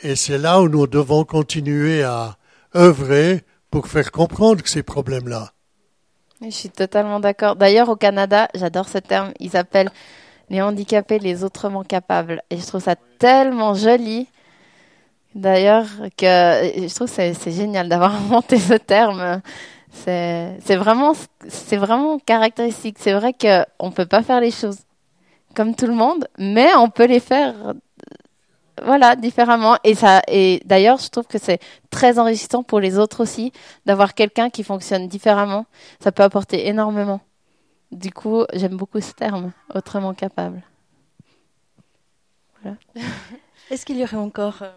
et 0.02 0.16
c'est 0.16 0.38
là 0.38 0.60
où 0.60 0.68
nous 0.68 0.86
devons 0.86 1.24
continuer 1.24 2.02
à 2.02 2.36
œuvrer 2.74 3.42
pour 3.70 3.88
faire 3.88 4.10
comprendre 4.10 4.62
ces 4.66 4.82
problèmes-là. 4.82 5.52
Je 6.42 6.50
suis 6.50 6.68
totalement 6.68 7.20
d'accord. 7.20 7.56
D'ailleurs, 7.56 7.88
au 7.88 7.96
Canada, 7.96 8.48
j'adore 8.54 8.88
ce 8.88 8.98
terme, 8.98 9.32
ils 9.40 9.56
appellent 9.56 9.90
les 10.50 10.60
handicapés 10.60 11.18
les 11.18 11.44
autrement 11.44 11.84
capables. 11.84 12.42
Et 12.50 12.58
je 12.58 12.66
trouve 12.66 12.82
ça 12.82 12.96
tellement 13.18 13.74
joli. 13.74 14.28
D'ailleurs, 15.34 15.86
que 16.16 16.26
je 16.26 16.94
trouve 16.94 17.08
que 17.08 17.32
c'est 17.34 17.52
génial 17.52 17.88
d'avoir 17.88 18.14
inventé 18.22 18.58
ce 18.58 18.74
terme. 18.74 19.40
C'est 19.90 20.76
vraiment, 20.76 21.12
c'est 21.48 21.76
vraiment 21.76 22.18
caractéristique. 22.18 22.96
C'est 22.98 23.14
vrai 23.14 23.32
qu'on 23.32 23.88
ne 23.88 23.92
peut 23.92 24.06
pas 24.06 24.22
faire 24.22 24.40
les 24.40 24.50
choses 24.50 24.78
comme 25.54 25.74
tout 25.74 25.86
le 25.86 25.94
monde, 25.94 26.28
mais 26.36 26.74
on 26.76 26.90
peut 26.90 27.06
les 27.06 27.20
faire 27.20 27.54
voilà, 28.84 29.16
différemment. 29.16 29.76
Et 29.84 29.94
ça, 29.94 30.22
et 30.28 30.60
d'ailleurs, 30.64 30.98
je 30.98 31.08
trouve 31.08 31.26
que 31.26 31.38
c'est 31.38 31.60
très 31.90 32.18
enrichissant 32.18 32.62
pour 32.62 32.80
les 32.80 32.98
autres 32.98 33.22
aussi 33.22 33.52
d'avoir 33.86 34.14
quelqu'un 34.14 34.50
qui 34.50 34.62
fonctionne 34.64 35.08
différemment. 35.08 35.66
Ça 36.00 36.12
peut 36.12 36.22
apporter 36.22 36.68
énormément. 36.68 37.20
Du 37.90 38.12
coup, 38.12 38.44
j'aime 38.52 38.76
beaucoup 38.76 39.00
ce 39.00 39.12
terme, 39.12 39.52
autrement 39.74 40.14
capable. 40.14 40.62
Voilà. 42.62 42.76
Est-ce 43.70 43.86
qu'il 43.86 43.98
y 43.98 44.02
aurait 44.02 44.16
encore 44.16 44.62
euh, 44.62 44.72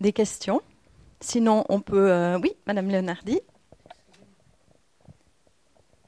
des 0.00 0.12
questions? 0.12 0.62
Sinon, 1.20 1.64
on 1.68 1.80
peut. 1.80 2.10
Euh, 2.10 2.38
oui, 2.38 2.52
Madame 2.66 2.88
Leonardi. 2.88 3.40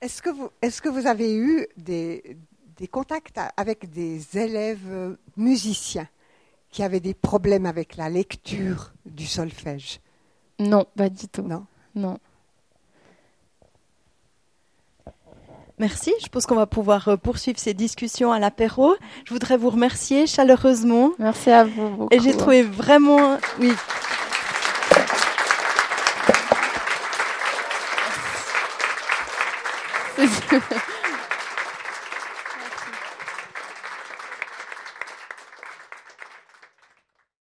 Est-ce 0.01 0.23
que 0.23 0.31
vous, 0.31 0.49
est-ce 0.63 0.81
que 0.81 0.89
vous 0.89 1.07
avez 1.07 1.35
eu 1.35 1.67
des, 1.77 2.37
des 2.77 2.87
contacts 2.87 3.41
avec 3.57 3.91
des 3.91 4.39
élèves 4.39 5.17
musiciens? 5.37 6.09
Qui 6.79 6.85
avaient 6.85 7.01
des 7.01 7.13
problèmes 7.13 7.67
avec 7.67 7.97
la 7.97 8.09
lecture 8.09 8.93
du 9.05 9.27
solfège 9.27 9.99
Non, 10.61 10.87
pas 10.97 11.09
du 11.09 11.27
tout. 11.27 11.43
Non. 11.43 11.67
Non. 11.97 12.19
Merci. 15.81 16.15
Je 16.23 16.29
pense 16.29 16.47
qu'on 16.47 16.55
va 16.55 16.67
pouvoir 16.69 17.09
euh, 17.09 17.17
poursuivre 17.17 17.59
ces 17.59 17.75
discussions 17.75 18.31
à 18.31 18.39
l'apéro. 18.39 18.95
Je 19.25 19.33
voudrais 19.33 19.57
vous 19.57 19.71
remercier 19.71 20.29
chaleureusement. 20.29 21.11
Merci 21.19 21.51
à 21.51 21.65
vous. 21.65 21.89
Beaucoup. 21.97 22.15
Et 22.15 22.21
j'ai 22.21 22.37
trouvé 22.37 22.63
vraiment, 22.63 23.39
oui. 23.59 23.73